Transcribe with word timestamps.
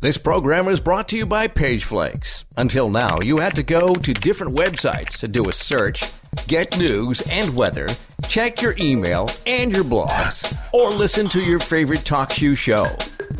This 0.00 0.16
program 0.16 0.68
is 0.68 0.78
brought 0.78 1.08
to 1.08 1.16
you 1.16 1.26
by 1.26 1.48
PageFlakes. 1.48 2.44
Until 2.56 2.88
now, 2.88 3.18
you 3.20 3.38
had 3.38 3.56
to 3.56 3.64
go 3.64 3.96
to 3.96 4.14
different 4.14 4.54
websites 4.54 5.18
to 5.18 5.26
do 5.26 5.48
a 5.48 5.52
search, 5.52 6.04
get 6.46 6.78
news 6.78 7.20
and 7.32 7.52
weather, 7.56 7.88
check 8.28 8.62
your 8.62 8.76
email 8.78 9.28
and 9.44 9.72
your 9.72 9.82
blogs, 9.82 10.56
or 10.72 10.90
listen 10.90 11.28
to 11.30 11.40
your 11.40 11.58
favorite 11.58 12.04
talk 12.04 12.30
show 12.30 12.54
show. 12.54 12.86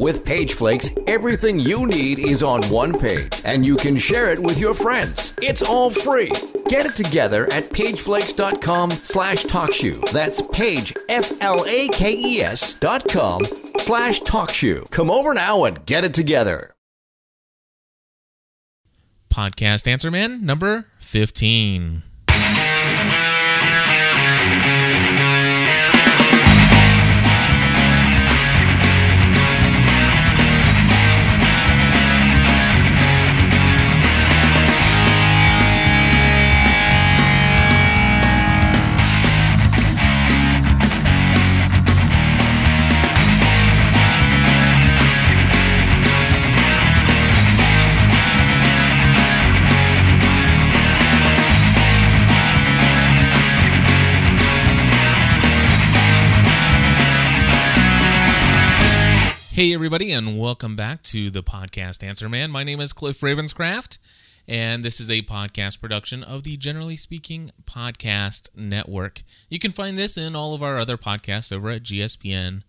With 0.01 0.25
PageFlakes, 0.25 1.05
everything 1.07 1.61
you 1.61 1.87
need 1.87 2.19
is 2.19 2.43
on 2.43 2.63
one 2.65 2.93
page, 2.99 3.41
and 3.45 3.65
you 3.65 3.77
can 3.77 3.97
share 3.97 4.33
it 4.33 4.41
with 4.41 4.59
your 4.59 4.75
friends. 4.75 5.35
It's 5.41 5.63
all 5.63 5.91
free. 5.91 6.31
Get 6.67 6.87
it 6.87 6.97
together 6.97 7.45
at 7.53 7.71
pageflakes.com 7.71 8.91
slash 8.91 9.45
talkshoe. 9.45 10.11
That's 10.11 10.41
page, 10.53 10.93
F-L-A-K-E-S 11.09 12.75
dot 12.75 13.09
com 13.09 13.43
slash 13.79 14.21
talkshoe. 14.23 14.91
Come 14.91 15.11
over 15.11 15.35
now 15.35 15.65
and 15.65 15.85
get 15.87 16.05
it 16.05 16.15
together. 16.15 16.75
Podcast 19.33 19.87
Answer 19.87 20.11
Man 20.11 20.45
number 20.45 20.87
15. 20.99 22.03
Hey, 59.59 59.75
everybody, 59.75 60.13
and 60.13 60.39
welcome 60.39 60.77
back 60.77 61.03
to 61.03 61.31
the 61.31 61.43
podcast 61.43 62.05
Answer 62.05 62.29
Man. 62.29 62.53
My 62.53 62.63
name 62.63 62.79
is 62.79 62.93
Cliff 62.93 63.21
Ravenscraft, 63.21 63.99
and 64.47 64.85
this 64.85 65.01
is 65.01 65.11
a 65.11 65.23
podcast 65.23 65.81
production 65.81 66.23
of 66.23 66.45
the 66.45 66.57
Generally 66.57 66.95
Speaking 66.95 67.51
Podcast 67.65 68.51
Network. 68.55 69.25
You 69.49 69.59
can 69.59 69.73
find 69.73 69.99
this 69.99 70.17
and 70.17 70.37
all 70.37 70.55
of 70.55 70.63
our 70.63 70.79
other 70.79 70.97
podcasts 70.97 71.51
over 71.51 71.71
at 71.71 71.83
gspn.tv. 71.83 72.63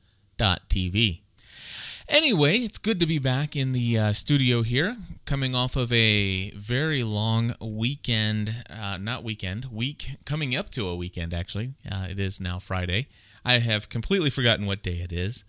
Anyway, 2.07 2.57
it's 2.57 2.79
good 2.79 2.99
to 2.99 3.05
be 3.05 3.19
back 3.19 3.55
in 3.55 3.73
the 3.73 3.99
uh, 3.99 4.11
studio 4.11 4.63
here, 4.63 4.97
coming 5.25 5.53
off 5.53 5.75
of 5.75 5.93
a 5.93 6.49
very 6.55 7.03
long 7.03 7.53
weekend, 7.61 8.65
uh, 8.67 8.97
not 8.97 9.23
weekend, 9.23 9.65
week, 9.65 10.15
coming 10.25 10.55
up 10.55 10.71
to 10.71 10.87
a 10.87 10.95
weekend, 10.95 11.35
actually. 11.35 11.75
Uh, 11.87 12.07
it 12.09 12.17
is 12.17 12.41
now 12.41 12.57
Friday. 12.57 13.09
I 13.45 13.59
have 13.59 13.89
completely 13.89 14.31
forgotten 14.31 14.65
what 14.65 14.81
day 14.81 15.01
it 15.01 15.13
is 15.13 15.43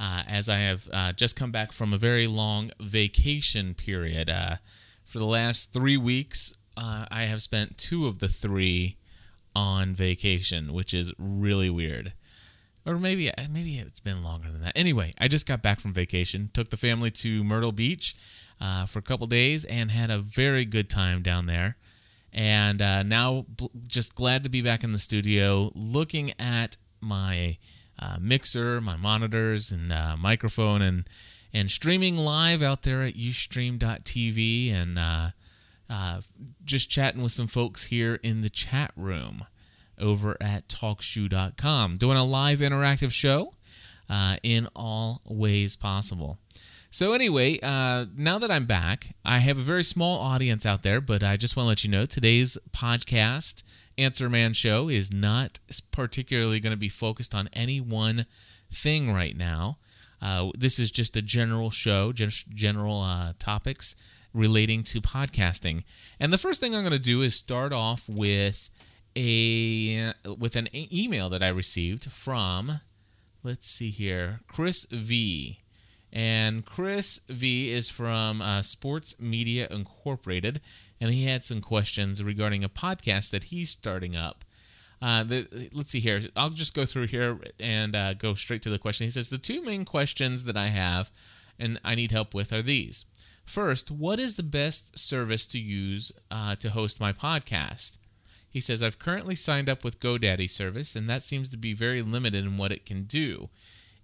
uh, 0.00 0.22
as 0.26 0.48
I 0.48 0.56
have 0.56 0.88
uh, 0.92 1.12
just 1.12 1.36
come 1.36 1.52
back 1.52 1.72
from 1.72 1.92
a 1.92 1.98
very 1.98 2.26
long 2.26 2.70
vacation 2.80 3.74
period. 3.74 4.30
Uh, 4.30 4.56
for 5.04 5.18
the 5.18 5.26
last 5.26 5.74
three 5.74 5.98
weeks, 5.98 6.54
uh, 6.76 7.04
I 7.10 7.24
have 7.24 7.42
spent 7.42 7.76
two 7.76 8.06
of 8.06 8.18
the 8.18 8.28
three 8.28 8.96
on 9.54 9.94
vacation, 9.94 10.72
which 10.72 10.94
is 10.94 11.12
really 11.18 11.68
weird. 11.68 12.14
Or 12.86 12.98
maybe 12.98 13.30
maybe 13.50 13.74
it's 13.74 14.00
been 14.00 14.24
longer 14.24 14.50
than 14.50 14.62
that. 14.62 14.72
Anyway, 14.74 15.12
I 15.18 15.28
just 15.28 15.46
got 15.46 15.60
back 15.60 15.80
from 15.80 15.92
vacation, 15.92 16.48
took 16.54 16.70
the 16.70 16.78
family 16.78 17.10
to 17.10 17.44
Myrtle 17.44 17.72
Beach 17.72 18.14
uh, 18.58 18.86
for 18.86 19.00
a 19.00 19.02
couple 19.02 19.26
days, 19.26 19.66
and 19.66 19.90
had 19.90 20.10
a 20.10 20.18
very 20.18 20.64
good 20.64 20.88
time 20.88 21.22
down 21.22 21.44
there. 21.44 21.76
And 22.32 22.80
uh, 22.80 23.02
now, 23.02 23.44
just 23.86 24.14
glad 24.14 24.44
to 24.44 24.48
be 24.48 24.62
back 24.62 24.82
in 24.82 24.92
the 24.92 24.98
studio, 24.98 25.72
looking 25.74 26.32
at 26.38 26.78
my 27.02 27.58
uh, 28.00 28.16
mixer, 28.20 28.80
my 28.80 28.96
monitors, 28.96 29.70
and 29.70 29.92
uh, 29.92 30.16
microphone, 30.16 30.82
and 30.82 31.08
and 31.52 31.70
streaming 31.70 32.16
live 32.16 32.62
out 32.62 32.82
there 32.82 33.02
at 33.02 33.14
ustream.tv, 33.14 34.72
and 34.72 34.98
uh, 34.98 35.30
uh, 35.88 36.20
just 36.64 36.88
chatting 36.88 37.22
with 37.22 37.32
some 37.32 37.46
folks 37.46 37.86
here 37.86 38.14
in 38.22 38.42
the 38.42 38.50
chat 38.50 38.92
room 38.96 39.44
over 39.98 40.36
at 40.40 40.68
talkshoe.com, 40.68 41.96
doing 41.96 42.16
a 42.16 42.24
live 42.24 42.60
interactive 42.60 43.12
show 43.12 43.52
uh, 44.08 44.36
in 44.42 44.68
all 44.74 45.20
ways 45.24 45.76
possible. 45.76 46.38
So, 46.92 47.12
anyway, 47.12 47.60
uh, 47.62 48.06
now 48.16 48.38
that 48.38 48.50
I'm 48.50 48.66
back, 48.66 49.14
I 49.24 49.38
have 49.38 49.58
a 49.58 49.62
very 49.62 49.84
small 49.84 50.18
audience 50.18 50.66
out 50.66 50.82
there, 50.82 51.00
but 51.00 51.22
I 51.22 51.36
just 51.36 51.56
want 51.56 51.66
to 51.66 51.68
let 51.68 51.84
you 51.84 51.90
know 51.90 52.04
today's 52.04 52.58
podcast 52.72 53.62
Answer 53.98 54.28
Man 54.28 54.52
show 54.52 54.88
is 54.88 55.12
not 55.12 55.58
particularly 55.90 56.60
going 56.60 56.72
to 56.72 56.76
be 56.76 56.88
focused 56.88 57.34
on 57.34 57.48
any 57.52 57.80
one 57.80 58.26
thing 58.70 59.12
right 59.12 59.36
now. 59.36 59.78
Uh, 60.22 60.50
this 60.56 60.78
is 60.78 60.90
just 60.90 61.16
a 61.16 61.22
general 61.22 61.70
show, 61.70 62.12
just 62.12 62.48
general 62.50 63.00
uh, 63.02 63.32
topics 63.38 63.96
relating 64.32 64.82
to 64.84 65.00
podcasting. 65.00 65.84
And 66.18 66.32
the 66.32 66.38
first 66.38 66.60
thing 66.60 66.74
I'm 66.74 66.82
going 66.82 66.92
to 66.92 66.98
do 66.98 67.22
is 67.22 67.34
start 67.34 67.72
off 67.72 68.08
with 68.08 68.70
a 69.16 70.12
with 70.38 70.54
an 70.54 70.68
email 70.74 71.28
that 71.30 71.42
I 71.42 71.48
received 71.48 72.12
from 72.12 72.80
let's 73.42 73.68
see 73.68 73.90
here, 73.90 74.40
Chris 74.46 74.86
V. 74.90 75.60
And 76.12 76.64
Chris 76.64 77.20
V 77.28 77.70
is 77.70 77.88
from 77.88 78.42
uh, 78.42 78.62
Sports 78.62 79.20
Media 79.20 79.68
Incorporated, 79.70 80.60
and 81.00 81.10
he 81.12 81.26
had 81.26 81.44
some 81.44 81.60
questions 81.60 82.22
regarding 82.22 82.64
a 82.64 82.68
podcast 82.68 83.30
that 83.30 83.44
he's 83.44 83.70
starting 83.70 84.16
up. 84.16 84.44
Uh, 85.00 85.22
the, 85.22 85.70
let's 85.72 85.90
see 85.90 86.00
here. 86.00 86.20
I'll 86.36 86.50
just 86.50 86.74
go 86.74 86.84
through 86.84 87.06
here 87.06 87.38
and 87.58 87.94
uh, 87.94 88.14
go 88.14 88.34
straight 88.34 88.62
to 88.62 88.70
the 88.70 88.78
question. 88.78 89.06
He 89.06 89.10
says 89.10 89.30
the 89.30 89.38
two 89.38 89.62
main 89.62 89.84
questions 89.84 90.44
that 90.44 90.56
I 90.56 90.66
have 90.66 91.10
and 91.60 91.78
I 91.84 91.94
need 91.94 92.10
help 92.10 92.34
with 92.34 92.52
are 92.52 92.62
these. 92.62 93.04
First, 93.44 93.90
what 93.90 94.18
is 94.18 94.34
the 94.34 94.42
best 94.42 94.98
service 94.98 95.46
to 95.48 95.58
use 95.58 96.10
uh, 96.30 96.56
to 96.56 96.70
host 96.70 97.00
my 97.00 97.12
podcast? 97.12 97.98
He 98.48 98.60
says 98.60 98.82
I've 98.82 98.98
currently 98.98 99.34
signed 99.34 99.68
up 99.68 99.84
with 99.84 100.00
GoDaddy 100.00 100.48
service, 100.50 100.96
and 100.96 101.08
that 101.08 101.22
seems 101.22 101.48
to 101.50 101.56
be 101.56 101.72
very 101.72 102.02
limited 102.02 102.44
in 102.44 102.56
what 102.56 102.72
it 102.72 102.86
can 102.86 103.04
do. 103.04 103.50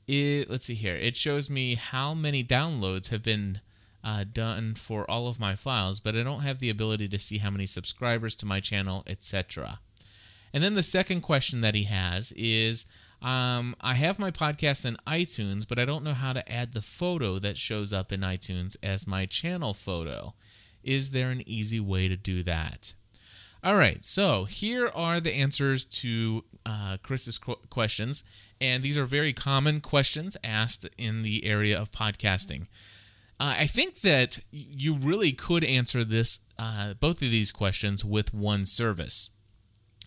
It, 0.06 0.48
let's 0.48 0.66
see 0.66 0.74
here. 0.74 0.96
It 0.96 1.16
shows 1.16 1.50
me 1.50 1.74
how 1.74 2.14
many 2.14 2.44
downloads 2.44 3.08
have 3.08 3.22
been 3.22 3.60
uh, 4.04 4.24
done 4.30 4.74
for 4.74 5.10
all 5.10 5.26
of 5.26 5.40
my 5.40 5.56
files, 5.56 5.98
but 5.98 6.14
I 6.14 6.22
don't 6.22 6.42
have 6.42 6.60
the 6.60 6.70
ability 6.70 7.08
to 7.08 7.18
see 7.18 7.38
how 7.38 7.50
many 7.50 7.66
subscribers 7.66 8.36
to 8.36 8.46
my 8.46 8.60
channel, 8.60 9.02
etc. 9.06 9.80
And 10.52 10.62
then 10.62 10.74
the 10.74 10.82
second 10.82 11.22
question 11.22 11.60
that 11.60 11.74
he 11.74 11.84
has 11.84 12.32
is 12.36 12.86
um, 13.20 13.74
I 13.80 13.94
have 13.94 14.18
my 14.18 14.30
podcast 14.30 14.84
in 14.84 14.96
iTunes, 15.06 15.66
but 15.66 15.78
I 15.78 15.84
don't 15.84 16.04
know 16.04 16.14
how 16.14 16.32
to 16.32 16.52
add 16.52 16.72
the 16.72 16.82
photo 16.82 17.38
that 17.40 17.58
shows 17.58 17.92
up 17.92 18.12
in 18.12 18.20
iTunes 18.20 18.76
as 18.82 19.06
my 19.06 19.26
channel 19.26 19.74
photo. 19.74 20.34
Is 20.84 21.10
there 21.10 21.30
an 21.30 21.42
easy 21.46 21.80
way 21.80 22.06
to 22.06 22.16
do 22.16 22.44
that? 22.44 22.94
All 23.64 23.76
right, 23.76 24.04
so 24.04 24.44
here 24.44 24.88
are 24.94 25.18
the 25.18 25.34
answers 25.34 25.84
to 25.84 26.44
uh, 26.64 26.98
Chris's 27.02 27.38
qu- 27.38 27.56
questions, 27.68 28.22
and 28.60 28.82
these 28.82 28.96
are 28.98 29.04
very 29.04 29.32
common 29.32 29.80
questions 29.80 30.36
asked 30.42 30.88
in 30.96 31.22
the 31.22 31.44
area 31.44 31.78
of 31.78 31.92
podcasting. 31.92 32.62
Uh, 33.38 33.56
I 33.58 33.66
think 33.66 34.00
that 34.00 34.38
you 34.50 34.94
really 34.94 35.32
could 35.32 35.62
answer 35.62 36.04
this, 36.04 36.40
uh, 36.58 36.94
both 36.94 37.16
of 37.16 37.30
these 37.30 37.52
questions, 37.52 38.04
with 38.04 38.32
one 38.32 38.64
service. 38.64 39.30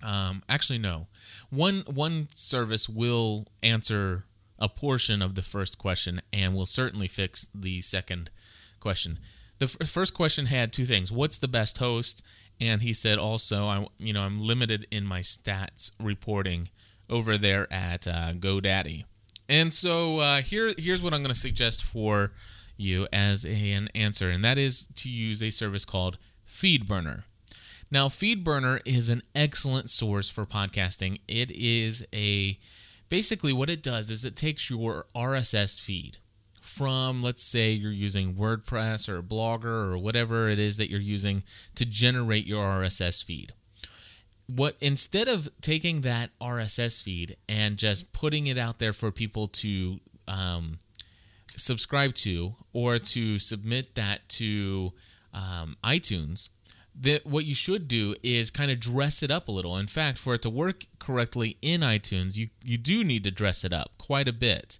Um, 0.02 0.42
actually, 0.50 0.80
no. 0.80 1.08
One 1.50 1.84
one 1.86 2.30
service 2.34 2.90
will 2.90 3.46
answer 3.62 4.26
a 4.58 4.68
portion 4.68 5.22
of 5.22 5.36
the 5.36 5.42
first 5.42 5.78
question, 5.78 6.22
and 6.34 6.56
will 6.56 6.66
certainly 6.66 7.08
fix 7.08 7.50
the 7.54 7.82
second 7.82 8.32
question. 8.79 9.20
The 9.59 9.66
f- 9.66 9.88
first 9.88 10.14
question 10.14 10.47
had 10.47 10.72
two 10.72 10.85
things: 10.85 11.12
What's 11.12 11.38
the 11.38 11.47
best 11.47 11.78
host? 11.78 12.23
And 12.62 12.82
he 12.82 12.94
said 12.94 13.20
also, 13.20 13.68
I 13.68 13.88
you 14.00 14.14
know 14.14 14.22
I'm 14.22 14.40
limited 14.40 14.88
in 14.90 15.06
my 15.06 15.20
stats 15.20 15.91
reporting 16.00 16.70
over 17.09 17.38
there 17.38 17.72
at 17.72 18.08
uh, 18.08 18.34
GoDaddy. 18.34 19.06
And 19.47 19.73
so 19.73 20.20
uh, 20.20 20.41
here 20.41 20.73
here's 20.78 21.02
what 21.02 21.14
I'm 21.14 21.23
going 21.23 21.34
to 21.34 21.40
suggest 21.40 21.84
for 21.84 22.32
you 22.78 23.08
as 23.11 23.46
a, 23.46 23.72
an 23.72 23.90
answer, 23.94 24.29
and 24.29 24.44
that 24.44 24.58
is 24.58 24.88
to 24.96 25.09
use 25.09 25.44
a 25.44 25.50
service 25.50 25.85
called 25.85 26.17
FeedBurner. 26.47 27.23
Now, 27.91 28.08
FeedBurner 28.08 28.82
is 28.85 29.09
an 29.09 29.23
excellent 29.34 29.90
source 29.90 30.29
for 30.29 30.46
podcasting. 30.46 31.20
It 31.28 31.52
is 31.52 32.06
a 32.14 32.59
basically 33.09 33.52
what 33.52 33.70
it 33.70 33.82
does 33.82 34.11
is 34.11 34.23
it 34.23 34.35
takes 34.35 34.70
your 34.70 35.08
RSS 35.16 35.82
feed 35.82 36.17
from, 36.61 37.23
let's 37.23 37.44
say, 37.44 37.72
you're 37.72 37.91
using 37.91 38.35
WordPress 38.35 39.09
or 39.09 39.23
Blogger 39.23 39.91
or 39.91 39.97
whatever 39.97 40.47
it 40.50 40.59
is 40.59 40.78
that 40.78 40.90
you're 40.90 41.00
using 41.00 41.44
to 41.76 41.85
generate 41.85 42.46
your 42.46 42.64
RSS 42.64 43.23
feed. 43.23 43.53
What 44.53 44.75
instead 44.81 45.28
of 45.28 45.47
taking 45.61 46.01
that 46.01 46.31
RSS 46.41 47.03
feed 47.03 47.37
and 47.47 47.78
just 47.78 48.13
putting 48.13 48.47
it 48.47 48.57
out 48.57 48.79
there 48.79 48.93
for 48.93 49.11
people 49.11 49.47
to 49.47 49.99
um, 50.28 50.79
subscribe 51.55 52.16
to 52.16 52.55
or 52.73 52.97
to 52.97 53.37
submit 53.37 53.93
that 53.93 54.28
to 54.29 54.93
um, 55.34 55.78
iTunes, 55.84 56.49
that 56.99 57.25
what 57.25 57.46
you 57.46 57.53
should 57.53 57.87
do 57.87 58.16
is 58.23 58.49
kind 58.49 58.72
of 58.72 58.79
dress 58.79 59.22
it 59.22 59.31
up 59.31 59.47
a 59.47 59.51
little. 59.51 59.78
In 59.78 59.87
fact, 59.87 60.17
for 60.17 60.34
it 60.34 60.41
to 60.41 60.49
work 60.49 60.85
correctly 60.97 61.57
in 61.61 61.81
iTunes, 61.81 62.35
you 62.37 62.49
you 62.63 62.78
do 62.78 63.03
need 63.03 63.23
to 63.25 63.31
dress 63.31 63.63
it 63.63 63.72
up 63.72 63.91
quite 63.97 64.28
a 64.28 64.34
bit. 64.34 64.79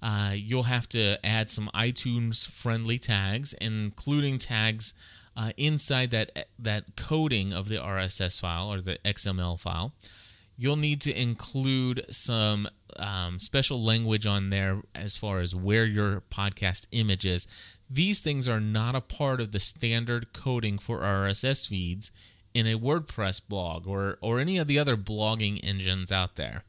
Uh, 0.00 0.32
you'll 0.34 0.64
have 0.64 0.88
to 0.88 1.18
add 1.26 1.50
some 1.50 1.68
iTunes 1.74 2.48
friendly 2.48 2.98
tags, 2.98 3.52
including 3.54 4.38
tags 4.38 4.94
uh, 5.38 5.52
inside 5.56 6.10
that 6.10 6.48
that 6.58 6.96
coding 6.96 7.52
of 7.52 7.68
the 7.68 7.76
RSS 7.76 8.40
file 8.40 8.72
or 8.72 8.80
the 8.80 8.98
XML 9.04 9.58
file. 9.58 9.92
You'll 10.56 10.76
need 10.76 11.00
to 11.02 11.16
include 11.16 12.04
some 12.10 12.68
um, 12.96 13.38
special 13.38 13.82
language 13.82 14.26
on 14.26 14.50
there 14.50 14.82
as 14.96 15.16
far 15.16 15.38
as 15.38 15.54
where 15.54 15.84
your 15.84 16.22
podcast 16.32 16.88
image 16.90 17.24
is. 17.24 17.46
These 17.88 18.18
things 18.18 18.48
are 18.48 18.58
not 18.58 18.96
a 18.96 19.00
part 19.00 19.40
of 19.40 19.52
the 19.52 19.60
standard 19.60 20.32
coding 20.32 20.78
for 20.78 20.98
RSS 20.98 21.68
feeds 21.68 22.10
in 22.52 22.66
a 22.66 22.76
WordPress 22.76 23.40
blog 23.48 23.86
or, 23.86 24.18
or 24.20 24.40
any 24.40 24.58
of 24.58 24.66
the 24.66 24.80
other 24.80 24.96
blogging 24.96 25.60
engines 25.62 26.10
out 26.10 26.34
there. 26.34 26.64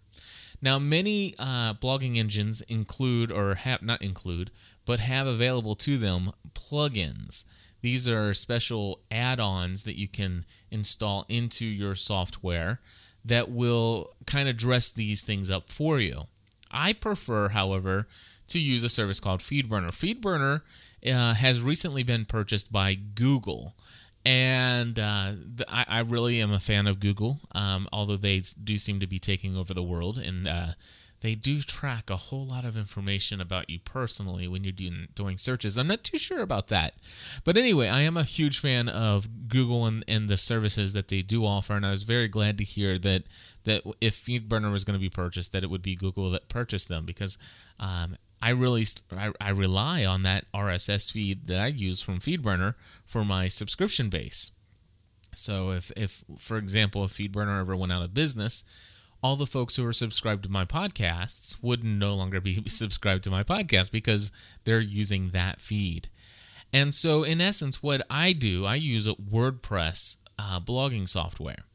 Now, 0.61 0.77
many 0.77 1.33
uh, 1.39 1.73
blogging 1.73 2.17
engines 2.17 2.61
include, 2.61 3.31
or 3.31 3.55
have 3.55 3.81
not 3.81 4.03
include, 4.03 4.51
but 4.85 4.99
have 4.99 5.25
available 5.25 5.73
to 5.75 5.97
them 5.97 6.31
plugins. 6.53 7.45
These 7.81 8.07
are 8.07 8.33
special 8.33 8.99
add 9.09 9.39
ons 9.39 9.83
that 9.83 9.97
you 9.97 10.07
can 10.07 10.45
install 10.71 11.25
into 11.29 11.65
your 11.65 11.95
software 11.95 12.79
that 13.23 13.49
will 13.49 14.15
kind 14.25 14.49
of 14.49 14.57
dress 14.57 14.89
these 14.89 15.21
things 15.21 15.49
up 15.51 15.71
for 15.71 15.99
you. 15.99 16.23
I 16.71 16.93
prefer, 16.93 17.49
however, 17.49 18.07
to 18.47 18.59
use 18.59 18.83
a 18.83 18.89
service 18.89 19.19
called 19.19 19.41
FeedBurner. 19.41 19.91
FeedBurner 19.91 20.61
uh, 21.07 21.33
has 21.33 21.61
recently 21.61 22.03
been 22.03 22.25
purchased 22.25 22.71
by 22.71 22.95
Google. 22.95 23.75
And 24.25 24.99
uh, 24.99 25.31
I, 25.67 25.85
I, 25.87 25.99
really 25.99 26.41
am 26.41 26.51
a 26.51 26.59
fan 26.59 26.87
of 26.87 26.99
Google, 26.99 27.39
um, 27.53 27.87
although 27.93 28.17
they 28.17 28.41
do 28.61 28.77
seem 28.77 28.99
to 28.99 29.07
be 29.07 29.17
taking 29.17 29.55
over 29.55 29.73
the 29.73 29.81
world. 29.81 30.17
And 30.17 30.45
uh, 30.45 30.67
they 31.21 31.35
do 31.35 31.61
track 31.61 32.09
a 32.09 32.15
whole 32.15 32.45
lot 32.45 32.63
of 32.63 32.77
information 32.77 33.41
about 33.41 33.69
you 33.69 33.79
personally 33.79 34.47
when 34.47 34.63
you're 34.63 34.71
doing, 34.71 35.07
doing 35.15 35.37
searches. 35.37 35.77
I'm 35.77 35.87
not 35.87 36.03
too 36.03 36.17
sure 36.17 36.39
about 36.39 36.67
that. 36.67 36.93
But 37.43 37.57
anyway, 37.57 37.89
I 37.89 38.01
am 38.01 38.15
a 38.15 38.23
huge 38.23 38.59
fan 38.59 38.87
of 38.87 39.49
Google 39.49 39.85
and, 39.85 40.05
and 40.07 40.29
the 40.29 40.37
services 40.37 40.93
that 40.93 41.09
they 41.09 41.21
do 41.21 41.45
offer. 41.45 41.73
And 41.73 41.85
I 41.85 41.91
was 41.91 42.03
very 42.03 42.27
glad 42.27 42.57
to 42.59 42.63
hear 42.63 42.97
that, 42.99 43.23
that 43.65 43.83
if 43.99 44.15
FeedBurner 44.15 44.71
was 44.71 44.85
going 44.85 44.97
to 44.97 45.01
be 45.01 45.09
purchased, 45.09 45.51
that 45.51 45.63
it 45.63 45.69
would 45.69 45.81
be 45.81 45.95
Google 45.95 46.29
that 46.31 46.47
purchased 46.47 46.87
them 46.87 47.05
because 47.05 47.37
um, 47.79 48.15
I 48.41 48.51
really 48.51 48.85
I, 49.11 49.31
I 49.41 49.49
rely 49.49 50.05
on 50.05 50.23
that 50.23 50.45
RSS 50.53 51.11
feed 51.11 51.47
that 51.47 51.59
I 51.59 51.67
use 51.67 52.01
from 52.01 52.19
FeedBurner 52.19 52.75
for 53.05 53.25
my 53.25 53.47
subscription 53.47 54.09
base. 54.09 54.51
So 55.35 55.71
if 55.71 55.91
if 55.95 56.23
for 56.37 56.57
example 56.57 57.03
if 57.03 57.11
FeedBurner 57.11 57.59
ever 57.59 57.75
went 57.75 57.91
out 57.91 58.03
of 58.03 58.13
business, 58.13 58.63
all 59.21 59.35
the 59.35 59.45
folks 59.45 59.75
who 59.75 59.85
are 59.85 59.93
subscribed 59.93 60.43
to 60.43 60.49
my 60.49 60.65
podcasts 60.65 61.61
would 61.61 61.83
no 61.83 62.13
longer 62.13 62.39
be 62.39 62.63
subscribed 62.67 63.23
to 63.25 63.31
my 63.31 63.43
podcast 63.43 63.91
because 63.91 64.31
they're 64.63 64.79
using 64.79 65.29
that 65.29 65.59
feed. 65.59 66.09
And 66.71 66.93
so 66.93 67.23
in 67.23 67.41
essence 67.41 67.81
what 67.81 68.05
I 68.09 68.33
do, 68.33 68.65
I 68.65 68.75
use 68.75 69.07
a 69.07 69.15
WordPress 69.15 70.17
uh, 70.37 70.59
blogging 70.59 71.09
software 71.09 71.65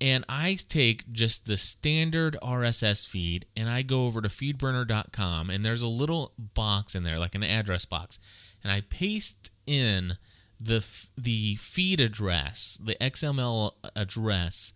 and 0.00 0.24
I 0.28 0.58
take 0.68 1.12
just 1.12 1.46
the 1.46 1.56
standard 1.56 2.36
RSS 2.42 3.06
feed 3.06 3.46
and 3.56 3.68
I 3.68 3.82
go 3.82 4.06
over 4.06 4.20
to 4.20 4.28
feedburner.com 4.28 5.48
and 5.48 5.64
there's 5.64 5.82
a 5.82 5.88
little 5.88 6.32
box 6.36 6.96
in 6.96 7.04
there 7.04 7.18
like 7.18 7.36
an 7.36 7.44
address 7.44 7.84
box 7.84 8.18
and 8.64 8.72
I 8.72 8.80
paste 8.80 9.52
in 9.66 10.14
the 10.58 10.84
the 11.16 11.56
feed 11.56 12.00
address, 12.00 12.78
the 12.82 12.96
XML 12.96 13.72
address 13.94 14.72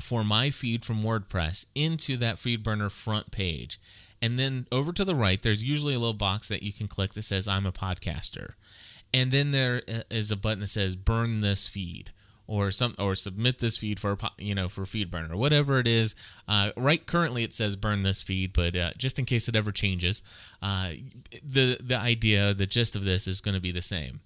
for 0.00 0.24
my 0.24 0.50
feed 0.50 0.84
from 0.84 1.02
WordPress 1.02 1.66
into 1.74 2.16
that 2.18 2.36
FeedBurner 2.36 2.90
front 2.90 3.30
page. 3.30 3.80
And 4.22 4.38
then 4.38 4.66
over 4.70 4.92
to 4.92 5.04
the 5.04 5.14
right, 5.14 5.42
there's 5.42 5.64
usually 5.64 5.94
a 5.94 5.98
little 5.98 6.12
box 6.12 6.48
that 6.48 6.62
you 6.62 6.72
can 6.72 6.88
click 6.88 7.14
that 7.14 7.22
says 7.22 7.48
I'm 7.48 7.66
a 7.66 7.72
podcaster. 7.72 8.52
And 9.12 9.32
then 9.32 9.50
there 9.50 9.82
is 10.10 10.30
a 10.30 10.36
button 10.36 10.60
that 10.60 10.68
says 10.68 10.94
burn 10.94 11.40
this 11.40 11.66
feed 11.66 12.12
or 12.50 12.72
some 12.72 12.96
or 12.98 13.14
submit 13.14 13.60
this 13.60 13.76
feed 13.76 14.00
for 14.00 14.18
you 14.36 14.56
know 14.56 14.68
for 14.68 14.82
FeedBurner 14.82 15.30
or 15.30 15.36
whatever 15.36 15.78
it 15.78 15.86
is. 15.86 16.16
Uh, 16.48 16.72
right 16.76 17.06
currently 17.06 17.44
it 17.44 17.54
says 17.54 17.76
burn 17.76 18.02
this 18.02 18.24
feed, 18.24 18.52
but 18.52 18.74
uh, 18.74 18.90
just 18.98 19.20
in 19.20 19.24
case 19.24 19.48
it 19.48 19.54
ever 19.54 19.70
changes, 19.70 20.22
uh, 20.60 20.90
the 21.42 21.78
the 21.80 21.96
idea, 21.96 22.52
the 22.52 22.66
gist 22.66 22.96
of 22.96 23.04
this 23.04 23.28
is 23.28 23.40
going 23.40 23.54
to 23.54 23.60
be 23.60 23.70
the 23.70 23.80
same. 23.80 24.20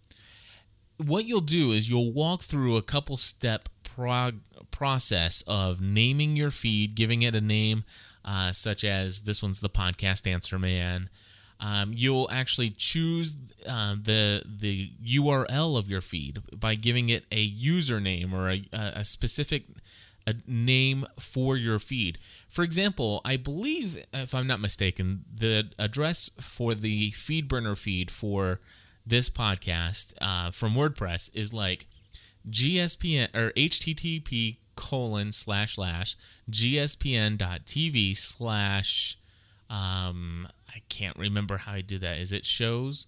What 0.97 1.27
you'll 1.27 1.43
do 1.43 1.73
is 1.73 1.91
you'll 1.91 2.13
walk 2.13 2.43
through 2.43 2.77
a 2.77 2.83
couple 2.83 3.19
step 3.19 3.69
prog- 3.83 4.41
process 4.77 5.43
of 5.47 5.81
naming 5.81 6.37
your 6.37 6.51
feed, 6.51 6.95
giving 6.95 7.23
it 7.23 7.35
a 7.35 7.41
name, 7.41 7.85
uh, 8.25 8.53
such 8.53 8.85
as 8.85 9.23
this 9.23 9.43
one's 9.43 9.61
the 9.61 9.71
podcast 9.71 10.27
answer 10.27 10.59
man 10.59 11.09
um, 11.61 11.93
you'll 11.95 12.29
actually 12.31 12.71
choose 12.71 13.35
uh, 13.67 13.95
the 14.01 14.43
the 14.45 14.91
URL 15.03 15.79
of 15.79 15.89
your 15.89 16.01
feed 16.01 16.43
by 16.55 16.75
giving 16.75 17.09
it 17.09 17.25
a 17.33 17.51
username 17.51 18.33
or 18.33 18.51
a, 18.51 18.65
a 18.73 19.05
specific 19.05 19.65
a 20.27 20.35
name 20.47 21.07
for 21.19 21.57
your 21.57 21.79
feed. 21.79 22.19
For 22.49 22.63
example, 22.63 23.21
I 23.25 23.37
believe, 23.37 24.03
if 24.13 24.35
I'm 24.35 24.47
not 24.47 24.61
mistaken, 24.61 25.25
the 25.33 25.71
address 25.79 26.31
for 26.41 26.75
the 26.75 27.11
FeedBurner 27.13 27.77
feed 27.77 28.11
for 28.11 28.61
this 29.07 29.29
podcast 29.29 30.15
uh, 30.21 30.51
from 30.51 30.75
WordPress 30.75 31.31
is 31.35 31.53
like 31.53 31.87
gspn 32.51 33.35
or 33.35 33.51
http 33.53 34.59
colon 34.77 35.33
slash 35.33 35.77
slash 35.77 36.17
gspn.tv 36.51 38.17
slash 38.17 39.19
um 39.71 40.49
I 40.75 40.83
can't 40.89 41.17
remember 41.17 41.59
how 41.59 41.73
I 41.73 41.81
do 41.83 41.99
that. 42.01 42.19
Is 42.19 42.33
it 42.33 42.45
shows 42.45 43.07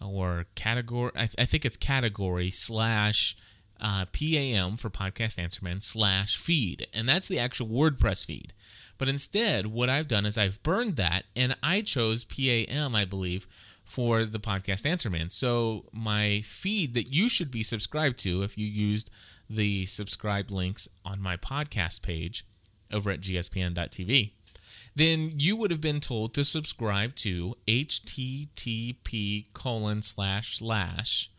or 0.00 0.46
category? 0.54 1.12
I, 1.14 1.26
th- 1.26 1.34
I 1.38 1.44
think 1.44 1.64
it's 1.64 1.76
category 1.76 2.50
slash 2.50 3.36
uh, 3.80 4.06
PAM 4.06 4.76
for 4.76 4.90
Podcast 4.90 5.38
Answer 5.38 5.64
Man 5.64 5.80
slash 5.80 6.36
feed. 6.36 6.86
And 6.92 7.08
that's 7.08 7.28
the 7.28 7.38
actual 7.38 7.68
WordPress 7.68 8.26
feed. 8.26 8.52
But 8.98 9.08
instead, 9.08 9.66
what 9.66 9.88
I've 9.90 10.08
done 10.08 10.26
is 10.26 10.38
I've 10.38 10.62
burned 10.62 10.96
that 10.96 11.24
and 11.36 11.56
I 11.62 11.82
chose 11.82 12.24
PAM, 12.24 12.94
I 12.94 13.04
believe, 13.04 13.46
for 13.84 14.24
the 14.24 14.40
Podcast 14.40 14.86
Answer 14.86 15.10
Man. 15.10 15.28
So 15.28 15.84
my 15.92 16.40
feed 16.40 16.94
that 16.94 17.12
you 17.12 17.28
should 17.28 17.50
be 17.50 17.62
subscribed 17.62 18.18
to 18.20 18.42
if 18.42 18.56
you 18.56 18.66
used 18.66 19.10
the 19.48 19.86
subscribe 19.86 20.50
links 20.50 20.88
on 21.04 21.20
my 21.20 21.36
podcast 21.36 22.02
page 22.02 22.44
over 22.92 23.10
at 23.10 23.20
gspn.tv 23.20 24.32
then 24.96 25.32
you 25.36 25.56
would 25.56 25.72
have 25.72 25.80
been 25.80 25.98
told 26.00 26.32
to 26.34 26.44
subscribe 26.44 27.14
to 27.16 27.56
http 27.66 29.52
colon 29.52 30.00
slash 30.02 30.58
slash 30.58 31.30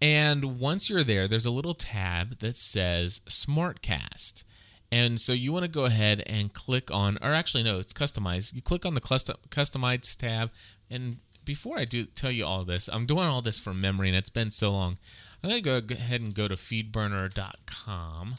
And 0.00 0.60
once 0.60 0.88
you're 0.88 1.02
there, 1.02 1.26
there's 1.26 1.46
a 1.46 1.50
little 1.50 1.74
tab 1.74 2.38
that 2.38 2.56
says 2.56 3.20
Smartcast. 3.28 4.44
And 4.90 5.20
so 5.20 5.32
you 5.32 5.52
want 5.52 5.64
to 5.64 5.68
go 5.68 5.84
ahead 5.84 6.22
and 6.26 6.52
click 6.54 6.90
on, 6.90 7.18
or 7.20 7.32
actually, 7.32 7.62
no, 7.62 7.78
it's 7.78 7.92
customized. 7.92 8.54
You 8.54 8.62
click 8.62 8.86
on 8.86 8.94
the 8.94 9.00
custom, 9.00 9.36
customized 9.50 10.16
tab. 10.16 10.50
And 10.90 11.18
before 11.48 11.78
I 11.78 11.86
do 11.86 12.04
tell 12.04 12.30
you 12.30 12.44
all 12.44 12.66
this, 12.66 12.90
I'm 12.92 13.06
doing 13.06 13.24
all 13.24 13.40
this 13.40 13.58
from 13.58 13.80
memory 13.80 14.08
and 14.08 14.16
it's 14.18 14.28
been 14.28 14.50
so 14.50 14.70
long. 14.70 14.98
I'm 15.42 15.48
to 15.48 15.62
go 15.62 15.94
ahead 15.94 16.20
and 16.20 16.34
go 16.34 16.46
to 16.46 16.56
feedburner.com 16.56 18.36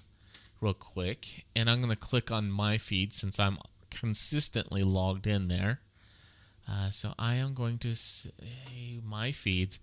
real 0.61 0.73
quick. 0.75 1.47
And 1.55 1.71
I'm 1.71 1.81
to 1.89 1.95
click 1.95 2.29
on 2.29 2.51
my 2.51 2.77
feed 2.77 3.11
since 3.11 3.39
I'm 3.39 3.57
consistently 3.89 4.83
logged 4.83 5.25
in 5.25 5.47
there. 5.47 5.79
Uh, 6.69 6.91
so 6.91 7.15
I 7.17 7.33
am 7.33 7.55
going 7.55 7.79
to 7.79 7.95
say 7.95 8.99
my 9.03 9.31
feeds 9.31 9.79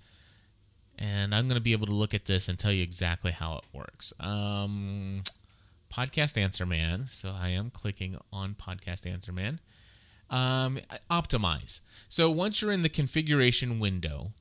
and 0.96 1.34
I'm 1.34 1.48
going 1.48 1.58
to 1.58 1.64
be 1.64 1.72
able 1.72 1.88
to 1.88 1.92
look 1.92 2.14
at 2.14 2.26
this 2.26 2.48
and 2.48 2.56
tell 2.56 2.70
you 2.70 2.84
exactly 2.84 3.32
how 3.32 3.56
it 3.56 3.64
works. 3.72 4.12
Um, 4.20 5.24
Podcast 5.92 6.40
Answer 6.40 6.64
Man. 6.64 7.06
So 7.08 7.34
I 7.36 7.48
am 7.48 7.70
clicking 7.70 8.18
on 8.32 8.54
Podcast 8.54 9.04
Answer 9.04 9.32
Man. 9.32 9.58
Um, 10.28 10.80
optimize. 11.08 11.80
So 12.08 12.30
once 12.30 12.60
you're 12.60 12.72
in 12.72 12.82
the 12.82 12.88
configuration 12.88 13.78
window, 13.78 14.32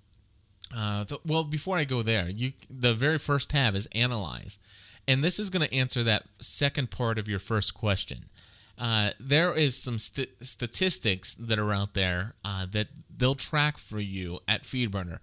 uh, 0.76 1.04
the, 1.04 1.20
well, 1.26 1.44
before 1.44 1.78
I 1.78 1.84
go 1.84 2.02
there, 2.02 2.28
you 2.28 2.54
the 2.70 2.94
very 2.94 3.20
first 3.20 3.52
tab 3.52 3.76
is 3.76 3.88
Analyze, 3.94 4.58
and 5.08 5.24
this 5.24 5.40
is 5.40 5.50
going 5.50 5.68
to 5.68 5.74
answer 5.74 6.04
that 6.04 6.24
second 6.42 6.90
part 6.90 7.20
of 7.20 7.28
your 7.28 7.40
first 7.40 7.76
question. 7.76 8.26
Uh, 8.78 9.12
there 9.20 9.54
is 9.54 9.78
some 9.78 10.00
st- 10.00 10.30
statistics 10.42 11.34
that 11.36 11.60
are 11.60 11.72
out 11.72 11.94
there 11.94 12.34
uh, 12.44 12.66
that 12.72 12.88
they'll 13.16 13.36
track 13.36 13.78
for 13.78 14.00
you 14.00 14.40
at 14.48 14.64
FeedBurner. 14.64 15.20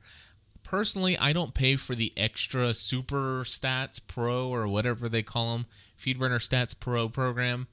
Personally, 0.62 1.19
I 1.19 1.33
don't 1.33 1.52
pay 1.52 1.76
for 1.76 1.95
the 1.95 2.12
extra 2.16 2.73
Super 2.73 3.42
Stats 3.42 4.00
Pro 4.07 4.49
or 4.49 4.66
whatever 4.66 5.09
they 5.09 5.23
call 5.23 5.52
them, 5.52 5.66
FeedBurner 5.99 6.38
Stats 6.38 6.78
Pro 6.78 7.09
program. 7.09 7.66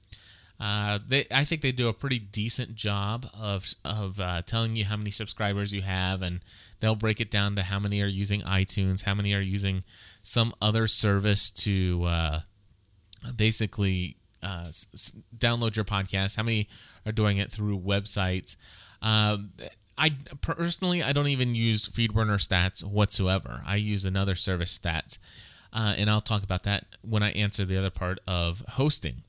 Uh, 0.60 1.00
they, 1.08 1.25
I 1.32 1.46
think 1.46 1.62
they 1.62 1.72
do 1.72 1.88
a 1.88 1.94
pretty 1.94 2.20
decent 2.20 2.75
job 2.75 3.28
of 3.39 3.66
of 3.86 4.20
uh, 4.20 4.42
telling 4.46 4.75
you 4.75 4.86
how 4.86 4.98
many 4.98 5.10
subscribers 5.10 5.72
you 5.72 5.82
have, 5.84 6.22
and 6.22 6.42
they'll 6.82 6.96
break 6.96 7.22
it 7.22 7.32
down 7.32 7.56
to 7.56 7.63
how 7.63 7.80
many 7.80 8.01
are 8.01 8.08
using 8.08 8.42
iTunes, 8.42 9.04
how 9.04 9.13
many 9.13 9.34
are 9.34 9.39
using 9.39 9.84
some 10.22 10.54
other 10.62 10.86
service 10.86 11.50
to 11.50 12.04
uh, 12.06 12.39
basically 13.36 14.18
uh, 14.44 14.66
s- 14.68 15.13
download 15.38 15.78
your 15.78 15.86
podcast, 15.86 16.36
how 16.36 16.44
many 16.44 16.68
are 17.06 17.13
doing 17.13 17.38
it 17.38 17.51
through 17.51 17.80
websites. 17.80 18.58
Um, 19.01 19.51
I 19.98 20.12
personally, 20.42 21.01
I 21.01 21.13
don't 21.13 21.28
even 21.28 21.56
use 21.56 21.88
FeedBurner 21.88 22.36
stats 22.36 22.84
whatsoever. 22.84 23.63
I 23.66 23.78
use 23.78 24.04
another 24.04 24.36
service 24.36 24.78
stats, 24.78 25.20
uh, 25.72 25.94
and 25.98 26.10
I'll 26.10 26.20
talk 26.20 26.44
about 26.44 26.63
that 26.63 26.86
when 27.01 27.24
I 27.24 27.32
answer 27.32 27.63
the 27.63 27.78
other 27.78 27.89
part 27.89 28.20
of 28.28 28.63
hosting. 28.72 29.24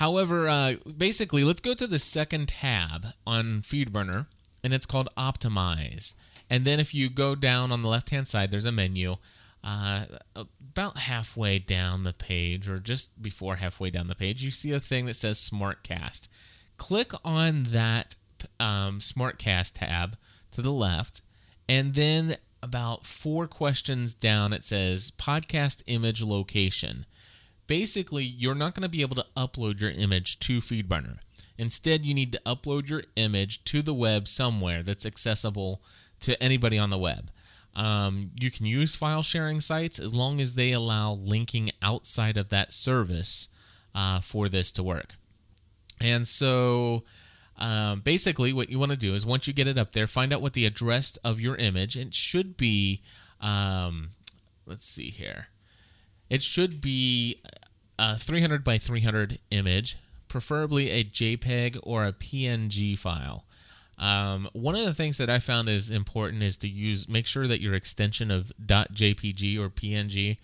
However, 0.00 0.48
uh, 0.48 0.76
basically, 0.96 1.44
let's 1.44 1.60
go 1.60 1.74
to 1.74 1.86
the 1.86 1.98
second 1.98 2.48
tab 2.48 3.08
on 3.26 3.60
FeedBurner, 3.60 4.28
and 4.64 4.72
it's 4.72 4.86
called 4.86 5.10
Optimize. 5.14 6.14
And 6.48 6.64
then 6.64 6.80
if 6.80 6.94
you 6.94 7.10
go 7.10 7.34
down 7.34 7.70
on 7.70 7.82
the 7.82 7.88
left 7.88 8.08
hand 8.08 8.26
side, 8.26 8.50
there's 8.50 8.64
a 8.64 8.72
menu. 8.72 9.16
Uh, 9.62 10.06
about 10.34 10.96
halfway 10.96 11.58
down 11.58 12.04
the 12.04 12.14
page, 12.14 12.66
or 12.66 12.78
just 12.78 13.20
before 13.20 13.56
halfway 13.56 13.90
down 13.90 14.06
the 14.06 14.14
page, 14.14 14.42
you 14.42 14.50
see 14.50 14.72
a 14.72 14.80
thing 14.80 15.04
that 15.04 15.16
says 15.16 15.38
Smartcast. 15.38 16.28
Click 16.78 17.12
on 17.22 17.64
that 17.64 18.16
um, 18.58 19.00
Smartcast 19.00 19.72
tab 19.74 20.16
to 20.52 20.62
the 20.62 20.72
left, 20.72 21.20
and 21.68 21.92
then 21.92 22.36
about 22.62 23.04
four 23.04 23.46
questions 23.46 24.14
down, 24.14 24.54
it 24.54 24.64
says 24.64 25.10
Podcast 25.10 25.82
Image 25.86 26.22
Location. 26.22 27.04
Basically, 27.70 28.24
you're 28.24 28.56
not 28.56 28.74
going 28.74 28.82
to 28.82 28.88
be 28.88 29.00
able 29.00 29.14
to 29.14 29.26
upload 29.36 29.80
your 29.80 29.92
image 29.92 30.40
to 30.40 30.58
FeedBurner. 30.58 31.18
Instead, 31.56 32.04
you 32.04 32.12
need 32.12 32.32
to 32.32 32.42
upload 32.44 32.88
your 32.88 33.04
image 33.14 33.62
to 33.62 33.80
the 33.80 33.94
web 33.94 34.26
somewhere 34.26 34.82
that's 34.82 35.06
accessible 35.06 35.80
to 36.18 36.42
anybody 36.42 36.76
on 36.76 36.90
the 36.90 36.98
web. 36.98 37.30
Um, 37.76 38.32
you 38.34 38.50
can 38.50 38.66
use 38.66 38.96
file 38.96 39.22
sharing 39.22 39.60
sites 39.60 40.00
as 40.00 40.12
long 40.12 40.40
as 40.40 40.54
they 40.54 40.72
allow 40.72 41.12
linking 41.12 41.70
outside 41.80 42.36
of 42.36 42.48
that 42.48 42.72
service 42.72 43.48
uh, 43.94 44.20
for 44.20 44.48
this 44.48 44.72
to 44.72 44.82
work. 44.82 45.14
And 46.00 46.26
so 46.26 47.04
um, 47.56 48.00
basically, 48.00 48.52
what 48.52 48.70
you 48.70 48.80
want 48.80 48.90
to 48.90 48.98
do 48.98 49.14
is 49.14 49.24
once 49.24 49.46
you 49.46 49.52
get 49.52 49.68
it 49.68 49.78
up 49.78 49.92
there, 49.92 50.08
find 50.08 50.32
out 50.32 50.42
what 50.42 50.54
the 50.54 50.66
address 50.66 51.16
of 51.18 51.38
your 51.38 51.54
image. 51.54 51.96
It 51.96 52.14
should 52.14 52.56
be, 52.56 53.00
um, 53.40 54.08
let's 54.66 54.88
see 54.88 55.10
here. 55.10 55.46
It 56.30 56.42
should 56.42 56.80
be 56.80 57.42
a 57.98 58.16
300 58.16 58.64
by 58.64 58.78
300 58.78 59.40
image, 59.50 59.98
preferably 60.28 60.90
a 60.90 61.04
JPEG 61.04 61.80
or 61.82 62.06
a 62.06 62.12
PNG 62.12 62.98
file. 62.98 63.44
Um, 63.98 64.48
one 64.54 64.74
of 64.74 64.84
the 64.84 64.94
things 64.94 65.18
that 65.18 65.28
I 65.28 65.40
found 65.40 65.68
is 65.68 65.90
important 65.90 66.42
is 66.42 66.56
to 66.58 66.68
use 66.68 67.06
make 67.06 67.26
sure 67.26 67.46
that 67.46 67.60
your 67.60 67.74
extension 67.74 68.30
of 68.30 68.50
.jpg 68.64 69.58
or 69.58 69.68
PNG 69.68 70.38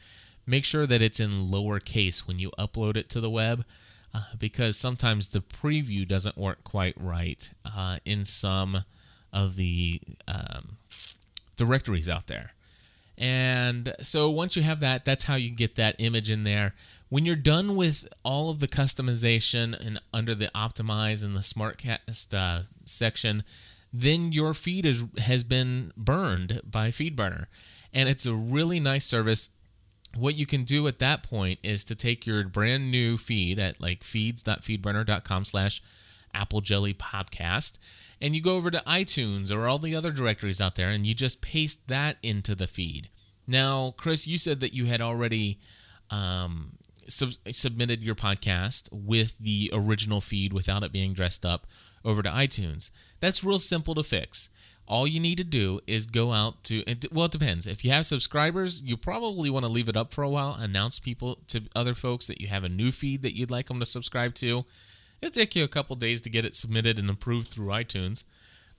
make 0.46 0.66
sure 0.66 0.86
that 0.86 1.00
it's 1.00 1.18
in 1.18 1.48
lowercase 1.48 2.26
when 2.28 2.38
you 2.38 2.50
upload 2.58 2.98
it 2.98 3.08
to 3.10 3.20
the 3.20 3.30
web 3.30 3.64
uh, 4.12 4.24
because 4.38 4.76
sometimes 4.76 5.28
the 5.28 5.40
preview 5.40 6.06
doesn't 6.06 6.36
work 6.36 6.64
quite 6.64 6.94
right 7.00 7.50
uh, 7.64 7.98
in 8.04 8.26
some 8.26 8.84
of 9.32 9.56
the 9.56 10.00
um, 10.28 10.76
directories 11.56 12.10
out 12.10 12.26
there. 12.26 12.52
And 13.18 13.94
so 14.02 14.30
once 14.30 14.56
you 14.56 14.62
have 14.62 14.80
that, 14.80 15.04
that's 15.04 15.24
how 15.24 15.36
you 15.36 15.50
get 15.50 15.76
that 15.76 15.96
image 15.98 16.30
in 16.30 16.44
there. 16.44 16.74
When 17.08 17.24
you're 17.24 17.36
done 17.36 17.76
with 17.76 18.06
all 18.24 18.50
of 18.50 18.58
the 18.58 18.68
customization 18.68 19.78
and 19.78 20.00
under 20.12 20.34
the 20.34 20.50
optimize 20.54 21.24
and 21.24 21.36
the 21.36 21.40
smartcast 21.40 22.34
uh, 22.34 22.64
section, 22.84 23.44
then 23.92 24.32
your 24.32 24.52
feed 24.52 24.84
is 24.84 25.04
has 25.18 25.44
been 25.44 25.92
burned 25.96 26.60
by 26.64 26.88
FeedBurner. 26.88 27.46
And 27.92 28.08
it's 28.08 28.26
a 28.26 28.34
really 28.34 28.80
nice 28.80 29.06
service. 29.06 29.50
What 30.14 30.34
you 30.34 30.46
can 30.46 30.64
do 30.64 30.86
at 30.88 30.98
that 30.98 31.22
point 31.22 31.58
is 31.62 31.84
to 31.84 31.94
take 31.94 32.26
your 32.26 32.44
brand 32.44 32.90
new 32.90 33.16
feed 33.16 33.58
at 33.58 33.80
like 33.80 34.02
feeds.feedburner.com 34.02 35.44
slash 35.44 35.82
apple 36.34 36.60
jelly 36.60 36.92
podcast 36.92 37.78
and 38.20 38.34
you 38.34 38.42
go 38.42 38.56
over 38.56 38.70
to 38.70 38.82
iTunes 38.86 39.52
or 39.52 39.66
all 39.66 39.78
the 39.78 39.94
other 39.94 40.10
directories 40.10 40.60
out 40.60 40.74
there 40.74 40.90
and 40.90 41.06
you 41.06 41.14
just 41.14 41.42
paste 41.42 41.86
that 41.88 42.16
into 42.22 42.54
the 42.54 42.66
feed. 42.66 43.08
Now, 43.46 43.94
Chris, 43.96 44.26
you 44.26 44.38
said 44.38 44.60
that 44.60 44.74
you 44.74 44.86
had 44.86 45.00
already 45.00 45.60
um, 46.10 46.78
sub- 47.08 47.34
submitted 47.50 48.02
your 48.02 48.14
podcast 48.14 48.88
with 48.90 49.38
the 49.38 49.70
original 49.72 50.20
feed 50.20 50.52
without 50.52 50.82
it 50.82 50.92
being 50.92 51.12
dressed 51.12 51.44
up 51.44 51.66
over 52.04 52.22
to 52.22 52.30
iTunes. 52.30 52.90
That's 53.20 53.44
real 53.44 53.58
simple 53.58 53.94
to 53.94 54.02
fix. 54.02 54.48
All 54.88 55.06
you 55.06 55.18
need 55.18 55.38
to 55.38 55.44
do 55.44 55.80
is 55.86 56.06
go 56.06 56.32
out 56.32 56.62
to, 56.64 56.84
well, 57.10 57.26
it 57.26 57.32
depends. 57.32 57.66
If 57.66 57.84
you 57.84 57.90
have 57.90 58.06
subscribers, 58.06 58.82
you 58.82 58.96
probably 58.96 59.50
want 59.50 59.64
to 59.64 59.70
leave 59.70 59.88
it 59.88 59.96
up 59.96 60.14
for 60.14 60.22
a 60.22 60.28
while, 60.28 60.56
announce 60.58 61.00
people 61.00 61.38
to 61.48 61.62
other 61.74 61.94
folks 61.94 62.26
that 62.26 62.40
you 62.40 62.46
have 62.46 62.62
a 62.62 62.68
new 62.68 62.92
feed 62.92 63.22
that 63.22 63.36
you'd 63.36 63.50
like 63.50 63.66
them 63.66 63.80
to 63.80 63.86
subscribe 63.86 64.34
to 64.36 64.64
It'll 65.20 65.32
take 65.32 65.56
you 65.56 65.64
a 65.64 65.68
couple 65.68 65.96
days 65.96 66.20
to 66.22 66.30
get 66.30 66.44
it 66.44 66.54
submitted 66.54 66.98
and 66.98 67.10
approved 67.10 67.48
through 67.48 67.68
iTunes. 67.68 68.24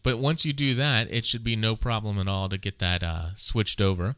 But 0.03 0.19
once 0.19 0.45
you 0.45 0.53
do 0.53 0.73
that, 0.75 1.11
it 1.11 1.25
should 1.25 1.43
be 1.43 1.55
no 1.55 1.75
problem 1.75 2.19
at 2.19 2.27
all 2.27 2.47
to 2.49 2.57
get 2.57 2.79
that 2.79 3.03
uh, 3.03 3.35
switched 3.35 3.81
over. 3.81 4.15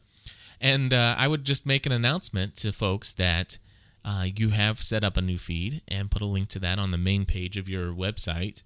And 0.60 0.92
uh, 0.92 1.14
I 1.16 1.26
would 1.26 1.44
just 1.44 1.66
make 1.66 1.86
an 1.86 1.92
announcement 1.92 2.54
to 2.56 2.72
folks 2.72 3.12
that 3.12 3.58
uh, 4.04 4.26
you 4.34 4.50
have 4.50 4.78
set 4.78 5.02
up 5.02 5.16
a 5.16 5.22
new 5.22 5.38
feed 5.38 5.82
and 5.88 6.10
put 6.10 6.22
a 6.22 6.26
link 6.26 6.48
to 6.48 6.58
that 6.60 6.78
on 6.78 6.90
the 6.90 6.98
main 6.98 7.24
page 7.24 7.56
of 7.56 7.68
your 7.68 7.92
website 7.92 8.62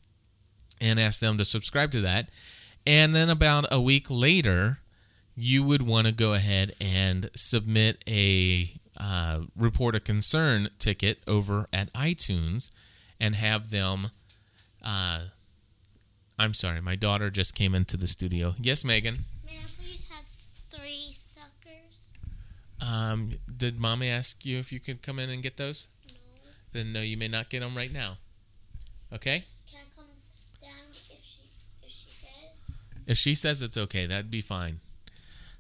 and 0.81 0.99
ask 0.99 1.21
them 1.21 1.39
to 1.39 1.45
subscribe 1.45 1.93
to 1.93 2.01
that. 2.01 2.29
And 2.87 3.15
then 3.15 3.31
about 3.31 3.67
a 3.71 3.81
week 3.81 4.07
later, 4.11 4.79
you 5.35 5.65
would 5.65 5.83
want 5.83 6.07
to 6.07 6.13
go 6.13 6.35
ahead 6.35 6.75
and 6.81 7.31
submit 7.35 8.03
a 8.07 8.75
uh, 8.97 9.41
report 9.57 9.95
a 9.95 10.01
concern 10.01 10.69
ticket 10.79 11.19
over 11.27 11.69
at 11.73 11.93
iTunes 11.95 12.71
and 13.21 13.35
have 13.35 13.71
them. 13.71 14.09
Uh, 14.83 15.21
I'm 16.39 16.55
sorry, 16.55 16.81
my 16.81 16.97
daughter 16.97 17.31
just 17.31 17.55
came 17.55 17.75
into 17.75 17.97
the 17.97 18.07
studio. 18.07 18.55
Yes, 18.61 18.85
Megan. 18.85 19.25
May 19.47 19.59
I 19.59 19.67
please 19.81 20.09
have 20.11 20.25
three 20.71 21.15
suckers? 21.15 22.03
Um, 22.81 23.35
did 23.57 23.79
mommy 23.79 24.09
ask 24.11 24.45
you 24.45 24.59
if 24.59 24.73
you 24.73 24.81
could 24.81 25.03
come 25.03 25.19
in 25.19 25.31
and 25.31 25.43
get 25.43 25.57
those? 25.57 25.89
No. 26.09 26.15
Then 26.73 26.93
no, 26.93 27.01
you 27.01 27.17
may 27.17 27.29
not 27.29 27.51
get 27.51 27.61
them 27.61 27.77
right 27.77 27.93
now. 27.93 28.19
Okay. 29.13 29.45
Can 29.71 29.81
I 29.81 29.95
come 29.95 30.07
down 30.61 30.91
if 30.91 31.25
she 31.25 31.43
if 31.83 31.91
she 31.91 32.11
says? 32.11 32.75
If 33.07 33.17
she 33.17 33.35
says 33.35 33.63
it's 33.63 33.77
okay, 33.77 34.07
that'd 34.07 34.31
be 34.31 34.41
fine. 34.41 34.81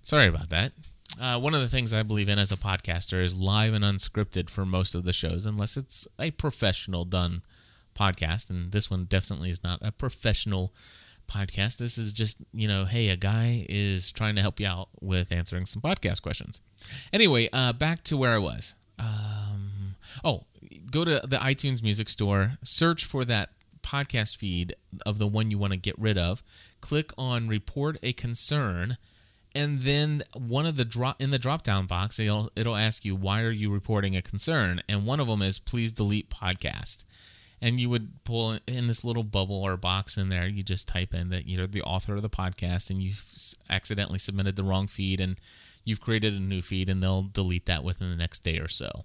Sorry 0.02 0.28
about 0.28 0.50
that. 0.50 0.72
Uh, 1.20 1.38
one 1.38 1.54
of 1.54 1.60
the 1.60 1.68
things 1.68 1.92
I 1.92 2.02
believe 2.02 2.28
in 2.28 2.38
as 2.38 2.50
a 2.50 2.56
podcaster 2.56 3.22
is 3.22 3.36
live 3.36 3.72
and 3.72 3.84
unscripted 3.84 4.50
for 4.50 4.66
most 4.66 4.94
of 4.94 5.04
the 5.04 5.12
shows, 5.12 5.46
unless 5.46 5.76
it's 5.76 6.08
a 6.18 6.32
professional 6.32 7.04
done 7.04 7.42
podcast. 7.94 8.50
And 8.50 8.72
this 8.72 8.90
one 8.90 9.04
definitely 9.04 9.50
is 9.50 9.62
not 9.62 9.78
a 9.80 9.92
professional 9.92 10.72
podcast. 11.28 11.78
This 11.78 11.98
is 11.98 12.12
just, 12.12 12.38
you 12.52 12.66
know, 12.66 12.84
hey, 12.84 13.08
a 13.08 13.16
guy 13.16 13.64
is 13.68 14.12
trying 14.12 14.34
to 14.34 14.42
help 14.42 14.58
you 14.58 14.66
out 14.66 14.88
with 15.00 15.30
answering 15.32 15.66
some 15.66 15.82
podcast 15.82 16.22
questions. 16.22 16.60
Anyway, 17.12 17.48
uh, 17.52 17.72
back 17.72 18.02
to 18.04 18.16
where 18.16 18.34
I 18.34 18.38
was. 18.38 18.74
Um, 18.98 19.94
oh, 20.24 20.44
go 20.90 21.04
to 21.04 21.20
the 21.24 21.38
iTunes 21.38 21.82
Music 21.82 22.08
Store, 22.08 22.58
search 22.62 23.04
for 23.04 23.24
that 23.24 23.50
podcast 23.82 24.36
feed 24.36 24.74
of 25.04 25.18
the 25.18 25.26
one 25.26 25.50
you 25.50 25.58
want 25.58 25.72
to 25.72 25.78
get 25.78 25.98
rid 25.98 26.18
of, 26.18 26.42
click 26.80 27.12
on 27.18 27.48
Report 27.48 27.98
a 28.02 28.12
Concern, 28.12 28.96
and 29.54 29.82
then 29.82 30.22
one 30.34 30.66
of 30.66 30.76
the 30.76 30.84
drop 30.84 31.20
in 31.20 31.30
the 31.30 31.38
drop 31.38 31.62
down 31.62 31.86
box 31.86 32.18
it'll 32.18 32.50
it'll 32.56 32.76
ask 32.76 33.04
you 33.04 33.14
why 33.14 33.42
are 33.42 33.50
you 33.50 33.70
reporting 33.70 34.16
a 34.16 34.22
concern, 34.22 34.82
and 34.88 35.06
one 35.06 35.20
of 35.20 35.26
them 35.26 35.42
is 35.42 35.58
please 35.58 35.92
delete 35.92 36.30
podcast. 36.30 37.04
And 37.62 37.80
you 37.80 37.88
would 37.88 38.24
pull 38.24 38.58
in 38.66 38.88
this 38.88 39.04
little 39.04 39.22
bubble 39.22 39.62
or 39.62 39.78
box 39.78 40.18
in 40.18 40.28
there. 40.28 40.46
You 40.46 40.62
just 40.62 40.86
type 40.86 41.14
in 41.14 41.30
that 41.30 41.48
you're 41.48 41.66
the 41.66 41.80
author 41.80 42.16
of 42.16 42.22
the 42.22 42.28
podcast, 42.28 42.90
and 42.90 43.02
you've 43.02 43.24
accidentally 43.70 44.18
submitted 44.18 44.56
the 44.56 44.64
wrong 44.64 44.86
feed, 44.86 45.18
and 45.18 45.36
you've 45.82 46.00
created 46.00 46.34
a 46.34 46.40
new 46.40 46.60
feed, 46.60 46.90
and 46.90 47.02
they'll 47.02 47.22
delete 47.22 47.64
that 47.64 47.82
within 47.82 48.10
the 48.10 48.18
next 48.18 48.40
day 48.40 48.58
or 48.58 48.68
so. 48.68 49.04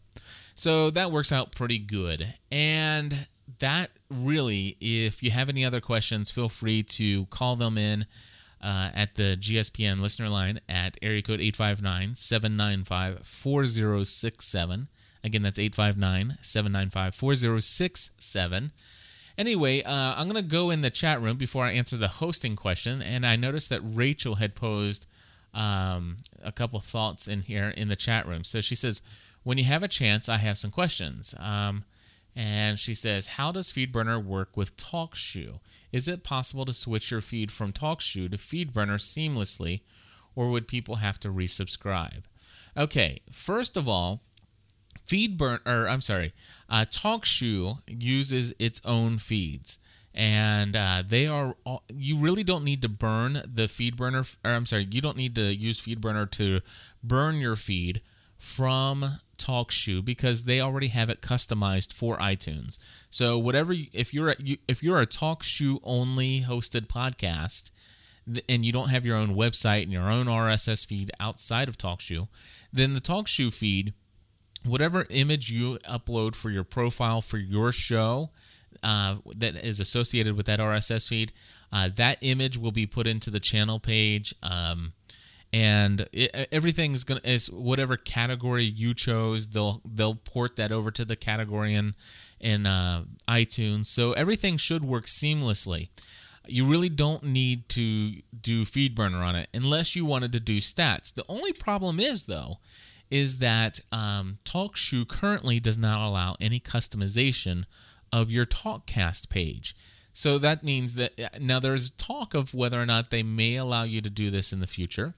So 0.55 0.89
that 0.89 1.11
works 1.11 1.31
out 1.31 1.53
pretty 1.53 1.79
good. 1.79 2.33
And 2.51 3.27
that 3.59 3.91
really, 4.09 4.75
if 4.81 5.23
you 5.23 5.31
have 5.31 5.47
any 5.47 5.63
other 5.63 5.79
questions, 5.79 6.29
feel 6.29 6.49
free 6.49 6.83
to 6.83 7.27
call 7.27 7.55
them 7.55 7.77
in 7.77 8.07
uh, 8.61 8.89
at 8.93 9.15
the 9.15 9.37
GSPN 9.39 9.99
listener 9.99 10.29
line 10.29 10.59
at 10.67 10.97
area 11.01 11.21
code 11.21 11.41
859 11.41 12.15
795 12.15 13.25
4067. 13.25 14.87
Again, 15.23 15.41
that's 15.41 15.59
859 15.59 16.37
795 16.41 17.15
4067. 17.15 18.71
Anyway, 19.37 19.81
uh, 19.83 20.15
I'm 20.17 20.29
going 20.29 20.43
to 20.43 20.49
go 20.49 20.69
in 20.69 20.81
the 20.81 20.89
chat 20.89 21.21
room 21.21 21.37
before 21.37 21.65
I 21.65 21.71
answer 21.71 21.95
the 21.95 22.07
hosting 22.07 22.55
question. 22.55 23.01
And 23.01 23.25
I 23.25 23.35
noticed 23.35 23.69
that 23.69 23.81
Rachel 23.81 24.35
had 24.35 24.53
posed 24.53 25.07
um, 25.53 26.17
a 26.43 26.51
couple 26.51 26.79
thoughts 26.79 27.27
in 27.27 27.41
here 27.41 27.69
in 27.69 27.87
the 27.87 27.95
chat 27.95 28.27
room. 28.27 28.43
So 28.43 28.59
she 28.61 28.75
says, 28.75 29.01
when 29.43 29.57
you 29.57 29.63
have 29.63 29.83
a 29.83 29.87
chance, 29.87 30.27
I 30.27 30.37
have 30.37 30.57
some 30.57 30.71
questions. 30.71 31.33
Um, 31.37 31.85
and 32.35 32.79
she 32.79 32.93
says, 32.93 33.27
How 33.27 33.51
does 33.51 33.71
FeedBurner 33.71 34.23
work 34.23 34.55
with 34.55 34.77
TalkShoe? 34.77 35.59
Is 35.91 36.07
it 36.07 36.23
possible 36.23 36.65
to 36.65 36.73
switch 36.73 37.11
your 37.11 37.21
feed 37.21 37.51
from 37.51 37.73
TalkShoe 37.73 38.31
to 38.31 38.37
FeedBurner 38.37 38.99
seamlessly, 38.99 39.81
or 40.35 40.49
would 40.49 40.67
people 40.67 40.95
have 40.95 41.19
to 41.21 41.29
resubscribe? 41.29 42.23
Okay, 42.77 43.21
first 43.31 43.75
of 43.75 43.89
all, 43.89 44.21
FeedBurner, 45.05 45.59
or 45.65 45.89
I'm 45.89 46.01
sorry, 46.01 46.33
uh, 46.69 46.85
TalkShoe 46.89 47.79
uses 47.87 48.53
its 48.59 48.81
own 48.85 49.17
feeds 49.17 49.79
and 50.13 50.75
uh, 50.75 51.03
they 51.07 51.27
are 51.27 51.55
all, 51.65 51.83
you 51.87 52.17
really 52.17 52.43
don't 52.43 52.63
need 52.63 52.81
to 52.81 52.89
burn 52.89 53.33
the 53.45 53.63
FeedBurner 53.63 54.37
or 54.43 54.51
I'm 54.51 54.65
sorry 54.65 54.87
you 54.89 55.01
don't 55.01 55.17
need 55.17 55.35
to 55.35 55.53
use 55.53 55.79
FeedBurner 55.81 56.29
to 56.31 56.61
burn 57.03 57.35
your 57.35 57.55
feed 57.55 58.01
from 58.37 59.19
TalkShoe 59.39 60.03
because 60.03 60.43
they 60.43 60.61
already 60.61 60.89
have 60.89 61.09
it 61.09 61.21
customized 61.21 61.93
for 61.93 62.17
iTunes. 62.17 62.77
So 63.09 63.37
whatever 63.37 63.73
if 63.93 64.13
you're 64.13 64.29
a, 64.29 64.35
you, 64.39 64.57
if 64.67 64.83
you're 64.83 65.01
a 65.01 65.07
TalkShoe 65.07 65.79
only 65.83 66.41
hosted 66.41 66.87
podcast 66.87 67.71
and 68.47 68.63
you 68.63 68.71
don't 68.71 68.89
have 68.89 69.05
your 69.05 69.17
own 69.17 69.35
website 69.35 69.83
and 69.83 69.91
your 69.91 70.09
own 70.09 70.27
RSS 70.27 70.85
feed 70.85 71.11
outside 71.19 71.67
of 71.67 71.77
TalkShoe, 71.77 72.27
then 72.71 72.93
the 72.93 73.01
TalkShoe 73.01 73.53
feed 73.53 73.93
whatever 74.65 75.05
image 75.09 75.49
you 75.49 75.77
upload 75.79 76.35
for 76.35 76.49
your 76.49 76.63
profile 76.63 77.21
for 77.21 77.37
your 77.37 77.71
show 77.71 78.29
uh, 78.83 79.15
that 79.35 79.55
is 79.55 79.79
associated 79.79 80.35
with 80.35 80.45
that 80.45 80.59
RSS 80.59 81.07
feed, 81.07 81.31
uh, 81.71 81.89
that 81.95 82.17
image 82.21 82.57
will 82.57 82.71
be 82.71 82.85
put 82.85 83.07
into 83.07 83.29
the 83.29 83.39
channel 83.39 83.79
page. 83.79 84.33
Um, 84.43 84.93
and 85.51 86.07
it, 86.11 86.47
everything's 86.51 87.03
gonna 87.03 87.21
is 87.23 87.49
whatever 87.49 87.97
category 87.97 88.65
you 88.65 88.93
chose. 88.93 89.49
They'll 89.49 89.81
they'll 89.85 90.15
port 90.15 90.55
that 90.57 90.71
over 90.71 90.91
to 90.91 91.05
the 91.05 91.15
category 91.15 91.73
in 91.73 91.95
in 92.39 92.67
uh, 92.67 93.03
iTunes, 93.27 93.85
so 93.85 94.13
everything 94.13 94.57
should 94.57 94.83
work 94.83 95.05
seamlessly. 95.05 95.89
You 96.47 96.65
really 96.65 96.89
don't 96.89 97.23
need 97.23 97.69
to 97.69 98.21
do 98.39 98.65
feed 98.65 98.95
burner 98.95 99.21
on 99.21 99.35
it 99.35 99.49
unless 99.53 99.95
you 99.95 100.05
wanted 100.05 100.31
to 100.33 100.39
do 100.39 100.57
stats. 100.57 101.13
The 101.13 101.25
only 101.27 101.53
problem 101.53 101.99
is 101.99 102.25
though, 102.25 102.59
is 103.11 103.39
that 103.39 103.81
um, 103.91 104.39
TalkShoe 104.45 105.07
currently 105.07 105.59
does 105.59 105.77
not 105.77 105.99
allow 105.99 106.35
any 106.39 106.59
customization 106.59 107.65
of 108.11 108.31
your 108.31 108.45
TalkCast 108.45 109.29
page. 109.29 109.75
So 110.13 110.37
that 110.39 110.63
means 110.63 110.95
that 110.95 111.19
uh, 111.19 111.29
now 111.39 111.59
there's 111.59 111.91
talk 111.91 112.33
of 112.33 112.53
whether 112.53 112.81
or 112.81 112.85
not 112.85 113.09
they 113.09 113.23
may 113.23 113.55
allow 113.55 113.83
you 113.83 114.01
to 114.01 114.09
do 114.09 114.29
this 114.29 114.51
in 114.51 114.59
the 114.59 114.67
future 114.67 115.13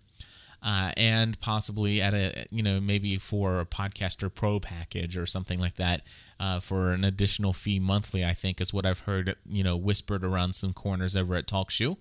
uh, 0.64 0.92
and 0.96 1.40
possibly 1.40 2.02
at 2.02 2.14
a 2.14 2.46
you 2.52 2.62
know 2.64 2.80
maybe 2.80 3.18
for 3.18 3.60
a 3.60 3.66
podcaster 3.66 4.34
pro 4.34 4.60
package 4.60 5.18
or 5.18 5.26
something 5.26 5.60
like 5.60 5.76
that 5.76 6.02
uh, 6.40 6.60
for 6.60 6.92
an 6.92 7.04
additional 7.04 7.54
fee 7.54 7.80
monthly 7.80 8.24
i 8.24 8.34
think 8.34 8.62
is 8.62 8.74
what 8.74 8.86
i've 8.86 9.00
heard 9.02 9.36
you 9.48 9.64
know 9.64 9.76
whispered 9.76 10.24
around 10.24 10.54
some 10.54 10.74
corners 10.74 11.16
over 11.16 11.36
at 11.36 11.48
talkshoe 11.48 11.98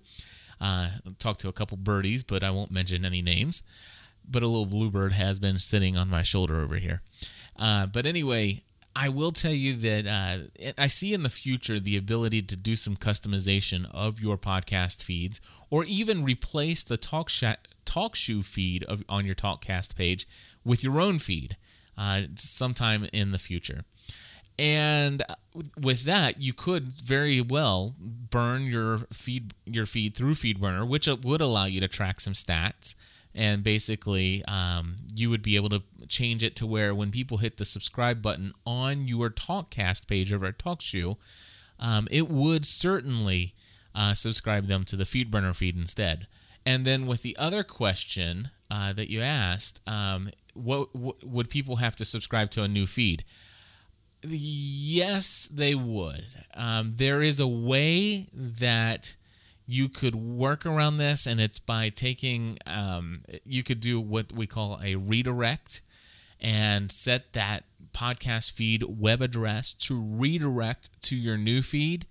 uh, 0.59 0.89
talked 1.17 1.39
to 1.39 1.47
a 1.49 1.53
couple 1.53 1.77
birdies 1.77 2.23
but 2.23 2.43
i 2.43 2.51
won't 2.51 2.71
mention 2.71 3.03
any 3.05 3.21
names. 3.21 3.63
But 4.29 4.43
a 4.43 4.47
little 4.47 4.67
bluebird 4.67 5.13
has 5.13 5.39
been 5.39 5.57
sitting 5.57 5.97
on 5.97 6.07
my 6.07 6.21
shoulder 6.21 6.61
over 6.61 6.75
here. 6.75 7.01
Uh, 7.57 7.87
but 7.87 8.05
anyway 8.05 8.63
I 8.95 9.09
will 9.09 9.31
tell 9.31 9.53
you 9.53 9.75
that 9.77 10.05
uh, 10.05 10.71
I 10.77 10.87
see 10.87 11.13
in 11.13 11.23
the 11.23 11.29
future 11.29 11.79
the 11.79 11.95
ability 11.97 12.41
to 12.43 12.57
do 12.57 12.75
some 12.75 12.97
customization 12.97 13.89
of 13.91 14.19
your 14.19 14.37
podcast 14.37 15.01
feeds 15.01 15.39
or 15.69 15.85
even 15.85 16.23
replace 16.23 16.83
the 16.83 16.97
talk, 16.97 17.29
sh- 17.29 17.45
TalkShoe 17.91 18.43
feed 18.43 18.83
of, 18.85 19.03
on 19.09 19.25
your 19.25 19.35
TalkCast 19.35 19.95
page 19.95 20.27
with 20.63 20.83
your 20.83 20.99
own 21.01 21.19
feed 21.19 21.57
uh, 21.97 22.23
sometime 22.35 23.07
in 23.11 23.31
the 23.31 23.39
future. 23.39 23.83
And 24.59 25.23
with 25.79 26.03
that, 26.03 26.41
you 26.41 26.53
could 26.53 26.83
very 26.83 27.41
well 27.41 27.95
burn 27.99 28.63
your 28.63 28.99
feed 29.11 29.53
your 29.65 29.85
feed 29.85 30.15
through 30.15 30.35
FeedBurner, 30.35 30.87
which 30.87 31.07
would 31.07 31.41
allow 31.41 31.65
you 31.65 31.79
to 31.79 31.87
track 31.87 32.21
some 32.21 32.33
stats. 32.33 32.95
And 33.33 33.63
basically, 33.63 34.43
um, 34.45 34.97
you 35.15 35.29
would 35.29 35.41
be 35.41 35.55
able 35.55 35.69
to 35.69 35.81
change 36.07 36.43
it 36.43 36.55
to 36.57 36.67
where 36.67 36.93
when 36.93 37.11
people 37.11 37.37
hit 37.37 37.57
the 37.57 37.65
subscribe 37.65 38.21
button 38.21 38.53
on 38.65 39.07
your 39.07 39.29
TalkCast 39.29 40.07
page 40.07 40.33
over 40.33 40.45
at 40.47 40.59
TalkShoe, 40.59 41.15
um, 41.79 42.07
it 42.11 42.29
would 42.29 42.65
certainly 42.65 43.55
uh, 43.95 44.13
subscribe 44.13 44.67
them 44.67 44.83
to 44.83 44.95
the 44.97 45.05
FeedBurner 45.05 45.55
feed 45.55 45.77
instead. 45.77 46.27
And 46.65 46.85
then 46.85 47.07
with 47.07 47.21
the 47.21 47.35
other 47.37 47.63
question 47.63 48.51
uh, 48.69 48.93
that 48.93 49.09
you 49.09 49.21
asked, 49.21 49.81
um, 49.87 50.29
what, 50.53 50.95
what, 50.95 51.23
would 51.23 51.49
people 51.49 51.77
have 51.77 51.95
to 51.97 52.05
subscribe 52.05 52.51
to 52.51 52.63
a 52.63 52.67
new 52.67 52.85
feed? 52.85 53.23
Yes, 54.23 55.49
they 55.51 55.73
would. 55.73 56.25
Um, 56.53 56.93
there 56.97 57.21
is 57.21 57.39
a 57.39 57.47
way 57.47 58.27
that 58.33 59.15
you 59.65 59.89
could 59.89 60.15
work 60.15 60.65
around 60.65 60.97
this, 60.97 61.25
and 61.25 61.39
it's 61.39 61.57
by 61.57 61.89
taking, 61.89 62.57
um, 62.67 63.15
you 63.43 63.63
could 63.63 63.79
do 63.79 63.99
what 63.99 64.31
we 64.31 64.45
call 64.45 64.79
a 64.83 64.95
redirect 64.95 65.81
and 66.39 66.91
set 66.91 67.33
that 67.33 67.63
podcast 67.93 68.51
feed 68.51 68.83
web 68.83 69.21
address 69.21 69.73
to 69.73 69.99
redirect 69.99 70.89
to 71.01 71.15
your 71.15 71.37
new 71.37 71.61
feed 71.61 72.05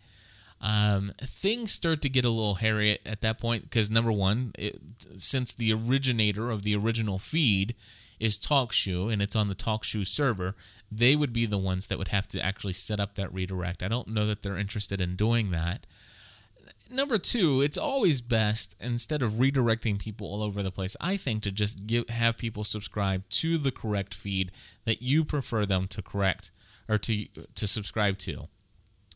um, 0.60 1.12
things 1.22 1.72
start 1.72 2.02
to 2.02 2.08
get 2.08 2.24
a 2.24 2.30
little 2.30 2.56
hairy 2.56 2.98
at, 3.06 3.22
that 3.22 3.40
point 3.40 3.62
because 3.64 3.90
number 3.90 4.12
one, 4.12 4.52
it, 4.58 4.78
since 5.16 5.54
the 5.54 5.72
originator 5.72 6.50
of 6.50 6.64
the 6.64 6.76
original 6.76 7.18
feed 7.18 7.74
is 8.18 8.38
TalkShoe 8.38 9.10
and 9.10 9.22
it's 9.22 9.34
on 9.34 9.48
the 9.48 9.54
TalkShoe 9.54 10.06
server, 10.06 10.54
they 10.92 11.16
would 11.16 11.32
be 11.32 11.46
the 11.46 11.58
ones 11.58 11.86
that 11.86 11.96
would 11.96 12.08
have 12.08 12.28
to 12.28 12.44
actually 12.44 12.74
set 12.74 13.00
up 13.00 13.14
that 13.14 13.32
redirect. 13.32 13.82
I 13.82 13.88
don't 13.88 14.08
know 14.08 14.26
that 14.26 14.42
they're 14.42 14.58
interested 14.58 15.00
in 15.00 15.16
doing 15.16 15.50
that. 15.50 15.86
Number 16.92 17.18
two, 17.18 17.62
it's 17.62 17.78
always 17.78 18.20
best 18.20 18.76
instead 18.80 19.22
of 19.22 19.34
redirecting 19.34 19.98
people 19.98 20.26
all 20.26 20.42
over 20.42 20.62
the 20.62 20.72
place. 20.72 20.96
I 21.00 21.16
think 21.16 21.42
to 21.44 21.52
just 21.52 21.86
give 21.86 22.08
have 22.10 22.36
people 22.36 22.64
subscribe 22.64 23.26
to 23.30 23.56
the 23.56 23.70
correct 23.70 24.12
feed 24.12 24.50
that 24.84 25.00
you 25.00 25.24
prefer 25.24 25.64
them 25.64 25.86
to 25.88 26.02
correct 26.02 26.50
or 26.88 26.98
to 26.98 27.26
to 27.54 27.66
subscribe 27.68 28.18
to. 28.18 28.48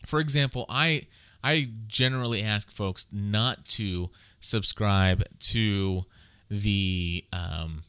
For 0.07 0.21
example, 0.21 0.67
I 0.69 1.09
I 1.45 1.69
generally 1.87 2.43
ask 2.43 2.73
folks 2.73 3.07
not 3.13 3.67
to 3.67 4.09
subscribe 4.41 5.25
to 5.41 6.07
the 6.49 7.27
um, 7.33 7.83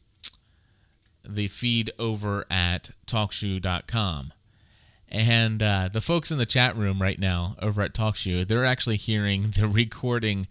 the 1.26 1.48
feed 1.48 1.90
over 1.98 2.44
at 2.50 2.90
talkshoe.com. 3.06 4.32
And 5.08 5.62
uh, 5.62 5.88
the 5.90 6.00
folks 6.00 6.30
in 6.30 6.38
the 6.38 6.46
chat 6.46 6.76
room 6.76 7.00
right 7.00 7.18
now 7.18 7.56
over 7.62 7.80
at 7.80 7.94
TalkShoe, 7.94 8.46
they're 8.46 8.64
actually 8.64 8.96
hearing 8.96 9.52
the 9.56 9.68
recording 9.82 10.48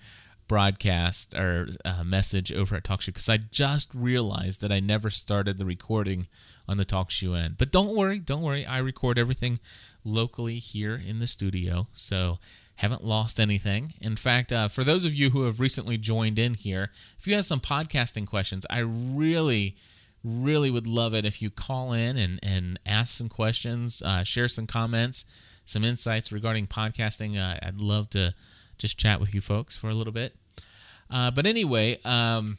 broadcast 0.48 1.34
or 1.34 1.70
uh, 1.84 2.04
message 2.04 2.54
over 2.54 2.76
at 2.76 2.84
TalkShoe 2.84 3.08
because 3.08 3.30
I 3.30 3.38
just 3.38 3.94
realized 3.94 4.62
that 4.62 4.72
I 4.72 4.80
never 4.80 5.10
started 5.10 5.58
the 5.58 5.65
recording 5.65 6.28
on 6.68 6.78
the 6.78 6.86
TalkShoe 6.86 7.38
end. 7.38 7.58
But 7.58 7.72
don't 7.72 7.96
worry, 7.96 8.20
don't 8.20 8.41
worry. 8.41 8.65
I 8.65 8.78
record 8.78 9.20
everything 9.20 9.60
locally 10.04 10.58
here 10.58 10.96
in 10.96 11.20
the 11.20 11.28
studio. 11.28 11.88
So 11.91 12.39
haven't 12.78 13.04
lost 13.04 13.40
anything. 13.40 13.94
In 14.02 14.16
fact, 14.16 14.52
uh, 14.52 14.68
for 14.68 14.84
those 14.84 15.06
of 15.06 15.14
you 15.14 15.30
who 15.30 15.44
have 15.46 15.60
recently 15.60 15.98
joined 15.98 16.38
in 16.38 16.54
here, 16.54 16.92
if 17.18 17.26
you 17.26 17.36
have 17.36 17.46
some 17.46 17.60
podcasting 17.60 18.28
questions, 18.28 18.66
I 18.70 18.80
really, 18.80 19.76
really 20.24 20.70
would 20.70 20.88
love 20.88 21.14
it 21.14 21.26
if 21.26 21.42
you 21.42 21.50
call 21.50 21.94
in 21.94 22.18
and, 22.18 22.40
and 22.44 22.80
ask 22.86 23.18
some 23.18 23.30
questions, 23.30 24.02
uh, 24.02 24.24
share 24.24 24.48
some 24.48 24.68
comments, 24.68 25.26
some 25.64 25.84
insights 25.84 26.32
regarding 26.32 26.68
podcasting. 26.68 27.38
Uh, 27.38 27.60
I'd 27.66 27.80
love 27.80 28.10
to 28.12 28.34
just 28.78 28.98
chat 28.98 29.20
with 29.20 29.34
you 29.34 29.42
folks 29.42 29.78
for 29.78 29.90
a 29.90 29.94
little 29.94 30.14
bit. 30.14 30.36
Uh, 31.10 31.32
but 31.32 31.46
anyway, 31.46 32.00
um, 32.04 32.58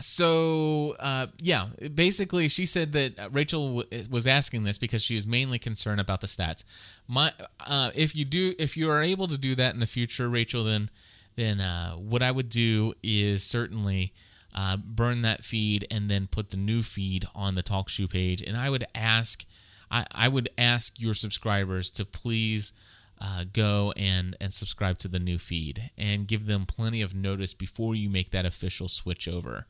so 0.00 0.96
uh, 1.00 1.26
yeah, 1.38 1.66
basically, 1.94 2.48
she 2.48 2.66
said 2.66 2.92
that 2.92 3.14
Rachel 3.32 3.82
w- 3.82 4.08
was 4.08 4.26
asking 4.26 4.64
this 4.64 4.78
because 4.78 5.02
she 5.02 5.14
was 5.14 5.26
mainly 5.26 5.58
concerned 5.58 6.00
about 6.00 6.20
the 6.20 6.26
stats. 6.26 6.64
My, 7.06 7.32
uh, 7.60 7.90
if 7.94 8.14
you 8.14 8.24
do, 8.24 8.54
if 8.58 8.76
you 8.76 8.90
are 8.90 9.02
able 9.02 9.28
to 9.28 9.38
do 9.38 9.54
that 9.56 9.74
in 9.74 9.80
the 9.80 9.86
future, 9.86 10.28
Rachel, 10.28 10.64
then 10.64 10.90
then 11.36 11.60
uh, 11.60 11.92
what 11.92 12.22
I 12.22 12.30
would 12.30 12.48
do 12.48 12.94
is 13.02 13.44
certainly 13.44 14.12
uh, 14.54 14.76
burn 14.76 15.22
that 15.22 15.44
feed 15.44 15.86
and 15.90 16.08
then 16.08 16.26
put 16.26 16.50
the 16.50 16.56
new 16.56 16.82
feed 16.82 17.26
on 17.34 17.54
the 17.54 17.62
TalkShoe 17.62 18.10
page. 18.10 18.42
And 18.42 18.56
I 18.56 18.70
would 18.70 18.84
ask, 18.94 19.44
I, 19.88 20.04
I 20.12 20.28
would 20.28 20.48
ask 20.58 21.00
your 21.00 21.14
subscribers 21.14 21.90
to 21.90 22.04
please 22.04 22.72
uh, 23.20 23.44
go 23.52 23.92
and 23.96 24.36
and 24.40 24.52
subscribe 24.52 24.98
to 24.98 25.08
the 25.08 25.18
new 25.18 25.38
feed 25.38 25.90
and 25.98 26.28
give 26.28 26.46
them 26.46 26.66
plenty 26.66 27.02
of 27.02 27.14
notice 27.14 27.54
before 27.54 27.94
you 27.94 28.08
make 28.08 28.30
that 28.30 28.46
official 28.46 28.88
switch 28.88 29.26
over. 29.26 29.66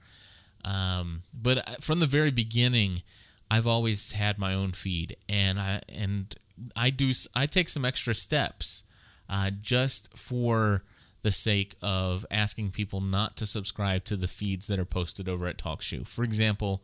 Um, 0.64 1.22
but 1.32 1.58
uh, 1.58 1.76
from 1.80 2.00
the 2.00 2.06
very 2.06 2.30
beginning, 2.30 3.02
I've 3.50 3.66
always 3.66 4.12
had 4.12 4.38
my 4.38 4.52
own 4.54 4.72
feed, 4.72 5.16
and 5.28 5.58
I 5.58 5.80
and 5.88 6.34
I 6.76 6.90
do 6.90 7.12
I 7.34 7.46
take 7.46 7.68
some 7.68 7.84
extra 7.84 8.14
steps 8.14 8.84
uh, 9.28 9.50
just 9.50 10.16
for 10.16 10.82
the 11.22 11.30
sake 11.30 11.74
of 11.82 12.24
asking 12.30 12.70
people 12.70 13.00
not 13.00 13.36
to 13.36 13.46
subscribe 13.46 14.04
to 14.04 14.16
the 14.16 14.28
feeds 14.28 14.66
that 14.68 14.78
are 14.78 14.84
posted 14.84 15.28
over 15.28 15.46
at 15.46 15.58
TalkShoe. 15.58 16.06
For 16.06 16.22
example, 16.22 16.82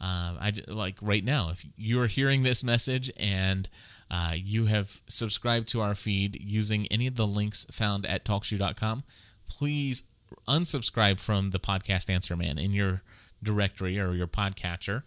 uh, 0.00 0.34
I 0.40 0.52
like 0.66 0.96
right 1.00 1.24
now, 1.24 1.50
if 1.50 1.64
you're 1.76 2.06
hearing 2.08 2.42
this 2.42 2.64
message 2.64 3.10
and 3.16 3.68
uh, 4.10 4.32
you 4.34 4.66
have 4.66 5.02
subscribed 5.06 5.68
to 5.68 5.80
our 5.80 5.94
feed 5.94 6.38
using 6.40 6.86
any 6.88 7.06
of 7.06 7.16
the 7.16 7.26
links 7.26 7.66
found 7.70 8.06
at 8.06 8.24
TalkShoe.com, 8.24 9.04
please 9.48 10.04
unsubscribe 10.48 11.20
from 11.20 11.50
the 11.50 11.58
podcast 11.58 12.10
Answer 12.10 12.36
Man 12.36 12.58
in 12.58 12.72
your 12.72 13.02
directory 13.42 13.98
or 13.98 14.14
your 14.14 14.26
podcatcher 14.26 15.02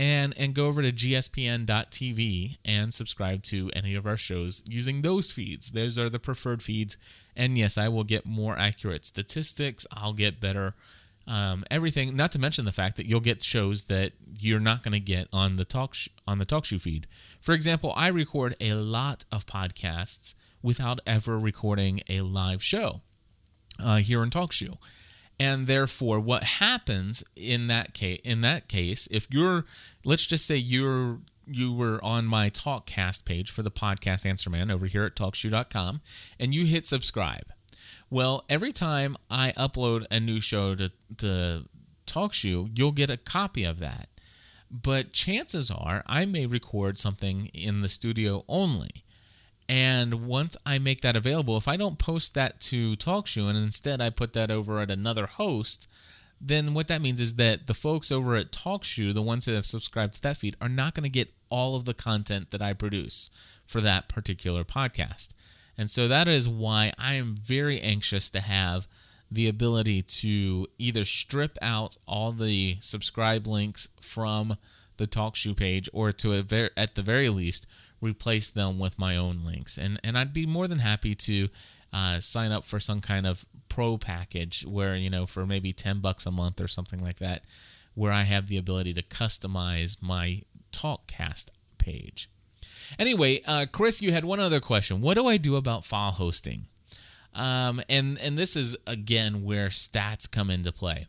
and 0.00 0.32
and 0.38 0.54
go 0.54 0.66
over 0.66 0.80
to 0.80 0.90
gspn.tv 0.90 2.56
and 2.64 2.94
subscribe 2.94 3.42
to 3.42 3.70
any 3.74 3.94
of 3.94 4.06
our 4.06 4.16
shows 4.16 4.62
using 4.66 5.02
those 5.02 5.30
feeds. 5.30 5.72
Those 5.72 5.98
are 5.98 6.08
the 6.08 6.18
preferred 6.18 6.62
feeds. 6.62 6.96
And 7.36 7.58
yes, 7.58 7.76
I 7.76 7.88
will 7.88 8.04
get 8.04 8.24
more 8.24 8.58
accurate 8.58 9.04
statistics. 9.04 9.86
I'll 9.92 10.14
get 10.14 10.40
better 10.40 10.74
um, 11.26 11.64
everything. 11.70 12.16
Not 12.16 12.32
to 12.32 12.38
mention 12.38 12.64
the 12.64 12.72
fact 12.72 12.96
that 12.96 13.06
you'll 13.06 13.20
get 13.20 13.42
shows 13.42 13.84
that 13.84 14.12
you're 14.38 14.60
not 14.60 14.82
going 14.82 14.92
to 14.92 15.00
get 15.00 15.28
on 15.32 15.56
the 15.56 15.64
talk 15.64 15.94
sh- 15.94 16.08
on 16.26 16.38
the 16.38 16.46
TalkShoe 16.46 16.80
feed. 16.80 17.06
For 17.40 17.52
example, 17.52 17.92
I 17.96 18.08
record 18.08 18.56
a 18.60 18.74
lot 18.74 19.24
of 19.30 19.46
podcasts 19.46 20.34
without 20.62 21.00
ever 21.06 21.38
recording 21.38 22.02
a 22.08 22.20
live 22.20 22.62
show 22.62 23.00
uh, 23.78 23.96
here 23.96 24.22
in 24.22 24.30
TalkShoe 24.30 24.76
and 25.40 25.66
therefore 25.66 26.20
what 26.20 26.44
happens 26.44 27.24
in 27.34 27.66
that 27.66 27.94
case 27.94 28.20
in 28.22 28.42
that 28.42 28.68
case 28.68 29.08
if 29.10 29.26
you're 29.30 29.64
let's 30.04 30.26
just 30.26 30.46
say 30.46 30.54
you're 30.54 31.18
you 31.46 31.72
were 31.72 31.98
on 32.04 32.26
my 32.26 32.50
talkcast 32.50 33.24
page 33.24 33.50
for 33.50 33.62
the 33.62 33.70
podcast 33.70 34.26
answer 34.26 34.50
man 34.50 34.70
over 34.70 34.86
here 34.86 35.04
at 35.04 35.16
talkshoe.com 35.16 36.00
and 36.38 36.54
you 36.54 36.66
hit 36.66 36.86
subscribe 36.86 37.46
well 38.10 38.44
every 38.48 38.72
time 38.72 39.16
i 39.30 39.52
upload 39.56 40.04
a 40.10 40.20
new 40.20 40.40
show 40.40 40.74
to, 40.74 40.90
to 41.16 41.64
talkshoe 42.06 42.68
you'll 42.74 42.92
get 42.92 43.10
a 43.10 43.16
copy 43.16 43.64
of 43.64 43.78
that 43.78 44.08
but 44.70 45.12
chances 45.12 45.70
are 45.70 46.02
i 46.06 46.24
may 46.24 46.46
record 46.46 46.98
something 46.98 47.46
in 47.46 47.80
the 47.80 47.88
studio 47.88 48.44
only 48.48 49.04
and 49.70 50.26
once 50.26 50.56
I 50.66 50.80
make 50.80 51.00
that 51.02 51.14
available, 51.14 51.56
if 51.56 51.68
I 51.68 51.76
don't 51.76 51.96
post 51.96 52.34
that 52.34 52.58
to 52.62 52.96
TalkShoe 52.96 53.48
and 53.48 53.56
instead 53.56 54.00
I 54.00 54.10
put 54.10 54.32
that 54.32 54.50
over 54.50 54.80
at 54.80 54.90
another 54.90 55.26
host, 55.26 55.86
then 56.40 56.74
what 56.74 56.88
that 56.88 57.00
means 57.00 57.20
is 57.20 57.36
that 57.36 57.68
the 57.68 57.74
folks 57.74 58.10
over 58.10 58.34
at 58.34 58.50
TalkShoe, 58.50 59.14
the 59.14 59.22
ones 59.22 59.44
that 59.44 59.54
have 59.54 59.64
subscribed 59.64 60.14
to 60.14 60.22
that 60.22 60.38
feed, 60.38 60.56
are 60.60 60.68
not 60.68 60.94
going 60.94 61.04
to 61.04 61.08
get 61.08 61.32
all 61.50 61.76
of 61.76 61.84
the 61.84 61.94
content 61.94 62.50
that 62.50 62.60
I 62.60 62.72
produce 62.72 63.30
for 63.64 63.80
that 63.80 64.08
particular 64.08 64.64
podcast. 64.64 65.34
And 65.80 65.90
so 65.90 66.08
that 66.08 66.28
is 66.28 66.46
why 66.46 66.92
I 66.98 67.14
am 67.14 67.34
very 67.34 67.80
anxious 67.80 68.28
to 68.30 68.40
have 68.40 68.86
the 69.30 69.48
ability 69.48 70.02
to 70.02 70.66
either 70.76 71.06
strip 71.06 71.56
out 71.62 71.96
all 72.06 72.32
the 72.32 72.76
subscribe 72.80 73.46
links 73.46 73.88
from 73.98 74.58
the 74.98 75.06
TalkShoe 75.06 75.56
page 75.56 75.88
or 75.94 76.12
to 76.12 76.42
ver- 76.42 76.68
at 76.76 76.96
the 76.96 77.02
very 77.02 77.30
least 77.30 77.66
replace 78.02 78.50
them 78.50 78.78
with 78.78 78.98
my 78.98 79.16
own 79.16 79.40
links. 79.42 79.78
And 79.78 79.98
and 80.04 80.18
I'd 80.18 80.34
be 80.34 80.44
more 80.44 80.68
than 80.68 80.80
happy 80.80 81.14
to 81.14 81.48
uh, 81.94 82.20
sign 82.20 82.52
up 82.52 82.66
for 82.66 82.78
some 82.78 83.00
kind 83.00 83.26
of 83.26 83.46
pro 83.70 83.96
package 83.96 84.66
where 84.66 84.94
you 84.94 85.08
know 85.08 85.24
for 85.24 85.46
maybe 85.46 85.72
10 85.72 86.00
bucks 86.00 86.26
a 86.26 86.30
month 86.30 86.60
or 86.60 86.68
something 86.68 87.02
like 87.02 87.20
that 87.20 87.42
where 87.94 88.12
I 88.12 88.24
have 88.24 88.48
the 88.48 88.58
ability 88.58 88.92
to 88.92 89.02
customize 89.02 89.96
my 90.02 90.42
Talkcast 90.72 91.48
page. 91.78 92.28
Anyway, 92.98 93.42
uh, 93.46 93.66
Chris, 93.70 94.02
you 94.02 94.12
had 94.12 94.24
one 94.24 94.40
other 94.40 94.60
question. 94.60 95.00
What 95.00 95.14
do 95.14 95.26
I 95.26 95.36
do 95.36 95.56
about 95.56 95.84
file 95.84 96.12
hosting? 96.12 96.66
Um, 97.34 97.80
and 97.88 98.18
and 98.18 98.36
this 98.36 98.56
is 98.56 98.76
again 98.86 99.44
where 99.44 99.68
stats 99.68 100.30
come 100.30 100.50
into 100.50 100.72
play. 100.72 101.06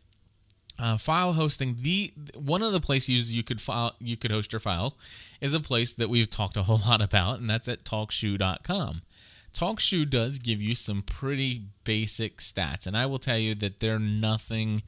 Uh, 0.79 0.97
file 0.97 1.33
hosting 1.33 1.75
the 1.81 2.11
one 2.35 2.63
of 2.63 2.71
the 2.71 2.79
places 2.81 3.33
you 3.33 3.43
could 3.43 3.61
file 3.61 3.95
you 3.99 4.17
could 4.17 4.31
host 4.31 4.51
your 4.51 4.59
file 4.59 4.97
is 5.39 5.53
a 5.53 5.59
place 5.59 5.93
that 5.93 6.09
we've 6.09 6.29
talked 6.29 6.57
a 6.57 6.63
whole 6.63 6.79
lot 6.87 7.01
about 7.01 7.39
and 7.39 7.47
that's 7.47 7.67
at 7.67 7.83
talkshoe.com 7.83 9.03
talkshoe 9.53 10.09
does 10.09 10.39
give 10.39 10.59
you 10.59 10.73
some 10.73 11.03
pretty 11.03 11.65
basic 11.83 12.37
stats 12.37 12.87
and 12.87 12.97
i 12.97 13.05
will 13.05 13.19
tell 13.19 13.37
you 13.37 13.53
that 13.53 13.79
they're 13.79 13.99
nothing 13.99 14.81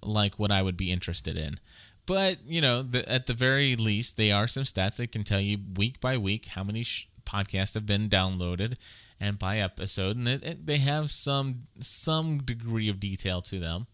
like 0.00 0.38
what 0.38 0.52
i 0.52 0.62
would 0.62 0.76
be 0.76 0.92
interested 0.92 1.36
in 1.36 1.58
but 2.06 2.38
you 2.46 2.60
know 2.60 2.82
the, 2.82 3.08
at 3.10 3.26
the 3.26 3.34
very 3.34 3.76
least 3.76 4.16
they 4.16 4.32
are 4.32 4.46
some 4.46 4.62
stats 4.62 4.96
that 4.96 5.12
can 5.12 5.24
tell 5.24 5.40
you 5.40 5.58
week 5.76 6.00
by 6.00 6.16
week 6.16 6.46
how 6.46 6.64
many 6.64 6.82
sh- 6.82 7.08
podcasts 7.24 7.74
have 7.74 7.86
been 7.86 8.08
downloaded 8.08 8.74
and 9.20 9.38
by 9.38 9.58
episode 9.58 10.16
and 10.16 10.28
it, 10.28 10.42
it, 10.42 10.66
they 10.66 10.78
have 10.78 11.12
some 11.12 11.62
some 11.78 12.38
degree 12.38 12.88
of 12.88 13.00
detail 13.00 13.40
to 13.40 13.58
them 13.58 13.86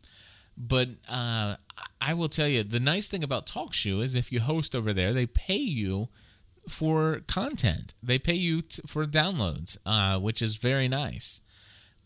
but 0.59 0.88
uh, 1.09 1.57
I 2.01 2.14
will 2.14 2.29
tell 2.29 2.49
you, 2.49 2.64
the 2.64 2.81
nice 2.81 3.07
thing 3.07 3.23
about 3.23 3.47
TalkShoe 3.47 4.03
is 4.03 4.16
if 4.16 4.33
you 4.33 4.40
host 4.40 4.75
over 4.75 4.92
there, 4.92 5.12
they 5.12 5.27
pay 5.27 5.57
you 5.57 6.09
for 6.68 7.21
content. 7.29 7.94
They 8.03 8.18
pay 8.18 8.35
you 8.35 8.62
t- 8.62 8.83
for 8.87 9.07
downloads, 9.07 9.79
uh, 9.87 10.18
which 10.18 10.42
is 10.42 10.57
very 10.57 10.88
nice. 10.88 11.40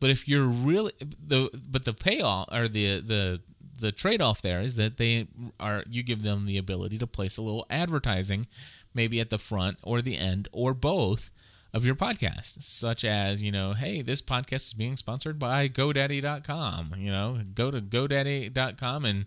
But 0.01 0.11
if 0.11 0.29
you're 0.29 0.47
really 0.47 0.93
the 1.01 1.49
but 1.69 1.85
the 1.85 1.95
payoff 1.95 2.49
or 2.53 2.69
the 2.69 3.01
the 3.01 3.41
the 3.77 3.93
trade 3.93 4.21
off 4.21 4.43
there 4.43 4.61
is 4.61 4.77
that 4.77 4.97
they 4.97 5.27
are 5.59 5.85
you 5.89 6.03
give 6.03 6.23
them 6.23 6.47
the 6.47 6.59
ability 6.59 6.99
to 6.99 7.07
place 7.07 7.37
a 7.37 7.43
little 7.43 7.67
advertising, 7.71 8.47
maybe 8.95 9.21
at 9.21 9.31
the 9.31 9.39
front 9.39 9.79
or 9.83 10.03
the 10.03 10.17
end 10.17 10.49
or 10.53 10.75
both 10.75 11.31
of 11.75 11.85
your 11.87 11.95
podcast, 11.95 12.63
such 12.63 13.05
as, 13.05 13.43
you 13.43 13.51
know, 13.51 13.73
hey, 13.73 14.03
this 14.03 14.21
podcast 14.21 14.67
is 14.69 14.75
being 14.75 14.97
sponsored 14.97 15.39
by 15.39 15.69
GoDaddy.com. 15.69 16.95
You 16.99 17.11
know, 17.11 17.41
go 17.55 17.71
to 17.71 17.81
GoDaddy.com 17.81 19.05
and 19.05 19.25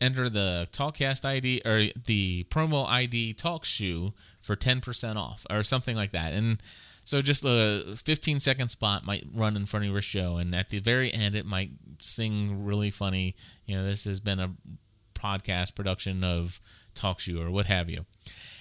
enter 0.00 0.28
the 0.28 0.68
Talkcast 0.72 1.24
ID 1.24 1.62
or 1.64 1.86
the 2.04 2.44
promo 2.50 2.86
ID 2.86 3.34
TalkShoe 3.34 4.12
for 4.42 4.56
10% 4.56 5.16
off 5.16 5.46
or 5.48 5.62
something 5.62 5.96
like 5.96 6.12
that. 6.12 6.34
And 6.34 6.60
so 7.04 7.20
just 7.20 7.44
a 7.44 7.94
15 7.96 8.40
second 8.40 8.68
spot 8.68 9.04
might 9.04 9.26
run 9.32 9.56
in 9.56 9.66
front 9.66 9.84
of 9.86 9.92
your 9.92 10.02
show. 10.02 10.36
And 10.36 10.54
at 10.54 10.70
the 10.70 10.78
very 10.78 11.12
end, 11.12 11.34
it 11.34 11.46
might 11.46 11.70
sing 11.98 12.64
really 12.64 12.90
funny. 12.90 13.34
You 13.66 13.76
know, 13.76 13.84
this 13.84 14.04
has 14.04 14.20
been 14.20 14.40
a 14.40 14.54
podcast 15.14 15.74
production 15.74 16.24
of 16.24 16.60
TalkShoe 16.94 17.44
or 17.44 17.50
what 17.50 17.66
have 17.66 17.88
you. 17.88 18.04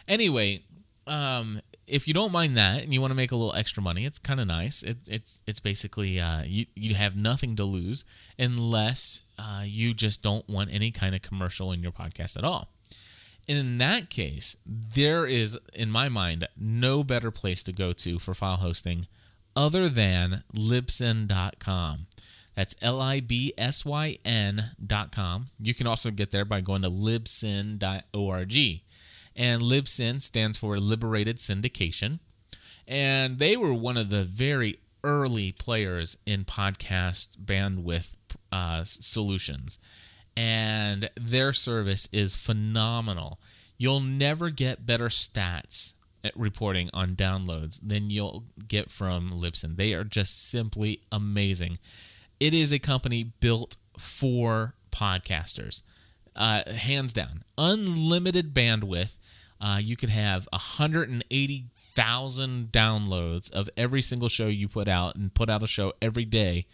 Anyway, 0.07 0.63
um, 1.07 1.61
if 1.87 2.07
you 2.07 2.13
don't 2.13 2.31
mind 2.31 2.55
that 2.57 2.83
and 2.83 2.93
you 2.93 3.01
want 3.01 3.11
to 3.11 3.15
make 3.15 3.31
a 3.31 3.35
little 3.35 3.53
extra 3.53 3.83
money, 3.83 4.05
it's 4.05 4.19
kind 4.19 4.39
of 4.39 4.47
nice. 4.47 4.81
It, 4.83 4.97
it's 5.07 5.41
it's 5.45 5.59
basically 5.59 6.19
uh, 6.19 6.43
you 6.43 6.65
you 6.75 6.95
have 6.95 7.15
nothing 7.15 7.55
to 7.57 7.65
lose 7.65 8.05
unless 8.39 9.23
uh, 9.37 9.63
you 9.65 9.93
just 9.93 10.23
don't 10.23 10.47
want 10.47 10.69
any 10.71 10.91
kind 10.91 11.13
of 11.13 11.21
commercial 11.21 11.71
in 11.71 11.81
your 11.81 11.91
podcast 11.91 12.37
at 12.37 12.43
all. 12.43 12.69
And 13.47 13.57
in 13.57 13.77
that 13.79 14.09
case, 14.09 14.55
there 14.65 15.25
is, 15.25 15.57
in 15.73 15.89
my 15.89 16.09
mind, 16.09 16.47
no 16.57 17.03
better 17.03 17.31
place 17.31 17.63
to 17.63 17.73
go 17.73 17.91
to 17.93 18.19
for 18.19 18.33
file 18.33 18.57
hosting 18.57 19.07
other 19.55 19.89
than 19.89 20.43
libsyn.com. 20.55 22.07
That's 22.55 22.75
L 22.81 23.01
I 23.01 23.19
B 23.19 23.53
S 23.57 23.85
Y 23.85 24.19
N.com. 24.23 25.47
You 25.59 25.73
can 25.73 25.87
also 25.87 26.11
get 26.11 26.31
there 26.31 26.45
by 26.45 26.61
going 26.61 26.81
to 26.83 26.89
libsyn.org 26.89 28.55
and 29.35 29.61
Libsyn 29.61 30.21
stands 30.21 30.57
for 30.57 30.77
Liberated 30.77 31.37
Syndication. 31.37 32.19
And 32.87 33.39
they 33.39 33.55
were 33.55 33.73
one 33.73 33.97
of 33.97 34.09
the 34.09 34.23
very 34.23 34.79
early 35.03 35.51
players 35.51 36.17
in 36.25 36.45
podcast 36.45 37.37
bandwidth 37.37 38.09
uh, 38.51 38.83
solutions. 38.83 39.79
And 40.35 41.09
their 41.19 41.53
service 41.53 42.09
is 42.11 42.35
phenomenal. 42.35 43.39
You'll 43.77 43.99
never 43.99 44.49
get 44.49 44.85
better 44.85 45.09
stats 45.09 45.93
at 46.23 46.37
reporting 46.37 46.89
on 46.93 47.15
downloads 47.15 47.79
than 47.81 48.09
you'll 48.09 48.45
get 48.67 48.91
from 48.91 49.31
Libsyn. 49.31 49.75
They 49.75 49.93
are 49.93 50.03
just 50.03 50.49
simply 50.49 51.01
amazing. 51.11 51.79
It 52.39 52.53
is 52.53 52.71
a 52.71 52.79
company 52.79 53.31
built 53.39 53.77
for 53.97 54.75
podcasters, 54.91 55.81
uh, 56.35 56.71
hands 56.71 57.13
down. 57.13 57.43
Unlimited 57.57 58.53
bandwidth. 58.53 59.17
Uh, 59.59 59.79
you 59.81 59.95
could 59.95 60.09
have 60.09 60.47
180,000 60.51 62.71
downloads 62.71 63.51
of 63.51 63.69
every 63.77 64.01
single 64.01 64.29
show 64.29 64.47
you 64.47 64.67
put 64.67 64.87
out 64.87 65.15
and 65.15 65.33
put 65.33 65.49
out 65.49 65.63
a 65.63 65.67
show 65.67 65.93
every 66.01 66.25
day, 66.25 66.65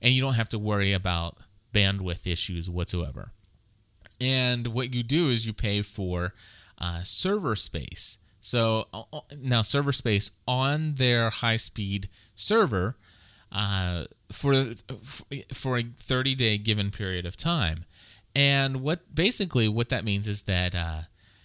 and 0.00 0.14
you 0.14 0.22
don't 0.22 0.34
have 0.34 0.48
to 0.48 0.58
worry 0.58 0.94
about 0.94 1.36
bandwidth 1.72 2.26
issues 2.26 2.68
whatsoever. 2.68 3.32
And 4.20 4.68
what 4.68 4.92
you 4.92 5.02
do 5.02 5.30
is 5.30 5.46
you 5.46 5.52
pay 5.52 5.82
for 5.82 6.34
uh, 6.78 7.02
server 7.02 7.56
space. 7.56 8.18
So 8.40 8.88
uh, 8.92 9.02
uh, 9.12 9.20
now 9.38 9.62
server 9.62 9.92
space 9.92 10.30
on 10.46 10.94
their 10.94 11.30
high 11.30 11.56
speed 11.56 12.08
server 12.34 12.96
uh, 13.52 14.04
for 14.32 14.74
for 15.52 15.78
a 15.78 15.82
30 15.82 16.34
day 16.34 16.58
given 16.58 16.90
period 16.90 17.26
of 17.26 17.36
time. 17.36 17.84
And 18.34 18.82
what 18.82 19.14
basically 19.14 19.68
what 19.68 19.88
that 19.88 20.04
means 20.04 20.28
is 20.28 20.42
that 20.42 20.74
uh, 20.74 21.02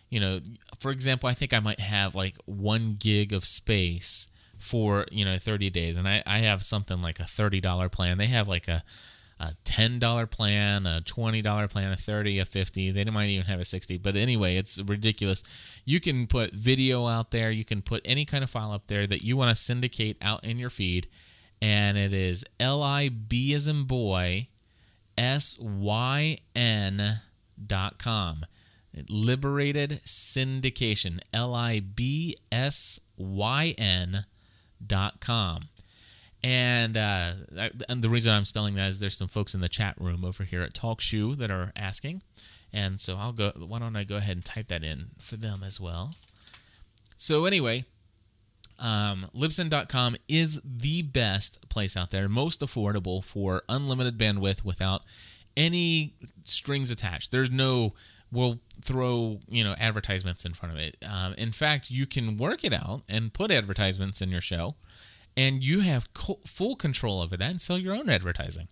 you 0.10 0.20
know, 0.20 0.40
for 0.80 0.92
example, 0.92 1.28
I 1.28 1.34
think 1.34 1.54
I 1.54 1.60
might 1.60 1.80
have 1.80 2.16
like 2.16 2.36
one 2.46 2.96
gig 3.00 3.34
of 3.34 3.46
space 3.46 4.30
for 4.58 5.06
you 5.12 5.26
know 5.26 5.38
30 5.38 5.70
days, 5.70 5.98
and 5.98 6.08
I, 6.08 6.24
I 6.26 6.40
have 6.40 6.64
something 6.64 7.02
like 7.02 7.20
a 7.20 7.24
$30 7.24 7.92
plan. 7.92 8.18
They 8.18 8.28
have 8.28 8.48
like 8.48 8.68
a 8.68 8.84
a 9.40 9.54
$10 9.66 10.32
plan, 10.32 10.86
a 10.86 11.02
$20 11.06 11.70
plan, 11.70 11.92
a 11.92 11.96
30, 11.96 12.40
a 12.40 12.46
50. 12.46 12.92
They 12.92 13.04
might 13.06 13.30
even 13.30 13.46
have 13.46 13.60
a 13.60 13.66
60. 13.66 13.98
But 13.98 14.16
anyway, 14.16 14.56
it's 14.56 14.80
ridiculous. 14.82 15.44
You 15.84 16.00
can 16.00 16.28
put 16.28 16.54
video 16.54 17.08
out 17.08 17.32
there, 17.32 17.52
you 17.52 17.66
can 17.66 17.82
put 17.82 18.02
any 18.06 18.26
kind 18.26 18.44
of 18.44 18.50
file 18.50 18.72
up 18.72 18.88
there 18.88 19.06
that 19.08 19.24
you 19.24 19.36
want 19.36 19.50
to 19.50 19.62
syndicate 19.62 20.18
out 20.22 20.44
in 20.44 20.58
your 20.58 20.70
feed. 20.70 21.08
And 21.62 21.98
it 21.98 22.14
is 22.14 22.46
L 22.60 22.82
I 22.82 23.10
B 23.10 23.54
as 23.54 23.68
in 23.68 23.84
boy, 23.84 24.50
S 25.18 25.58
Y 25.60 26.38
N 26.56 27.22
dot 27.66 27.98
com. 27.98 28.46
Liberated 29.10 30.02
Syndication, 30.06 31.20
L 31.34 31.54
I 31.54 31.82
B 31.82 32.36
S 32.52 33.00
Y 33.18 33.76
N 33.78 34.26
dot 34.86 35.20
com. 35.20 35.70
And, 36.44 36.96
uh, 36.96 37.34
and 37.90 38.04
the 38.04 38.10
reason 38.10 38.34
I'm 38.34 38.46
spelling 38.46 38.76
that 38.76 38.90
is 38.90 39.00
there's 39.00 39.18
some 39.18 39.28
folks 39.28 39.56
in 39.56 39.62
the 39.62 39.70
chat 39.70 39.96
room 40.00 40.24
over 40.24 40.44
here 40.44 40.62
at 40.62 40.74
TalkShoe 40.74 41.38
that 41.38 41.50
are 41.50 41.72
asking. 41.76 42.22
And 42.72 43.00
so 43.00 43.18
I'll 43.18 43.32
go, 43.32 43.52
why 43.56 43.80
don't 43.80 43.96
I 43.96 44.04
go 44.04 44.18
ahead 44.18 44.38
and 44.38 44.46
type 44.46 44.68
that 44.68 44.84
in 44.84 45.08
for 45.18 45.38
them 45.38 45.64
as 45.64 45.80
well? 45.80 46.16
So, 47.18 47.46
anyway, 47.46 47.86
um, 48.80 49.28
Libsyn.com 49.34 50.18
is 50.28 50.62
the 50.64 51.02
best 51.02 51.68
place 51.70 51.96
out 51.96 52.12
there, 52.12 52.28
most 52.28 52.62
affordable 52.62 53.24
for 53.24 53.64
unlimited 53.70 54.18
bandwidth 54.18 54.64
without 54.64 55.04
any 55.56 56.16
strings 56.44 56.92
attached. 56.92 57.32
There's 57.32 57.50
no, 57.50 57.94
we'll 58.32 58.60
throw, 58.82 59.40
you 59.48 59.64
know, 59.64 59.76
advertisements 59.80 60.44
in 60.44 60.54
front 60.54 60.76
of 60.76 60.80
it. 60.82 60.98
Um, 61.10 61.34
in 61.36 61.52
fact, 61.52 61.90
you 61.90 62.06
can 62.06 62.36
work 62.38 62.64
it 62.64 62.74
out 62.74 63.04
and 63.08 63.34
put 63.34 63.52
advertisements 63.52 64.22
in 64.22 64.30
your 64.30 64.42
show 64.42 64.76
and 65.38 65.64
you 65.64 65.82
have 65.82 66.14
co- 66.14 66.40
full 66.46 66.76
control 66.76 67.22
over 67.22 67.36
that 67.38 67.52
and 67.52 67.62
sell 67.62 67.78
your 67.78 67.96
own 67.96 68.10
advertising. 68.10 68.68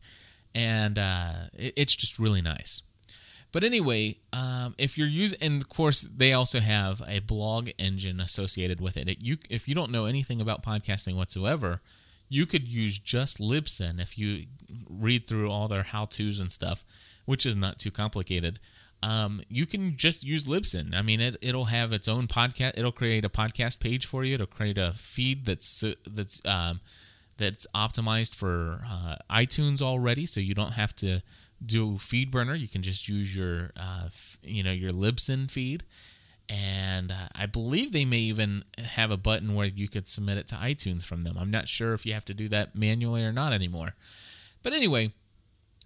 And 0.56 0.98
uh, 0.98 1.34
it, 1.54 1.74
it's 1.76 1.96
just 1.96 2.20
really 2.20 2.42
nice. 2.42 2.84
But 3.52 3.64
anyway, 3.64 4.18
um, 4.32 4.74
if 4.78 4.98
you're 4.98 5.08
using, 5.08 5.38
and 5.40 5.62
of 5.62 5.70
course, 5.70 6.02
they 6.02 6.34
also 6.34 6.60
have 6.60 7.04
a 7.08 7.20
blog 7.20 7.70
engine 7.78 8.20
associated 8.20 8.82
with 8.82 8.98
it. 8.98 9.08
it. 9.08 9.20
You, 9.22 9.38
if 9.50 9.68
you 9.68 9.76
don't 9.76 9.92
know 9.92 10.06
anything 10.06 10.42
about 10.42 10.64
podcasting 10.64 11.16
whatsoever, 11.16 11.82
you 12.30 12.48
could 12.48 12.68
use 12.68 12.98
just 12.98 13.38
Libsyn 13.38 14.02
if 14.02 14.18
you 14.18 14.46
read 14.90 15.28
through 15.28 15.52
all 15.52 15.68
their 15.68 15.84
how 15.84 16.06
tos 16.06 16.40
and 16.40 16.52
stuff, 16.52 16.84
which 17.26 17.46
is 17.46 17.56
not 17.56 17.78
too 17.78 17.92
complicated 17.92 18.60
um, 19.04 19.42
you 19.50 19.66
can 19.66 19.98
just 19.98 20.24
use 20.24 20.46
Libsyn. 20.46 20.96
I 20.96 21.02
mean, 21.02 21.20
it, 21.20 21.36
it'll 21.42 21.66
have 21.66 21.92
its 21.92 22.08
own 22.08 22.28
podcast. 22.28 22.78
It'll 22.78 22.94
create 22.94 23.26
a 23.26 23.30
podcast 23.30 23.82
page 23.82 24.06
for 24.06 24.24
you. 24.24 24.36
It'll 24.36 24.48
create 24.48 24.78
a 24.78 24.94
feed 24.94 25.46
that's 25.46 25.84
that's 26.10 26.42
um, 26.46 26.80
that's 27.38 27.68
optimized 27.76 28.34
for 28.34 28.86
uh, 28.90 29.18
iTunes 29.30 29.82
already, 29.82 30.26
so 30.26 30.40
you 30.40 30.56
don't 30.56 30.74
have 30.74 30.96
to 30.98 31.22
do 31.64 31.96
FeedBurner. 31.96 32.58
You 32.58 32.70
can 32.70 32.82
just 32.82 33.10
use 33.10 33.36
your 33.36 33.72
uh, 33.76 34.04
f- 34.06 34.38
you 34.42 34.64
know 34.64 34.72
your 34.72 34.92
Libsyn 34.92 35.52
feed, 35.52 35.84
and 36.48 37.12
uh, 37.12 37.28
I 37.36 37.46
believe 37.46 37.92
they 37.92 38.06
may 38.06 38.20
even 38.20 38.64
have 38.78 39.12
a 39.12 39.18
button 39.18 39.54
where 39.54 39.68
you 39.68 39.90
could 39.90 40.08
submit 40.08 40.38
it 40.38 40.48
to 40.48 40.56
iTunes 40.56 41.04
from 41.04 41.24
them. 41.24 41.36
I'm 41.38 41.52
not 41.52 41.68
sure 41.68 41.94
if 41.94 42.06
you 42.06 42.14
have 42.14 42.26
to 42.26 42.34
do 42.34 42.48
that 42.48 42.74
manually 42.74 43.26
or 43.26 43.34
not 43.34 43.52
anymore, 43.52 43.96
but 44.62 44.72
anyway, 44.72 45.12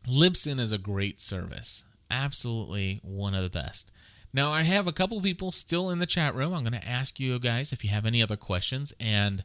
Libsyn 0.08 0.60
is 0.60 0.72
a 0.72 0.78
great 0.78 1.20
service 1.20 1.84
absolutely 2.10 3.00
one 3.04 3.34
of 3.34 3.44
the 3.44 3.50
best. 3.50 3.92
Now, 4.34 4.52
I 4.52 4.64
have 4.64 4.88
a 4.88 4.92
couple 4.92 5.20
people 5.22 5.52
still 5.52 5.90
in 5.90 6.00
the 6.00 6.06
chat 6.06 6.36
room. 6.36 6.54
I'm 6.54 6.64
going 6.64 6.80
to 6.80 6.88
ask 6.88 7.20
you 7.20 7.40
guys 7.40 7.72
if 7.72 7.84
you 7.84 7.90
have 7.90 8.06
any 8.06 8.22
other 8.22 8.36
questions. 8.36 8.94
And 9.00 9.44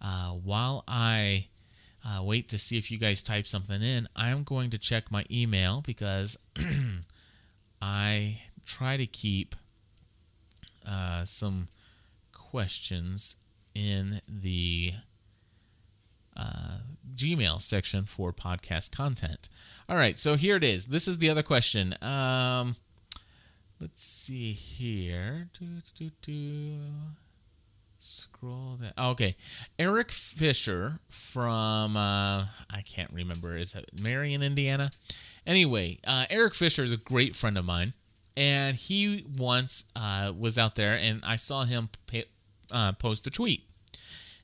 uh, 0.00 0.30
while 0.30 0.84
I 0.86 1.48
uh, 2.04 2.22
wait 2.22 2.48
to 2.50 2.58
see 2.58 2.78
if 2.78 2.90
you 2.90 2.98
guys 2.98 3.22
type 3.22 3.46
something 3.46 3.82
in, 3.82 4.06
I'm 4.14 4.44
going 4.44 4.70
to 4.70 4.78
check 4.78 5.10
my 5.10 5.24
email 5.30 5.82
because 5.84 6.36
I 7.82 8.42
try 8.64 8.96
to 8.96 9.06
keep 9.06 9.54
uh, 10.86 11.24
some 11.24 11.68
questions 12.32 13.36
in 13.74 14.20
the 14.28 14.92
uh, 16.38 16.78
Gmail 17.14 17.60
section 17.60 18.04
for 18.04 18.32
podcast 18.32 18.96
content. 18.96 19.48
All 19.88 19.96
right, 19.96 20.16
so 20.16 20.36
here 20.36 20.56
it 20.56 20.64
is. 20.64 20.86
This 20.86 21.08
is 21.08 21.18
the 21.18 21.28
other 21.28 21.42
question. 21.42 21.94
Um, 22.02 22.76
let's 23.80 24.04
see 24.04 24.52
here. 24.52 25.48
Do, 25.58 25.66
do, 25.96 26.10
do, 26.22 26.78
Scroll 28.00 28.76
down. 28.76 28.92
okay, 29.10 29.34
Eric 29.76 30.12
Fisher 30.12 31.00
from 31.08 31.96
uh, 31.96 32.46
I 32.70 32.82
can't 32.86 33.12
remember. 33.12 33.56
Is 33.56 33.74
it 33.74 33.90
Marion, 34.00 34.40
Indiana? 34.40 34.92
Anyway, 35.44 35.98
uh, 36.06 36.26
Eric 36.30 36.54
Fisher 36.54 36.84
is 36.84 36.92
a 36.92 36.96
great 36.96 37.34
friend 37.34 37.58
of 37.58 37.64
mine, 37.64 37.94
and 38.36 38.76
he 38.76 39.24
once 39.36 39.86
uh, 39.96 40.32
was 40.38 40.56
out 40.56 40.76
there, 40.76 40.94
and 40.94 41.20
I 41.24 41.34
saw 41.34 41.64
him 41.64 41.88
pay, 42.06 42.26
uh, 42.70 42.92
post 42.92 43.26
a 43.26 43.30
tweet 43.30 43.64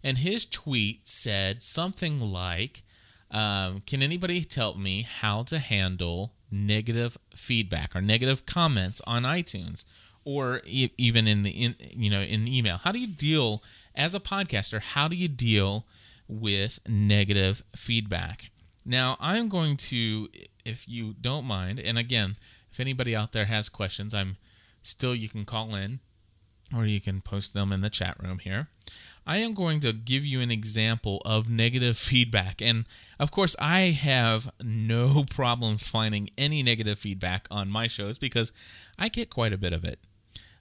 and 0.05 0.19
his 0.19 0.45
tweet 0.45 1.09
said 1.09 1.63
something 1.63 2.21
like, 2.21 2.85
um, 3.31 3.83
"Can 3.87 4.03
anybody 4.03 4.45
tell 4.45 4.75
me 4.75 5.03
how 5.03 5.43
to 5.45 5.59
handle 5.59 6.35
negative 6.51 7.19
feedback 7.35 7.97
or 7.97 8.01
negative 8.01 8.47
comments 8.47 9.01
on 9.07 9.25
iTunes, 9.25 9.85
or 10.25 10.61
e- 10.67 10.91
even 10.97 11.27
in 11.27 11.43
the 11.43 11.51
in, 11.51 11.75
you 11.81 12.11
know 12.11 12.21
in 12.21 12.47
email? 12.47 12.77
How 12.77 12.93
do 12.93 13.01
you 13.01 13.09
deal 13.09 13.65
as 13.95 14.15
a 14.15 14.21
podcaster? 14.21 14.81
How 14.81 15.09
do 15.09 15.17
you 15.17 15.29
deal 15.29 15.87
with 16.29 16.79
negative 16.87 17.63
feedback?" 17.75 18.51
Now, 18.85 19.17
I'm 19.19 19.49
going 19.49 19.79
to, 19.79 20.29
if 20.67 20.87
you 20.87 21.15
don't 21.19 21.47
mind, 21.47 21.81
and 21.81 21.97
again, 21.97 22.37
if 22.71 22.79
anybody 22.79 23.17
out 23.17 23.33
there 23.33 23.47
has 23.47 23.71
questions, 23.71 24.13
I'm 24.13 24.37
still 24.83 25.15
you 25.15 25.31
can 25.31 25.47
call 25.47 25.75
in 25.75 26.01
or 26.75 26.85
you 26.87 27.01
can 27.01 27.21
post 27.21 27.55
them 27.55 27.73
in 27.73 27.81
the 27.81 27.91
chat 27.91 28.17
room 28.23 28.41
here. 28.41 28.69
I 29.27 29.39
am 29.39 29.55
going 29.55 29.81
to 29.81 29.93
give 29.93 30.25
you 30.25 30.41
an 30.41 30.51
example 30.51 31.23
of 31.25 31.49
negative 31.49 31.97
feedback. 32.11 32.61
And 32.61 32.85
of 33.19 33.31
course, 33.31 33.57
I 33.59 33.81
have 33.81 34.51
no 34.63 35.25
problems 35.31 35.89
finding 35.89 36.31
any 36.37 36.63
negative 36.63 36.99
feedback 36.99 37.47
on 37.51 37.69
my 37.69 37.87
shows 37.87 38.19
because 38.19 38.53
I 38.99 39.09
get 39.09 39.31
quite 39.31 39.53
a 39.53 39.59
bit 39.59 39.73
of 39.73 39.85
it. 39.85 39.99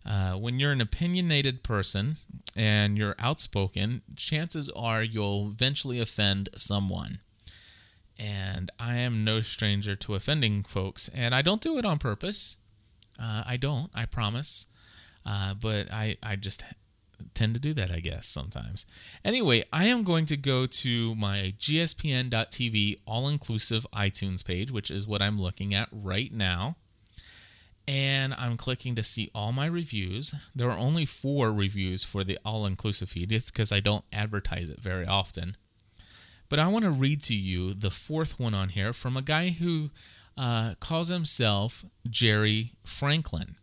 Uh, 0.06 0.34
when 0.34 0.60
you're 0.60 0.74
an 0.74 0.82
opinionated 0.82 1.64
person 1.64 2.18
and 2.56 2.98
you're 2.98 3.16
outspoken, 3.20 4.02
chances 4.16 4.70
are 4.76 5.02
you'll 5.02 5.48
eventually 5.48 6.00
offend 6.00 6.50
someone. 6.56 7.20
And 8.20 8.70
I 8.80 8.98
am 8.98 9.24
no 9.24 9.42
stranger 9.42 9.96
to 9.96 10.16
offending 10.16 10.64
folks, 10.64 11.10
and 11.16 11.34
I 11.34 11.42
don't 11.42 11.62
do 11.62 11.78
it 11.78 11.86
on 11.86 11.98
purpose. 12.00 12.58
Uh, 13.20 13.44
I 13.46 13.58
don't, 13.58 13.90
I 13.94 14.06
promise. 14.06 14.68
Uh, 15.26 15.54
but 15.54 15.92
I, 15.92 16.18
I 16.22 16.36
just 16.36 16.64
tend 17.34 17.54
to 17.54 17.60
do 17.60 17.74
that, 17.74 17.92
I 17.92 18.00
guess, 18.00 18.28
sometimes. 18.28 18.86
Anyway, 19.24 19.64
I 19.72 19.86
am 19.86 20.04
going 20.04 20.26
to 20.28 20.38
go 20.38 20.66
to 20.66 21.16
my 21.16 21.54
gspn.tv 21.60 23.00
all 23.06 23.28
inclusive 23.28 23.86
iTunes 23.94 24.46
page, 24.46 24.72
which 24.72 24.92
is 24.92 25.08
what 25.08 25.22
I'm 25.22 25.40
looking 25.40 25.74
at 25.74 25.90
right 25.92 26.32
now. 26.32 26.78
And 27.86 28.34
I'm 28.36 28.56
clicking 28.56 28.96
to 28.96 29.04
see 29.04 29.30
all 29.36 29.52
my 29.52 29.66
reviews. 29.66 30.34
There 30.56 30.72
are 30.72 30.78
only 30.78 31.06
four 31.06 31.52
reviews 31.52 32.04
for 32.04 32.24
the 32.24 32.40
all 32.46 32.66
inclusive 32.66 33.10
feed. 33.10 33.32
It's 33.32 33.52
because 33.52 33.74
I 33.74 33.82
don't 33.82 34.06
advertise 34.14 34.70
it 34.70 34.80
very 34.80 35.06
often. 35.06 35.58
But 36.48 36.60
I 36.60 36.68
want 36.68 36.86
to 36.86 36.92
read 36.92 37.22
to 37.24 37.36
you 37.36 37.74
the 37.74 37.92
fourth 37.92 38.40
one 38.40 38.54
on 38.54 38.70
here 38.70 38.94
from 38.94 39.18
a 39.18 39.22
guy 39.22 39.50
who 39.50 39.90
uh, 40.38 40.76
calls 40.80 41.10
himself 41.10 41.84
Jerry 42.10 42.74
Franklin. 42.86 43.56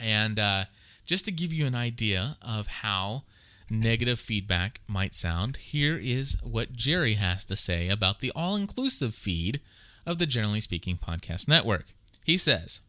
And 0.00 0.38
uh, 0.38 0.64
just 1.08 1.24
to 1.24 1.32
give 1.32 1.52
you 1.52 1.66
an 1.66 1.74
idea 1.74 2.36
of 2.42 2.66
how 2.66 3.24
negative 3.70 4.20
feedback 4.20 4.82
might 4.86 5.14
sound, 5.14 5.56
here 5.56 5.96
is 5.96 6.36
what 6.42 6.74
Jerry 6.74 7.14
has 7.14 7.46
to 7.46 7.56
say 7.56 7.88
about 7.88 8.20
the 8.20 8.30
all 8.36 8.54
inclusive 8.54 9.14
feed 9.14 9.60
of 10.04 10.18
the 10.18 10.26
Generally 10.26 10.60
Speaking 10.60 10.98
Podcast 10.98 11.48
Network. 11.48 11.86
He 12.24 12.36
says, 12.36 12.82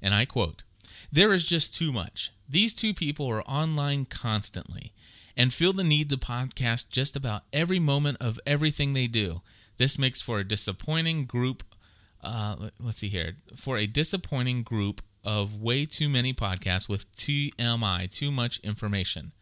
and 0.00 0.14
I 0.14 0.24
quote, 0.24 0.62
There 1.10 1.32
is 1.32 1.44
just 1.44 1.74
too 1.74 1.92
much. 1.92 2.32
These 2.48 2.72
two 2.74 2.94
people 2.94 3.26
are 3.26 3.42
online 3.42 4.04
constantly 4.04 4.92
and 5.36 5.52
feel 5.52 5.72
the 5.72 5.84
need 5.84 6.10
to 6.10 6.16
podcast 6.16 6.90
just 6.90 7.16
about 7.16 7.42
every 7.52 7.80
moment 7.80 8.18
of 8.20 8.38
everything 8.46 8.94
they 8.94 9.08
do. 9.08 9.42
This 9.78 9.98
makes 9.98 10.20
for 10.20 10.38
a 10.38 10.44
disappointing 10.44 11.24
group. 11.24 11.64
Uh, 12.22 12.70
let's 12.78 12.98
see 12.98 13.08
here. 13.08 13.34
For 13.56 13.76
a 13.76 13.86
disappointing 13.88 14.62
group 14.62 15.02
of 15.24 15.60
way 15.60 15.84
too 15.84 16.08
many 16.08 16.32
podcasts 16.32 16.88
with 16.88 17.10
TMI, 17.16 18.10
too 18.10 18.30
much 18.30 18.58
information. 18.60 19.32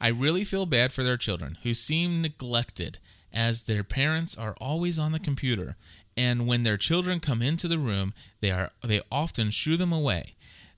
I 0.00 0.08
really 0.08 0.44
feel 0.44 0.64
bad 0.64 0.92
for 0.92 1.02
their 1.02 1.18
children 1.18 1.58
who 1.62 1.74
seem 1.74 2.22
neglected 2.22 2.98
as 3.32 3.62
their 3.62 3.84
parents 3.84 4.36
are 4.36 4.56
always 4.60 4.98
on 4.98 5.12
the 5.12 5.18
computer 5.18 5.76
and 6.16 6.46
when 6.46 6.62
their 6.62 6.76
children 6.76 7.20
come 7.20 7.42
into 7.42 7.68
the 7.68 7.78
room 7.78 8.12
they 8.40 8.50
are 8.50 8.70
they 8.82 9.00
often 9.12 9.50
shoo 9.50 9.76
them 9.76 9.92
away. 9.92 10.32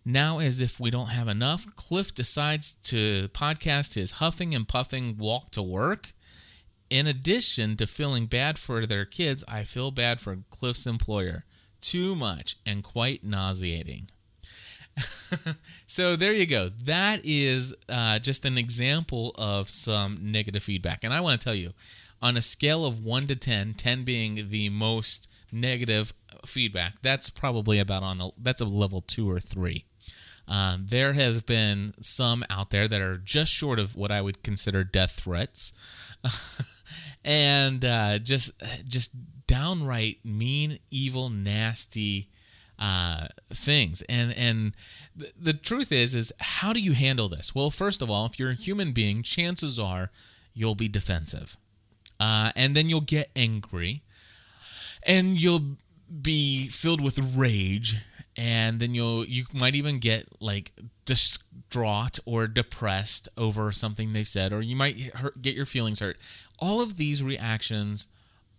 Now 0.05 0.41
as 0.41 0.61
if 0.61 0.81
we 0.81 0.91
don't 0.91 1.11
have 1.11 1.29
enough 1.29 1.67
cliff 1.77 2.13
decides 2.13 2.75
to 2.85 3.29
podcast 3.29 3.95
his 3.95 4.13
huffing 4.13 4.55
and 4.55 4.67
puffing 4.67 5.17
walk 5.17 5.53
to 5.53 5.63
work. 5.63 6.13
In 6.91 7.07
addition 7.07 7.77
to 7.77 7.87
feeling 7.87 8.27
bad 8.27 8.59
for 8.59 8.87
their 8.87 9.05
kids 9.05 9.45
i 9.47 9.63
feel 9.63 9.93
bad 9.93 10.21
for 10.21 10.39
cliff's 10.51 10.87
employer. 10.87 11.45
Too 11.81 12.15
much 12.15 12.57
and 12.67 12.83
quite 12.83 13.25
nauseating 13.25 14.09
so 15.87 16.17
there 16.17 16.33
you 16.33 16.47
go. 16.47 16.69
That 16.69 17.21
is 17.25 17.75
uh, 17.89 18.19
just 18.19 18.45
an 18.45 18.59
example 18.59 19.35
of 19.37 19.71
some 19.71 20.19
negative 20.21 20.63
feedback. 20.63 21.05
And 21.05 21.13
I 21.13 21.21
want 21.21 21.41
to 21.41 21.45
tell 21.45 21.55
you, 21.55 21.73
on 22.21 22.37
a 22.37 22.43
scale 22.43 22.87
of 22.87 23.05
1 23.05 23.27
to 23.29 23.37
10, 23.37 23.75
10 23.75 24.05
being 24.05 24.49
the 24.49 24.69
most 24.69 25.29
negative 25.51 26.15
feedback, 26.47 27.03
that's 27.03 27.31
probably 27.31 27.79
about 27.79 28.03
on 28.03 28.21
a, 28.21 28.31
that's 28.39 28.61
a 28.61 28.67
level 28.67 29.01
2 29.01 29.29
or 29.31 29.41
3. 29.41 29.85
Uh, 30.49 30.77
there 30.81 31.13
have 31.15 31.47
been 31.47 31.95
some 32.01 32.45
out 32.51 32.71
there 32.71 32.89
that 32.89 33.01
are 33.01 33.17
just 33.17 33.53
short 33.53 33.79
of 33.79 33.97
what 33.97 34.11
I 34.11 34.21
would 34.21 34.43
consider 34.43 34.83
death 34.83 35.21
threats, 35.23 35.73
and 37.25 37.85
uh, 37.85 38.19
just 38.19 38.53
just 38.87 39.13
downright 39.47 40.19
mean, 40.25 40.81
evil, 40.91 41.31
nasty 41.31 42.29
uh, 42.83 43.29
things. 43.55 44.03
And 44.09 44.37
and 44.37 44.75
th- 45.17 45.33
the 45.41 45.53
truth 45.53 45.93
is 45.93 46.15
is 46.17 46.33
how 46.41 46.73
do 46.73 46.81
you 46.81 46.93
handle 46.93 47.29
this? 47.29 47.55
Well, 47.55 47.71
first 47.71 48.03
of 48.03 48.11
all, 48.11 48.27
if 48.27 48.39
you're 48.39 48.51
a 48.51 48.55
human 48.55 48.91
being, 48.91 49.23
chances 49.23 49.79
are 49.79 50.11
you'll 50.53 50.75
be 50.75 50.89
defensive, 50.89 51.57
uh, 52.19 52.51
and 52.57 52.75
then 52.75 52.89
you'll 52.89 53.01
get 53.01 53.31
angry, 53.37 54.03
and 55.05 55.41
you'll 55.41 55.77
be 56.21 56.67
filled 56.69 57.01
with 57.01 57.21
rage, 57.37 57.99
and 58.37 58.81
then 58.81 58.97
you'll 58.97 59.25
you 59.27 59.45
might 59.53 59.77
even 59.77 60.01
get 60.01 60.27
like 60.41 60.73
distraught 61.05 62.19
or 62.27 62.49
depressed 62.49 63.29
over 63.39 63.71
something 63.71 64.13
they've 64.13 64.27
said, 64.27 64.53
or 64.53 64.61
you 64.61 64.75
might 64.75 64.99
hurt, 65.15 65.41
get 65.41 65.55
your 65.55 65.67
feelings 65.67 66.01
hurt. 66.01 66.19
All 66.59 66.81
of 66.81 66.97
these 66.97 67.23
reactions 67.23 68.09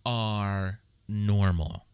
are 0.06 0.80
normal 1.06 1.84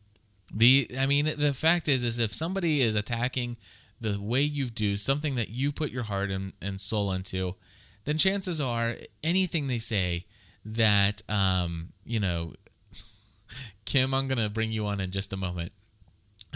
the 0.52 0.90
I 0.98 1.06
mean 1.06 1.32
the 1.36 1.52
fact 1.52 1.88
is 1.88 2.04
is 2.04 2.18
if 2.18 2.34
somebody 2.34 2.80
is 2.80 2.96
attacking 2.96 3.56
the 4.00 4.20
way 4.20 4.40
you 4.42 4.66
do 4.66 4.96
something 4.96 5.34
that 5.34 5.50
you 5.50 5.72
put 5.72 5.90
your 5.90 6.04
heart 6.04 6.30
and, 6.30 6.54
and 6.62 6.80
soul 6.80 7.12
into, 7.12 7.56
then 8.04 8.16
chances 8.16 8.60
are 8.60 8.96
anything 9.22 9.66
they 9.66 9.78
say 9.78 10.24
that 10.64 11.22
um, 11.28 11.92
you 12.04 12.20
know 12.20 12.54
Kim, 13.84 14.14
I'm 14.14 14.28
gonna 14.28 14.48
bring 14.48 14.72
you 14.72 14.86
on 14.86 15.00
in 15.00 15.10
just 15.10 15.32
a 15.32 15.36
moment. 15.36 15.72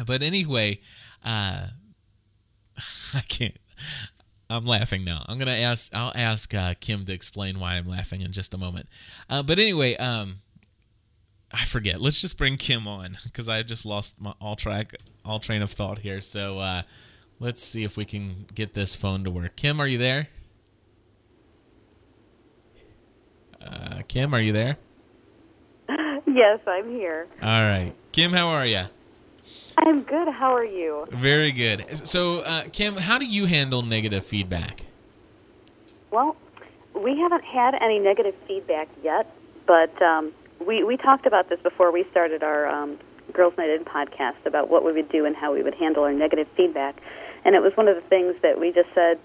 But 0.06 0.22
anyway, 0.22 0.80
uh, 1.24 1.68
I 3.14 3.20
can't. 3.28 3.56
I'm 4.50 4.66
laughing 4.66 5.04
now. 5.04 5.24
I'm 5.26 5.38
gonna 5.38 5.52
ask. 5.52 5.94
I'll 5.94 6.12
ask 6.14 6.52
uh, 6.54 6.74
Kim 6.80 7.04
to 7.06 7.12
explain 7.12 7.58
why 7.58 7.74
I'm 7.74 7.88
laughing 7.88 8.20
in 8.20 8.32
just 8.32 8.54
a 8.54 8.58
moment. 8.58 8.88
Uh, 9.28 9.42
but 9.42 9.58
anyway, 9.58 9.96
um, 9.96 10.36
I 11.54 11.64
forget. 11.66 12.00
Let's 12.00 12.20
just 12.20 12.36
bring 12.36 12.56
Kim 12.56 12.88
on 12.88 13.16
because 13.24 13.48
I 13.48 13.62
just 13.62 13.86
lost 13.86 14.20
my 14.20 14.34
all 14.40 14.56
track, 14.56 14.94
all 15.24 15.38
train 15.38 15.62
of 15.62 15.70
thought 15.70 15.98
here. 15.98 16.20
So 16.20 16.58
uh, 16.58 16.82
let's 17.38 17.62
see 17.62 17.84
if 17.84 17.96
we 17.96 18.04
can 18.04 18.46
get 18.54 18.74
this 18.74 18.94
phone 18.94 19.22
to 19.22 19.30
work. 19.30 19.54
Kim, 19.54 19.80
are 19.80 19.86
you 19.86 19.98
there? 19.98 20.28
Uh, 23.64 24.02
Kim, 24.08 24.34
are 24.34 24.40
you 24.40 24.52
there? 24.52 24.78
Yes, 26.26 26.58
I'm 26.66 26.90
here. 26.90 27.28
All 27.40 27.48
right, 27.48 27.92
Kim, 28.10 28.32
how 28.32 28.48
are 28.48 28.66
you? 28.66 28.82
I'm 29.76 30.02
good. 30.02 30.28
How 30.28 30.52
are 30.54 30.64
you? 30.64 31.06
Very 31.10 31.52
good. 31.52 32.06
So, 32.06 32.40
uh, 32.40 32.64
Kim, 32.72 32.96
how 32.96 33.18
do 33.18 33.26
you 33.26 33.46
handle 33.46 33.82
negative 33.82 34.26
feedback? 34.26 34.80
Well, 36.10 36.36
we 36.94 37.18
haven't 37.18 37.44
had 37.44 37.74
any 37.74 38.00
negative 38.00 38.34
feedback 38.48 38.88
yet, 39.04 39.32
but 39.66 40.00
um, 40.02 40.32
we, 40.66 40.84
we 40.84 40.96
talked 40.96 41.26
about 41.26 41.48
this 41.48 41.60
before 41.60 41.92
we 41.92 42.04
started 42.10 42.42
our 42.42 42.66
um, 42.66 42.98
Girls 43.32 43.54
Night 43.56 43.70
In 43.70 43.84
podcast 43.84 44.46
about 44.46 44.68
what 44.68 44.84
we 44.84 44.92
would 44.92 45.08
do 45.10 45.24
and 45.24 45.36
how 45.36 45.52
we 45.52 45.62
would 45.62 45.74
handle 45.74 46.04
our 46.04 46.12
negative 46.12 46.48
feedback. 46.56 46.96
And 47.44 47.54
it 47.54 47.62
was 47.62 47.76
one 47.76 47.88
of 47.88 47.96
the 47.96 48.02
things 48.02 48.34
that 48.42 48.58
we 48.58 48.72
just 48.72 48.88
said 48.94 49.18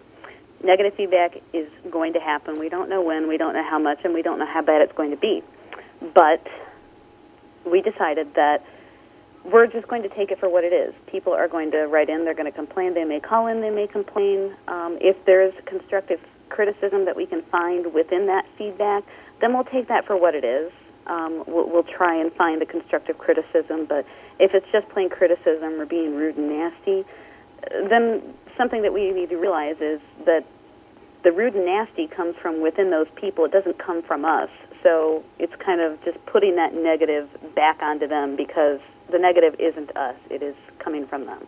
negative 0.63 0.93
feedback 0.95 1.37
is 1.53 1.69
going 1.89 2.13
to 2.13 2.19
happen. 2.19 2.59
We 2.59 2.69
don't 2.69 2.89
know 2.89 3.01
when, 3.01 3.27
we 3.27 3.37
don't 3.37 3.53
know 3.53 3.63
how 3.63 3.79
much, 3.79 3.99
and 4.03 4.13
we 4.13 4.21
don't 4.21 4.39
know 4.39 4.45
how 4.45 4.61
bad 4.61 4.81
it's 4.81 4.93
going 4.93 5.11
to 5.11 5.17
be. 5.17 5.41
But 6.13 6.45
we 7.65 7.81
decided 7.81 8.33
that 8.35 8.65
we're 9.45 9.67
just 9.67 9.87
going 9.87 10.03
to 10.03 10.09
take 10.09 10.31
it 10.31 10.39
for 10.39 10.49
what 10.49 10.65
it 10.65 10.73
is. 10.73 10.93
People 11.07 11.33
are 11.33 11.47
going 11.47 11.71
to 11.71 11.87
write 11.87 12.09
in, 12.09 12.25
they're 12.25 12.33
going 12.33 12.51
to 12.51 12.55
complain, 12.55 12.93
they 12.93 13.05
may 13.05 13.21
call 13.21 13.47
in, 13.47 13.61
they 13.61 13.69
may 13.69 13.87
complain. 13.87 14.53
Um, 14.67 14.97
if 14.99 15.15
there's 15.25 15.53
constructive 15.65 16.19
criticism 16.49 17.05
that 17.05 17.15
we 17.15 17.25
can 17.25 17.41
find 17.43 17.93
within 17.93 18.27
that 18.27 18.45
feedback, 18.57 19.03
then 19.39 19.53
we'll 19.53 19.63
take 19.63 19.87
that 19.87 20.05
for 20.05 20.17
what 20.17 20.35
it 20.35 20.43
is 20.43 20.71
um, 21.09 21.43
we'll, 21.47 21.69
we'll 21.69 21.83
try 21.83 22.15
and 22.15 22.31
find 22.33 22.61
the 22.61 22.65
constructive 22.65 23.17
criticism. 23.17 23.85
But 23.85 24.05
if 24.39 24.53
it's 24.53 24.67
just 24.71 24.87
plain 24.89 25.09
criticism 25.09 25.81
or 25.81 25.85
being 25.85 26.15
rude 26.15 26.37
and 26.37 26.49
nasty, 26.49 27.03
then 27.89 28.21
something 28.57 28.81
that 28.83 28.93
we 28.93 29.11
need 29.11 29.29
to 29.29 29.37
realize 29.37 29.77
is 29.81 29.99
that 30.25 30.45
the 31.23 31.31
rude 31.31 31.55
and 31.55 31.65
nasty 31.65 32.07
comes 32.07 32.35
from 32.41 32.61
within 32.61 32.91
those 32.91 33.07
people. 33.15 33.45
It 33.45 33.51
doesn't 33.51 33.77
come 33.77 34.01
from 34.03 34.23
us. 34.23 34.49
So 34.83 35.23
it's 35.39 35.53
kind 35.55 35.81
of 35.81 36.01
just 36.05 36.23
putting 36.25 36.55
that 36.55 36.73
negative 36.73 37.27
back 37.55 37.81
onto 37.81 38.07
them 38.07 38.37
because 38.37 38.79
the 39.11 39.19
negative 39.19 39.55
isn't 39.59 39.95
us. 39.97 40.15
It 40.29 40.41
is 40.41 40.55
coming 40.77 41.05
from 41.07 41.25
them. 41.25 41.45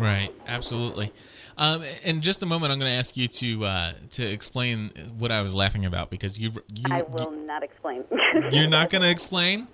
Right. 0.00 0.32
Absolutely. 0.46 1.12
Um, 1.58 1.82
in 2.04 2.22
just 2.22 2.42
a 2.42 2.46
moment, 2.46 2.72
I'm 2.72 2.78
going 2.78 2.90
to 2.90 2.96
ask 2.96 3.16
you 3.16 3.28
to 3.28 3.64
uh, 3.66 3.92
to 4.12 4.24
explain 4.24 4.90
what 5.18 5.30
I 5.30 5.42
was 5.42 5.54
laughing 5.54 5.84
about 5.84 6.08
because 6.10 6.38
you. 6.38 6.52
you 6.74 6.84
I 6.90 7.02
will 7.02 7.34
you, 7.34 7.46
not 7.46 7.62
explain. 7.62 8.04
you're 8.50 8.66
not 8.66 8.88
going 8.88 9.02
to 9.02 9.10
explain. 9.10 9.68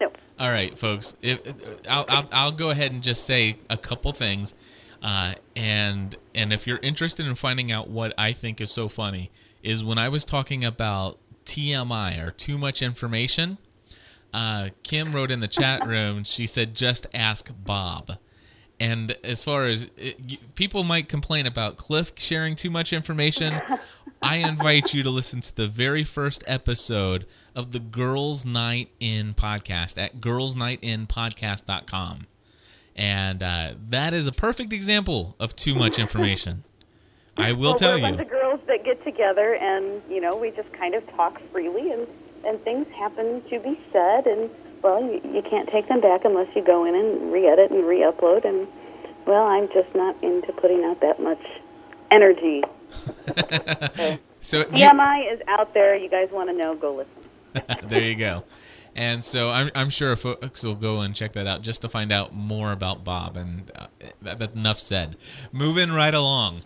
No. 0.00 0.10
All 0.38 0.50
right, 0.50 0.76
folks. 0.76 1.16
If, 1.22 1.40
I'll, 1.88 2.04
I'll, 2.08 2.28
I'll 2.32 2.52
go 2.52 2.70
ahead 2.70 2.90
and 2.90 3.02
just 3.02 3.24
say 3.24 3.58
a 3.70 3.76
couple 3.76 4.12
things, 4.12 4.54
uh, 5.00 5.34
and 5.54 6.16
and 6.34 6.52
if 6.52 6.66
you're 6.66 6.80
interested 6.82 7.26
in 7.26 7.36
finding 7.36 7.70
out 7.70 7.88
what 7.88 8.12
I 8.18 8.32
think 8.32 8.60
is 8.60 8.72
so 8.72 8.88
funny, 8.88 9.30
is 9.62 9.84
when 9.84 9.98
I 9.98 10.08
was 10.08 10.24
talking 10.24 10.64
about 10.64 11.18
TMI 11.44 12.26
or 12.26 12.30
too 12.32 12.58
much 12.58 12.82
information. 12.82 13.58
Uh, 14.34 14.70
Kim 14.82 15.12
wrote 15.12 15.30
in 15.30 15.40
the 15.40 15.48
chat 15.48 15.86
room. 15.86 16.24
She 16.24 16.46
said, 16.46 16.74
"Just 16.74 17.06
ask 17.14 17.52
Bob." 17.64 18.18
And 18.82 19.16
as 19.22 19.44
far 19.44 19.68
as 19.68 19.88
it, 19.96 20.56
people 20.56 20.82
might 20.82 21.08
complain 21.08 21.46
about 21.46 21.76
Cliff 21.76 22.10
sharing 22.16 22.56
too 22.56 22.68
much 22.68 22.92
information, 22.92 23.62
I 24.22 24.38
invite 24.38 24.92
you 24.92 25.04
to 25.04 25.10
listen 25.10 25.40
to 25.40 25.54
the 25.54 25.68
very 25.68 26.02
first 26.02 26.42
episode 26.48 27.24
of 27.54 27.70
the 27.70 27.78
Girls 27.78 28.44
Night 28.44 28.88
In 28.98 29.34
podcast 29.34 30.02
at 30.02 30.20
girlsnightinpodcast.com. 30.20 32.26
And 32.96 33.42
uh, 33.44 33.74
that 33.88 34.12
is 34.12 34.26
a 34.26 34.32
perfect 34.32 34.72
example 34.72 35.36
of 35.38 35.54
too 35.54 35.76
much 35.76 36.00
information. 36.00 36.64
I 37.36 37.52
will 37.52 37.60
well, 37.60 37.74
tell 37.74 37.92
we're 37.92 38.08
you. 38.08 38.18
Of 38.18 38.28
girls 38.28 38.58
that 38.66 38.84
get 38.84 39.04
together 39.04 39.54
and, 39.54 40.02
you 40.10 40.20
know, 40.20 40.36
we 40.36 40.50
just 40.50 40.72
kind 40.72 40.96
of 40.96 41.08
talk 41.12 41.40
freely 41.52 41.92
and, 41.92 42.08
and 42.44 42.60
things 42.64 42.88
happen 42.88 43.42
to 43.42 43.60
be 43.60 43.78
said 43.92 44.26
and 44.26 44.50
well, 44.82 45.02
you, 45.02 45.20
you 45.32 45.42
can't 45.42 45.68
take 45.68 45.88
them 45.88 46.00
back 46.00 46.24
unless 46.24 46.54
you 46.54 46.62
go 46.62 46.84
in 46.84 46.94
and 46.94 47.32
re-edit 47.32 47.70
and 47.70 47.84
re-upload. 47.84 48.44
And 48.44 48.66
well, 49.26 49.44
I'm 49.44 49.68
just 49.68 49.94
not 49.94 50.22
into 50.22 50.52
putting 50.52 50.84
out 50.84 51.00
that 51.00 51.20
much 51.20 51.42
energy. 52.10 52.62
so, 52.90 54.18
so 54.40 54.64
TMI 54.64 55.32
is 55.32 55.40
out 55.48 55.72
there. 55.74 55.96
You 55.96 56.08
guys 56.08 56.30
want 56.30 56.50
to 56.50 56.56
know? 56.56 56.74
Go 56.74 56.94
listen. 56.94 57.80
there 57.88 58.02
you 58.02 58.16
go. 58.16 58.44
And 58.94 59.24
so 59.24 59.50
I'm, 59.50 59.70
I'm 59.74 59.88
sure 59.88 60.14
folks 60.16 60.62
will 60.62 60.74
go 60.74 61.00
and 61.00 61.14
check 61.14 61.32
that 61.32 61.46
out 61.46 61.62
just 61.62 61.80
to 61.82 61.88
find 61.88 62.12
out 62.12 62.34
more 62.34 62.72
about 62.72 63.04
Bob. 63.04 63.36
And 63.36 63.70
uh, 63.74 63.86
that, 64.20 64.38
that 64.38 64.54
enough 64.54 64.78
said. 64.78 65.16
Moving 65.50 65.92
right 65.92 66.12
along. 66.12 66.62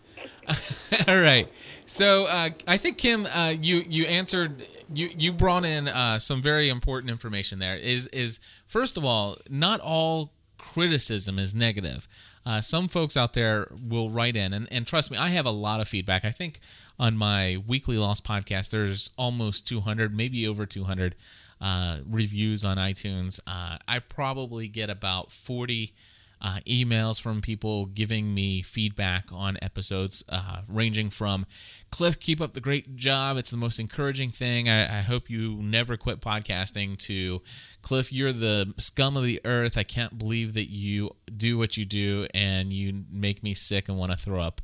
All 1.08 1.20
right. 1.20 1.48
So 1.86 2.26
uh, 2.26 2.50
I 2.66 2.76
think 2.78 2.98
Kim, 2.98 3.26
uh, 3.26 3.54
you 3.60 3.84
you 3.88 4.06
answered. 4.06 4.66
You 4.92 5.10
you 5.16 5.32
brought 5.32 5.64
in 5.64 5.88
uh, 5.88 6.18
some 6.18 6.40
very 6.40 6.68
important 6.68 7.10
information. 7.10 7.58
There 7.58 7.76
is 7.76 8.06
is 8.08 8.40
first 8.66 8.96
of 8.96 9.04
all, 9.04 9.38
not 9.48 9.80
all 9.80 10.32
criticism 10.58 11.38
is 11.38 11.54
negative. 11.54 12.08
Uh, 12.44 12.60
some 12.60 12.86
folks 12.86 13.16
out 13.16 13.32
there 13.32 13.68
will 13.88 14.08
write 14.08 14.36
in, 14.36 14.52
and, 14.52 14.68
and 14.70 14.86
trust 14.86 15.10
me, 15.10 15.18
I 15.18 15.30
have 15.30 15.46
a 15.46 15.50
lot 15.50 15.80
of 15.80 15.88
feedback. 15.88 16.24
I 16.24 16.30
think 16.30 16.60
on 16.96 17.16
my 17.16 17.56
weekly 17.66 17.96
lost 17.96 18.24
podcast, 18.24 18.70
there's 18.70 19.10
almost 19.18 19.66
200, 19.66 20.16
maybe 20.16 20.46
over 20.46 20.64
200 20.64 21.16
uh, 21.60 21.98
reviews 22.08 22.64
on 22.64 22.76
iTunes. 22.76 23.40
Uh, 23.48 23.78
I 23.88 23.98
probably 23.98 24.68
get 24.68 24.90
about 24.90 25.32
40 25.32 25.92
uh, 26.40 26.58
emails 26.66 27.20
from 27.20 27.40
people 27.40 27.86
giving 27.86 28.34
me 28.34 28.62
feedback 28.62 29.26
on 29.32 29.56
episodes, 29.62 30.22
uh, 30.28 30.62
ranging 30.68 31.10
from 31.10 31.46
Cliff, 31.90 32.20
keep 32.20 32.40
up 32.40 32.52
the 32.52 32.60
great 32.60 32.96
job. 32.96 33.36
It's 33.36 33.50
the 33.50 33.56
most 33.56 33.78
encouraging 33.78 34.30
thing. 34.30 34.68
I, 34.68 34.98
I, 34.98 35.00
hope 35.00 35.30
you 35.30 35.56
never 35.62 35.96
quit 35.96 36.20
podcasting. 36.20 36.98
To 37.06 37.40
Cliff, 37.80 38.12
you're 38.12 38.32
the 38.32 38.74
scum 38.76 39.16
of 39.16 39.22
the 39.22 39.40
earth. 39.44 39.78
I 39.78 39.82
can't 39.82 40.18
believe 40.18 40.52
that 40.54 40.70
you 40.70 41.16
do 41.34 41.56
what 41.56 41.76
you 41.76 41.84
do 41.84 42.26
and 42.34 42.72
you 42.72 43.04
make 43.10 43.42
me 43.42 43.54
sick 43.54 43.88
and 43.88 43.96
want 43.96 44.12
to 44.12 44.16
throw 44.16 44.40
up. 44.40 44.60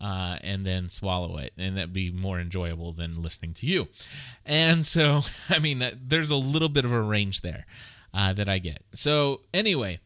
Uh, 0.00 0.36
and 0.42 0.66
then 0.66 0.88
swallow 0.88 1.38
it, 1.38 1.54
and 1.56 1.78
that'd 1.78 1.92
be 1.92 2.10
more 2.10 2.38
enjoyable 2.38 2.92
than 2.92 3.22
listening 3.22 3.54
to 3.54 3.64
you. 3.64 3.88
And 4.44 4.84
so, 4.84 5.22
I 5.48 5.60
mean, 5.60 5.82
there's 5.98 6.30
a 6.30 6.36
little 6.36 6.68
bit 6.68 6.84
of 6.84 6.92
a 6.92 7.00
range 7.00 7.40
there 7.40 7.64
uh, 8.12 8.32
that 8.34 8.48
I 8.48 8.58
get. 8.58 8.82
So, 8.92 9.42
anyway, 9.54 10.00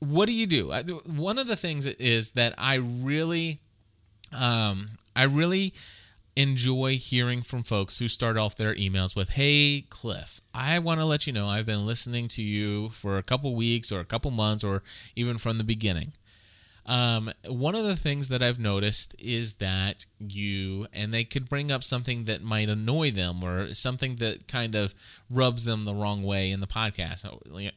what 0.00 0.26
do 0.26 0.32
you 0.32 0.46
do? 0.46 0.72
One 1.06 1.38
of 1.38 1.46
the 1.46 1.56
things 1.56 1.86
is 1.86 2.32
that 2.32 2.54
I 2.58 2.74
really, 2.74 3.60
um, 4.32 4.86
I 5.16 5.24
really 5.24 5.74
enjoy 6.36 6.96
hearing 6.96 7.42
from 7.42 7.62
folks 7.62 7.98
who 7.98 8.08
start 8.08 8.36
off 8.36 8.56
their 8.56 8.74
emails 8.74 9.14
with, 9.14 9.30
"Hey, 9.30 9.82
Cliff, 9.88 10.40
I 10.52 10.78
want 10.80 11.00
to 11.00 11.04
let 11.04 11.26
you 11.26 11.32
know 11.32 11.48
I've 11.48 11.66
been 11.66 11.86
listening 11.86 12.26
to 12.28 12.42
you 12.42 12.88
for 12.90 13.18
a 13.18 13.22
couple 13.22 13.54
weeks 13.54 13.92
or 13.92 14.00
a 14.00 14.04
couple 14.04 14.30
months 14.30 14.64
or 14.64 14.82
even 15.14 15.38
from 15.38 15.58
the 15.58 15.64
beginning." 15.64 16.12
Um, 16.86 17.32
one 17.46 17.74
of 17.74 17.84
the 17.84 17.96
things 17.96 18.28
that 18.28 18.42
I've 18.42 18.58
noticed 18.58 19.16
is 19.18 19.54
that 19.54 20.04
you, 20.18 20.86
and 20.92 21.14
they 21.14 21.24
could 21.24 21.48
bring 21.48 21.70
up 21.70 21.82
something 21.82 22.24
that 22.24 22.42
might 22.42 22.68
annoy 22.68 23.10
them 23.10 23.42
or 23.42 23.72
something 23.72 24.16
that 24.16 24.48
kind 24.48 24.74
of 24.74 24.94
rubs 25.30 25.64
them 25.64 25.86
the 25.86 25.94
wrong 25.94 26.22
way 26.22 26.50
in 26.50 26.60
the 26.60 26.66
podcast. 26.66 27.26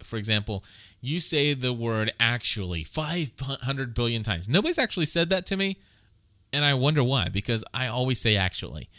For 0.04 0.18
example, 0.18 0.66
you 1.00 1.20
say 1.20 1.54
the 1.54 1.72
word 1.72 2.12
actually 2.20 2.84
500 2.84 3.94
billion 3.94 4.24
times. 4.24 4.50
Nobody's 4.50 4.78
actually 4.78 5.06
said 5.06 5.30
that 5.30 5.46
to 5.48 5.58
me, 5.58 5.78
and 6.52 6.66
I 6.66 6.74
wonder 6.74 7.04
why, 7.04 7.30
because 7.30 7.64
I 7.74 7.88
always 7.88 8.20
say 8.20 8.36
actually. 8.36 8.90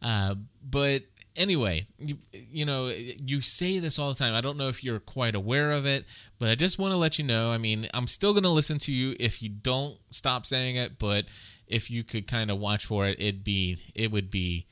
Uh, 0.00 0.36
but 0.62 1.02
anyway, 1.36 1.86
you, 1.98 2.18
you 2.32 2.64
know, 2.64 2.86
you 2.88 3.40
say 3.40 3.78
this 3.78 3.98
all 3.98 4.08
the 4.08 4.14
time. 4.14 4.34
I 4.34 4.40
don't 4.40 4.56
know 4.56 4.68
if 4.68 4.82
you're 4.82 5.00
quite 5.00 5.34
aware 5.34 5.72
of 5.72 5.86
it, 5.86 6.04
but 6.38 6.48
I 6.48 6.54
just 6.54 6.78
want 6.78 6.92
to 6.92 6.96
let 6.96 7.18
you 7.18 7.24
know. 7.24 7.50
I 7.50 7.58
mean, 7.58 7.88
I'm 7.94 8.06
still 8.06 8.32
going 8.32 8.42
to 8.44 8.48
listen 8.50 8.78
to 8.78 8.92
you 8.92 9.16
if 9.18 9.42
you 9.42 9.48
don't 9.48 9.96
stop 10.10 10.46
saying 10.46 10.76
it, 10.76 10.98
but 10.98 11.26
if 11.66 11.90
you 11.90 12.04
could 12.04 12.26
kind 12.26 12.50
of 12.50 12.58
watch 12.58 12.86
for 12.86 13.06
it, 13.06 13.18
it'd 13.20 13.44
be 13.44 13.78
it 13.94 14.10
would 14.10 14.30
be 14.30 14.66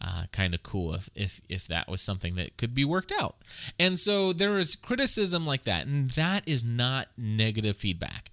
uh, 0.00 0.24
kind 0.32 0.54
of 0.54 0.62
cool 0.62 0.94
if, 0.94 1.08
if 1.14 1.40
if 1.48 1.66
that 1.68 1.88
was 1.88 2.02
something 2.02 2.34
that 2.34 2.56
could 2.56 2.74
be 2.74 2.84
worked 2.84 3.12
out. 3.12 3.36
And 3.78 3.98
so 3.98 4.32
there 4.32 4.58
is 4.58 4.76
criticism 4.76 5.46
like 5.46 5.64
that, 5.64 5.86
and 5.86 6.10
that 6.10 6.46
is 6.48 6.64
not 6.64 7.08
negative 7.16 7.76
feedback. 7.76 8.30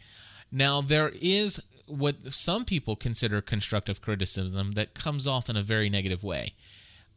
Now 0.51 0.81
there 0.81 1.11
is 1.21 1.61
what 1.85 2.31
some 2.31 2.65
people 2.65 2.95
consider 2.95 3.41
constructive 3.41 4.01
criticism 4.01 4.73
that 4.73 4.93
comes 4.93 5.27
off 5.27 5.49
in 5.49 5.57
a 5.57 5.61
very 5.61 5.89
negative 5.89 6.23
way. 6.23 6.53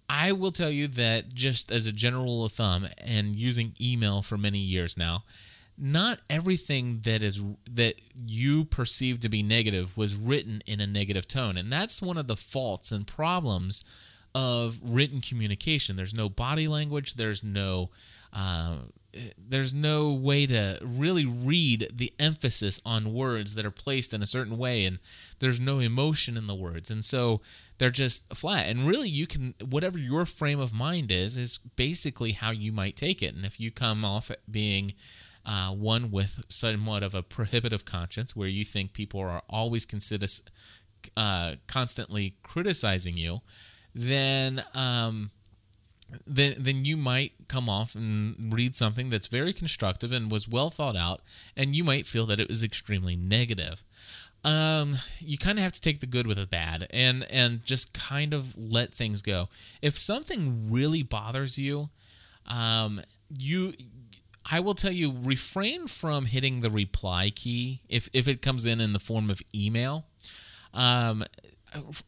I 0.09 0.33
will 0.33 0.53
tell 0.53 0.71
you 0.71 0.87
that 0.89 1.35
just 1.35 1.73
as 1.73 1.87
a 1.87 1.93
general 1.93 2.25
rule 2.25 2.45
of 2.45 2.53
thumb, 2.53 2.89
and 2.99 3.37
using 3.37 3.75
email 3.81 4.23
for 4.23 4.37
many 4.37 4.59
years 4.59 4.97
now, 4.97 5.25
not 5.77 6.21
everything 6.31 7.01
that 7.03 7.23
is 7.23 7.43
that 7.71 7.97
you 8.15 8.65
perceive 8.65 9.21
to 9.21 9.29
be 9.29 9.43
negative 9.43 9.97
was 9.97 10.15
written 10.15 10.63
in 10.67 10.81
a 10.81 10.87
negative 10.87 11.27
tone, 11.27 11.57
and 11.57 11.73
that's 11.73 12.01
one 12.01 12.17
of 12.17 12.27
the 12.29 12.37
faults 12.37 12.93
and 12.93 13.07
problems 13.07 13.85
of 14.35 14.81
written 14.83 15.21
communication. 15.21 15.97
There's 15.97 16.15
no 16.15 16.29
body 16.29 16.69
language. 16.69 17.15
There's 17.15 17.43
no 17.43 17.91
uh, 18.33 18.77
there's 19.39 19.73
no 19.73 20.13
way 20.13 20.47
to 20.47 20.79
really 20.83 21.25
read 21.25 21.89
the 21.93 22.13
emphasis 22.19 22.81
on 22.85 23.15
words 23.15 23.55
that 23.55 23.67
are 23.67 23.71
placed 23.71 24.13
in 24.13 24.23
a 24.23 24.27
certain 24.27 24.59
way 24.59 24.85
and 24.85 24.99
there's 25.39 25.61
no 25.61 25.79
emotion 25.79 26.37
in 26.37 26.47
the 26.47 26.55
words. 26.55 26.91
And 26.91 27.05
so 27.05 27.41
they're 27.79 27.91
just 27.91 28.33
flat. 28.35 28.67
And 28.67 28.87
really 28.87 29.09
you 29.09 29.27
can 29.27 29.55
whatever 29.65 29.99
your 29.99 30.27
frame 30.27 30.61
of 30.61 30.73
mind 30.73 31.11
is 31.11 31.37
is 31.37 31.59
basically 31.77 32.33
how 32.33 32.51
you 32.51 32.73
might 32.73 32.97
take 32.97 33.23
it. 33.23 33.35
And 33.35 33.45
if 33.45 33.61
you 33.61 33.71
come 33.71 34.05
off 34.05 34.31
being 34.51 34.95
uh, 35.47 35.71
one 35.71 36.11
with 36.11 36.43
somewhat 36.49 37.03
of 37.03 37.15
a 37.15 37.23
prohibitive 37.23 37.85
conscience 37.85 38.35
where 38.35 38.49
you 38.49 38.65
think 38.65 38.93
people 38.93 39.21
are 39.21 39.43
always 39.49 39.85
consider 39.85 40.27
uh, 41.17 41.57
constantly 41.67 42.37
criticizing 42.43 43.17
you 43.17 43.43
then 43.95 44.65
um, 44.75 45.31
then 46.27 46.55
then 46.59 46.85
you 46.85 46.97
might 46.97 47.33
come 47.49 47.69
off 47.69 47.95
and 47.95 48.53
read 48.53 48.75
something 48.75 49.11
that's 49.11 49.27
very 49.27 49.53
constructive 49.53 50.13
and 50.13 50.31
was 50.31 50.49
well 50.49 50.71
thought 50.71 50.97
out, 50.97 51.21
and 51.57 51.75
you 51.75 51.85
might 51.85 52.07
feel 52.07 52.27
that 52.27 52.41
it 52.41 52.49
was 52.49 52.63
extremely 52.63 53.17
negative. 53.17 53.85
Um, 54.45 54.97
you 55.21 55.39
kind 55.39 55.59
of 55.59 55.63
have 55.63 55.73
to 55.73 55.81
take 55.81 56.01
the 56.01 56.07
good 56.07 56.27
with 56.27 56.37
the 56.37 56.47
bad, 56.47 56.87
and 56.91 57.25
and 57.31 57.65
just 57.65 57.95
kind 57.95 58.35
of 58.35 58.57
let 58.57 58.93
things 58.93 59.23
go. 59.23 59.49
If 59.81 59.99
something 59.99 60.71
really 60.71 61.03
bothers 61.03 61.59
you, 61.59 61.89
um, 62.47 63.01
you 63.39 63.73
I 64.51 64.61
will 64.61 64.75
tell 64.75 64.93
you 64.93 65.15
refrain 65.23 65.87
from 65.87 66.27
hitting 66.27 66.61
the 66.61 66.71
reply 66.71 67.31
key 67.31 67.81
if 67.89 68.09
if 68.13 68.29
it 68.29 68.43
comes 68.43 68.67
in 68.67 68.81
in 68.81 68.93
the 68.93 68.99
form 68.99 69.31
of 69.31 69.41
email. 69.55 70.07
Um, 70.75 71.25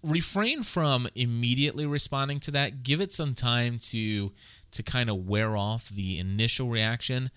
refrain 0.03 0.63
from 0.63 1.09
immediately 1.15 1.87
responding 1.87 2.41
to 2.41 2.51
that. 2.53 2.83
Give 2.83 3.01
it 3.01 3.13
some 3.13 3.35
time 3.35 3.79
to 3.91 4.33
to 4.73 4.83
kind 4.83 5.09
of 5.09 5.27
wear 5.27 5.57
off 5.57 5.89
the 5.89 6.19
initial 6.19 6.69
reaction. 6.69 7.31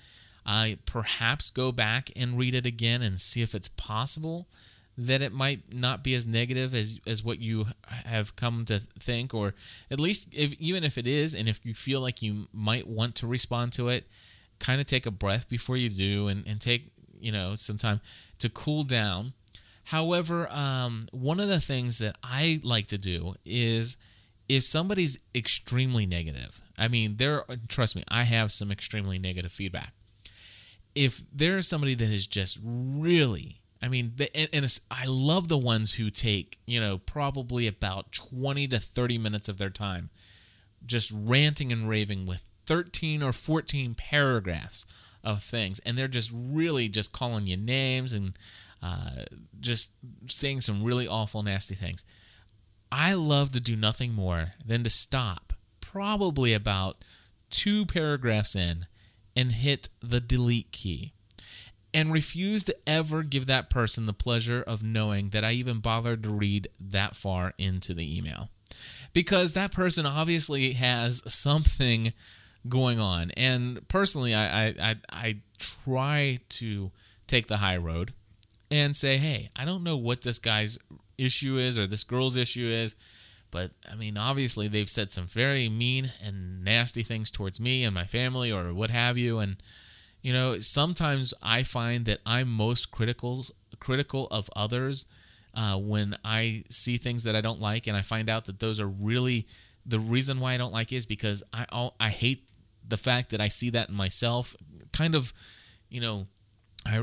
Uh, 0.46 0.70
perhaps 0.86 1.50
go 1.50 1.72
back 1.72 2.10
and 2.16 2.38
read 2.38 2.56
it 2.56 2.66
again 2.66 3.02
and 3.02 3.20
see 3.20 3.42
if 3.42 3.54
it's 3.54 3.68
possible 3.68 4.48
that 4.98 5.22
it 5.22 5.32
might 5.32 5.74
not 5.74 6.04
be 6.04 6.14
as 6.14 6.28
negative 6.28 6.76
as 6.76 7.00
as 7.08 7.24
what 7.24 7.40
you 7.40 7.68
have 7.88 8.36
come 8.36 8.66
to 8.66 8.80
think, 9.00 9.34
or 9.34 9.54
at 9.90 10.00
least 10.00 10.28
if 10.34 10.54
even 10.54 10.84
if 10.84 10.98
it 10.98 11.08
is, 11.08 11.34
and 11.34 11.48
if 11.48 11.66
you 11.66 11.74
feel 11.74 12.02
like 12.02 12.22
you 12.22 12.48
might 12.52 12.88
want 12.88 13.16
to 13.16 13.28
respond 13.28 13.72
to 13.74 13.88
it, 13.88 14.08
kind 14.60 14.82
of 14.82 14.88
take 14.88 15.06
a 15.06 15.12
breath 15.12 15.48
before 15.48 15.78
you 15.78 15.90
do, 15.90 16.28
and 16.28 16.46
and 16.46 16.60
take 16.60 16.92
you 17.20 17.32
know 17.32 17.56
some 17.56 17.78
time 17.78 18.02
to 18.40 18.50
cool 18.50 18.84
down 18.84 19.34
However, 19.90 20.48
um, 20.54 21.02
one 21.12 21.40
of 21.40 21.48
the 21.48 21.60
things 21.60 21.98
that 21.98 22.16
I 22.22 22.60
like 22.64 22.86
to 22.90 22.98
do 23.00 23.34
is 23.44 23.98
if 24.48 24.64
somebody's 24.64 25.18
extremely 25.34 26.06
negative, 26.06 26.62
I 26.78 26.88
mean, 26.88 27.18
there, 27.18 27.44
trust 27.68 27.96
me, 27.96 28.04
I 28.08 28.22
have 28.26 28.52
some 28.52 28.72
extremely 28.72 29.18
negative 29.18 29.52
feedback. 29.52 29.94
If 30.94 31.24
there's 31.34 31.68
somebody 31.68 31.96
that 31.96 32.12
is 32.12 32.28
just 32.28 32.60
really, 32.64 33.62
I 33.82 33.88
mean, 33.88 34.14
and, 34.36 34.50
and 34.54 34.80
I 34.92 35.06
love 35.08 35.48
the 35.48 35.58
ones 35.58 35.96
who 35.96 36.12
take, 36.12 36.60
you 36.68 36.80
know, 36.80 37.00
probably 37.00 37.66
about 37.66 38.12
20 38.12 38.68
to 38.68 38.80
30 38.80 39.18
minutes 39.18 39.50
of 39.50 39.58
their 39.58 39.72
time 39.72 40.12
just 40.86 41.12
ranting 41.16 41.72
and 41.72 41.90
raving 41.90 42.28
with 42.28 42.48
13 42.68 43.24
or 43.24 43.34
14 43.34 43.96
paragraphs 43.96 44.86
of 45.24 45.42
things. 45.42 45.80
And 45.80 45.98
they're 45.98 46.08
just 46.08 46.32
really 46.32 46.90
just 46.90 47.12
calling 47.12 47.48
you 47.48 47.58
names 47.58 48.14
and 48.14 48.38
uh, 48.82 49.24
just 49.60 49.92
saying 50.28 50.62
some 50.62 50.84
really 50.84 51.08
awful, 51.08 51.44
nasty 51.44 51.76
things. 51.76 52.04
I 52.92 53.14
love 53.14 53.52
to 53.52 53.60
do 53.60 53.76
nothing 53.76 54.14
more 54.14 54.54
than 54.66 54.84
to 54.84 54.90
stop, 54.90 55.54
probably 55.82 56.54
about 56.54 56.98
two 57.50 57.86
paragraphs 57.86 58.56
in, 58.56 58.88
and 59.36 59.52
hit 59.52 59.90
the 60.02 60.20
delete 60.20 60.72
key. 60.72 61.14
And 61.92 62.14
refuse 62.14 62.64
to 62.66 62.78
ever 62.86 63.24
give 63.24 63.48
that 63.48 63.72
person 63.72 64.06
the 64.06 64.14
pleasure 64.14 64.62
of 64.62 64.84
knowing 64.84 65.30
that 65.30 65.44
I 65.44 65.54
even 65.54 65.80
bothered 65.80 66.22
to 66.24 66.30
read 66.30 66.68
that 66.80 67.16
far 67.16 67.54
into 67.58 67.96
the 67.96 68.18
email. 68.18 68.50
Because 69.12 69.54
that 69.54 69.72
person 69.72 70.06
obviously 70.06 70.74
has 70.74 71.24
something 71.32 72.14
going 72.68 73.00
on. 73.00 73.32
And 73.32 73.88
personally, 73.88 74.36
I, 74.36 74.68
I, 74.68 74.76
I, 74.80 74.96
I 75.10 75.38
try 75.58 76.40
to 76.50 76.92
take 77.26 77.48
the 77.48 77.58
high 77.58 77.78
road 77.78 78.14
and 78.72 78.96
say, 78.96 79.18
hey, 79.18 79.50
I 79.56 79.66
don't 79.66 79.84
know 79.84 79.98
what 79.98 80.22
this 80.22 80.40
guy's 80.40 80.78
issue 81.18 81.58
is 81.58 81.78
or 81.78 81.88
this 81.88 82.04
girl's 82.04 82.38
issue 82.38 82.68
is, 82.68 82.96
But 83.52 83.72
I 83.92 83.96
mean, 83.96 84.18
obviously, 84.18 84.68
they've 84.68 84.90
said 84.90 85.12
some 85.12 85.26
very 85.26 85.70
mean 85.70 86.12
and 86.24 86.64
nasty 86.64 87.04
things 87.04 87.32
towards 87.32 87.60
me 87.60 87.84
and 87.84 87.94
my 87.94 88.06
family, 88.06 88.52
or 88.52 88.74
what 88.74 88.92
have 88.92 89.18
you. 89.18 89.40
And 89.40 89.58
you 90.22 90.34
know, 90.34 90.60
sometimes 90.60 91.34
I 91.42 91.64
find 91.64 92.06
that 92.06 92.20
I'm 92.26 92.48
most 92.50 92.92
critical 92.92 93.44
critical 93.80 94.28
of 94.30 94.50
others 94.56 95.06
uh, 95.56 95.78
when 95.78 96.18
I 96.24 96.64
see 96.70 96.98
things 96.98 97.24
that 97.24 97.36
I 97.36 97.42
don't 97.42 97.60
like, 97.60 97.88
and 97.88 97.98
I 97.98 98.02
find 98.02 98.30
out 98.30 98.46
that 98.46 98.60
those 98.60 98.80
are 98.80 98.88
really 98.88 99.48
the 99.86 100.00
reason 100.00 100.40
why 100.40 100.54
I 100.54 100.58
don't 100.58 100.74
like 100.74 100.94
is 100.94 101.06
because 101.06 101.44
I 101.54 101.90
I 102.00 102.10
hate 102.10 102.48
the 102.88 102.98
fact 102.98 103.32
that 103.32 103.42
I 103.42 103.48
see 103.48 103.70
that 103.72 103.90
in 103.90 103.96
myself. 103.96 104.56
Kind 104.92 105.16
of, 105.16 105.34
you 105.90 106.02
know, 106.02 106.28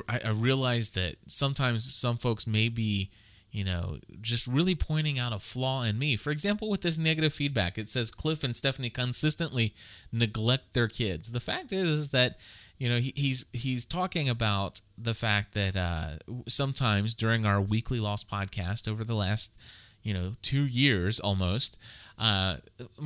I 0.09 0.21
I 0.25 0.31
realize 0.31 0.91
that 0.91 1.17
sometimes 1.27 1.95
some 1.95 2.17
folks 2.17 2.47
may 2.47 2.69
be 2.69 3.11
you 3.57 3.65
know, 3.65 3.97
just 4.21 4.47
really 4.47 4.75
pointing 4.75 5.19
out 5.19 5.33
a 5.33 5.39
flaw 5.39 5.83
in 5.83 5.99
me. 5.99 6.15
For 6.15 6.31
example, 6.31 6.69
with 6.69 6.83
this 6.83 6.99
negative 6.99 7.33
feedback, 7.33 7.79
it 7.79 7.89
says 7.89 8.11
Cliff 8.11 8.45
and 8.45 8.55
Stephanie 8.55 8.91
consistently 8.91 9.73
neglect 10.13 10.75
their 10.75 10.89
kids. 10.89 11.33
The 11.33 11.41
fact 11.41 11.73
is, 11.73 11.89
is 11.89 12.09
that 12.11 12.37
you 12.77 12.91
know 12.91 12.99
he, 12.99 13.15
he's 13.17 13.47
he's 13.55 13.87
talking 13.87 14.29
about 14.29 14.83
the 14.99 15.15
fact 15.15 15.55
that 15.55 15.75
uh, 15.75 16.17
sometimes 16.47 17.15
during 17.15 17.47
our 17.47 17.59
weekly 17.59 17.99
lost 17.99 18.29
podcast 18.29 18.87
over 18.87 19.05
the 19.05 19.15
last 19.15 19.57
you 20.07 20.15
know 20.15 20.33
two 20.43 20.65
years 20.67 21.21
almost 21.21 21.79
uh, 22.19 22.57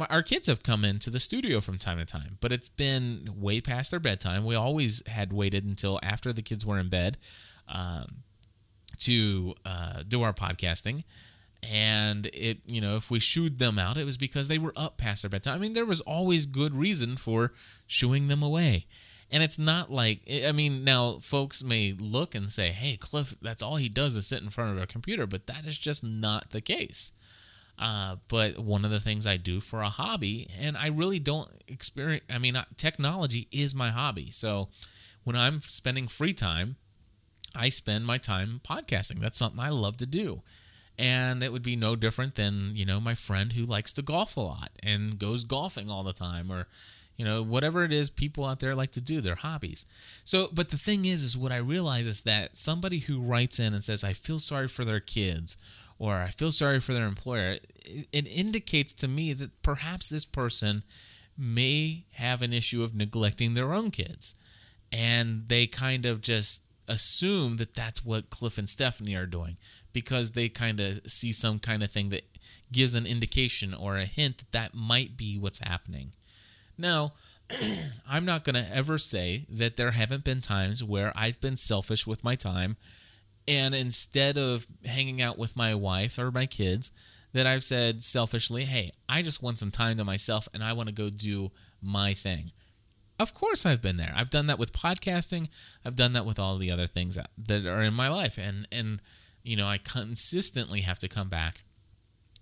our 0.08 0.22
kids 0.22 0.46
have 0.46 0.62
come 0.62 0.84
into 0.84 1.10
the 1.10 1.18
studio 1.18 1.60
from 1.60 1.78
time 1.78 1.98
to 1.98 2.04
time 2.04 2.38
but 2.40 2.52
it's 2.52 2.68
been 2.68 3.28
way 3.36 3.60
past 3.60 3.90
their 3.90 4.00
bedtime 4.00 4.44
we 4.44 4.54
always 4.54 5.04
had 5.06 5.32
waited 5.32 5.64
until 5.64 5.98
after 6.02 6.32
the 6.32 6.42
kids 6.42 6.64
were 6.64 6.78
in 6.78 6.88
bed 6.88 7.16
um, 7.70 8.22
to 9.00 9.54
uh, 9.64 10.02
do 10.06 10.22
our 10.22 10.32
podcasting. 10.32 11.04
And 11.62 12.26
it, 12.26 12.58
you 12.66 12.80
know, 12.80 12.96
if 12.96 13.10
we 13.10 13.20
shooed 13.20 13.58
them 13.58 13.78
out, 13.78 13.96
it 13.96 14.04
was 14.04 14.16
because 14.16 14.48
they 14.48 14.58
were 14.58 14.72
up 14.76 14.96
past 14.96 15.22
their 15.22 15.28
bedtime. 15.28 15.54
I 15.54 15.58
mean, 15.58 15.74
there 15.74 15.84
was 15.84 16.00
always 16.02 16.46
good 16.46 16.74
reason 16.74 17.16
for 17.16 17.52
shooing 17.86 18.28
them 18.28 18.42
away. 18.42 18.86
And 19.32 19.42
it's 19.44 19.58
not 19.58 19.92
like, 19.92 20.22
I 20.44 20.50
mean, 20.50 20.82
now 20.82 21.18
folks 21.20 21.62
may 21.62 21.92
look 21.92 22.34
and 22.34 22.50
say, 22.50 22.68
hey, 22.68 22.96
Cliff, 22.96 23.36
that's 23.40 23.62
all 23.62 23.76
he 23.76 23.88
does 23.88 24.16
is 24.16 24.26
sit 24.26 24.42
in 24.42 24.50
front 24.50 24.76
of 24.76 24.82
a 24.82 24.88
computer, 24.88 25.26
but 25.26 25.46
that 25.46 25.64
is 25.66 25.78
just 25.78 26.02
not 26.02 26.50
the 26.50 26.60
case. 26.60 27.12
Uh, 27.78 28.16
but 28.28 28.58
one 28.58 28.84
of 28.84 28.90
the 28.90 28.98
things 28.98 29.26
I 29.26 29.36
do 29.36 29.60
for 29.60 29.80
a 29.80 29.88
hobby, 29.88 30.50
and 30.58 30.76
I 30.76 30.88
really 30.88 31.20
don't 31.20 31.48
experience, 31.68 32.24
I 32.28 32.38
mean, 32.38 32.58
technology 32.76 33.46
is 33.52 33.72
my 33.74 33.90
hobby. 33.90 34.30
So 34.30 34.68
when 35.22 35.36
I'm 35.36 35.60
spending 35.60 36.08
free 36.08 36.32
time, 36.32 36.76
I 37.54 37.68
spend 37.68 38.06
my 38.06 38.18
time 38.18 38.60
podcasting. 38.68 39.20
That's 39.20 39.38
something 39.38 39.60
I 39.60 39.70
love 39.70 39.96
to 39.98 40.06
do. 40.06 40.42
And 40.98 41.42
it 41.42 41.52
would 41.52 41.62
be 41.62 41.76
no 41.76 41.94
different 41.94 42.34
than, 42.34 42.72
you 42.74 42.84
know, 42.84 43.00
my 43.00 43.14
friend 43.14 43.52
who 43.52 43.64
likes 43.64 43.92
to 43.94 44.02
golf 44.02 44.36
a 44.36 44.40
lot 44.40 44.70
and 44.82 45.18
goes 45.18 45.44
golfing 45.44 45.88
all 45.88 46.02
the 46.02 46.12
time 46.12 46.50
or, 46.50 46.66
you 47.20 47.26
know, 47.26 47.42
whatever 47.42 47.84
it 47.84 47.92
is 47.92 48.08
people 48.08 48.46
out 48.46 48.60
there 48.60 48.74
like 48.74 48.92
to 48.92 49.00
do, 49.02 49.20
their 49.20 49.34
hobbies. 49.34 49.84
So, 50.24 50.48
but 50.54 50.70
the 50.70 50.78
thing 50.78 51.04
is, 51.04 51.22
is 51.22 51.36
what 51.36 51.52
I 51.52 51.58
realize 51.58 52.06
is 52.06 52.22
that 52.22 52.56
somebody 52.56 53.00
who 53.00 53.20
writes 53.20 53.58
in 53.58 53.74
and 53.74 53.84
says, 53.84 54.02
I 54.02 54.14
feel 54.14 54.38
sorry 54.38 54.68
for 54.68 54.86
their 54.86 55.00
kids 55.00 55.58
or 55.98 56.14
I 56.14 56.28
feel 56.28 56.50
sorry 56.50 56.80
for 56.80 56.94
their 56.94 57.04
employer, 57.04 57.58
it, 57.84 58.08
it 58.10 58.26
indicates 58.26 58.94
to 58.94 59.06
me 59.06 59.34
that 59.34 59.60
perhaps 59.60 60.08
this 60.08 60.24
person 60.24 60.82
may 61.36 62.06
have 62.12 62.40
an 62.40 62.54
issue 62.54 62.82
of 62.82 62.94
neglecting 62.94 63.52
their 63.52 63.74
own 63.74 63.90
kids. 63.90 64.34
And 64.90 65.46
they 65.48 65.66
kind 65.66 66.06
of 66.06 66.22
just 66.22 66.62
assume 66.88 67.58
that 67.58 67.74
that's 67.74 68.02
what 68.02 68.30
Cliff 68.30 68.56
and 68.56 68.66
Stephanie 68.66 69.14
are 69.14 69.26
doing 69.26 69.58
because 69.92 70.32
they 70.32 70.48
kind 70.48 70.80
of 70.80 71.00
see 71.06 71.32
some 71.32 71.58
kind 71.58 71.82
of 71.82 71.90
thing 71.90 72.08
that 72.08 72.22
gives 72.72 72.94
an 72.94 73.04
indication 73.04 73.74
or 73.74 73.98
a 73.98 74.06
hint 74.06 74.38
that 74.38 74.52
that 74.52 74.74
might 74.74 75.18
be 75.18 75.36
what's 75.36 75.58
happening. 75.58 76.12
Now, 76.80 77.12
I'm 78.08 78.24
not 78.24 78.44
going 78.44 78.54
to 78.54 78.74
ever 78.74 78.98
say 78.98 79.46
that 79.48 79.76
there 79.76 79.92
haven't 79.92 80.24
been 80.24 80.40
times 80.40 80.82
where 80.82 81.12
I've 81.14 81.40
been 81.40 81.56
selfish 81.56 82.06
with 82.06 82.24
my 82.24 82.36
time 82.36 82.76
and 83.46 83.74
instead 83.74 84.38
of 84.38 84.66
hanging 84.84 85.20
out 85.20 85.38
with 85.38 85.56
my 85.56 85.74
wife 85.74 86.18
or 86.18 86.30
my 86.30 86.46
kids, 86.46 86.92
that 87.32 87.46
I've 87.46 87.64
said 87.64 88.02
selfishly, 88.02 88.64
hey, 88.64 88.92
I 89.08 89.22
just 89.22 89.42
want 89.42 89.58
some 89.58 89.70
time 89.70 89.96
to 89.96 90.04
myself 90.04 90.48
and 90.52 90.62
I 90.62 90.72
want 90.72 90.88
to 90.88 90.94
go 90.94 91.10
do 91.10 91.50
my 91.80 92.14
thing. 92.14 92.52
Of 93.18 93.34
course, 93.34 93.66
I've 93.66 93.82
been 93.82 93.96
there. 93.98 94.12
I've 94.16 94.30
done 94.30 94.46
that 94.46 94.58
with 94.58 94.72
podcasting. 94.72 95.48
I've 95.84 95.96
done 95.96 96.12
that 96.14 96.24
with 96.24 96.38
all 96.38 96.58
the 96.58 96.70
other 96.70 96.86
things 96.86 97.18
that, 97.38 97.66
are 97.66 97.82
in 97.82 97.92
my 97.92 98.08
life, 98.08 98.38
and 98.38 98.66
and 98.72 99.02
you 99.42 99.56
know 99.56 99.66
I 99.66 99.76
consistently 99.76 100.80
have 100.80 100.98
to 101.00 101.08
come 101.08 101.28
back 101.28 101.62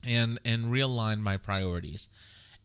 and 0.06 0.38
and 0.44 0.66
realign 0.66 1.18
my 1.18 1.36
priorities. 1.36 2.08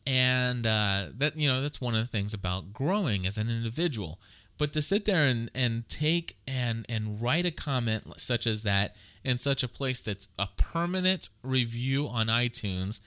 And 0.05 0.65
uh, 0.65 1.07
that 1.17 1.37
you 1.37 1.47
know 1.47 1.61
that's 1.61 1.79
one 1.79 1.95
of 1.95 2.01
the 2.01 2.07
things 2.07 2.33
about 2.33 2.73
growing 2.73 3.25
as 3.25 3.37
an 3.37 3.49
individual. 3.49 4.19
But 4.57 4.71
to 4.73 4.81
sit 4.81 5.05
there 5.05 5.25
and, 5.25 5.49
and 5.55 5.87
take 5.89 6.37
and 6.47 6.85
and 6.89 7.21
write 7.21 7.45
a 7.45 7.51
comment 7.51 8.19
such 8.19 8.45
as 8.45 8.63
that 8.63 8.95
in 9.23 9.37
such 9.37 9.63
a 9.63 9.67
place 9.67 10.01
that's 10.01 10.27
a 10.37 10.47
permanent 10.57 11.29
review 11.41 12.07
on 12.07 12.27
iTunes 12.27 12.99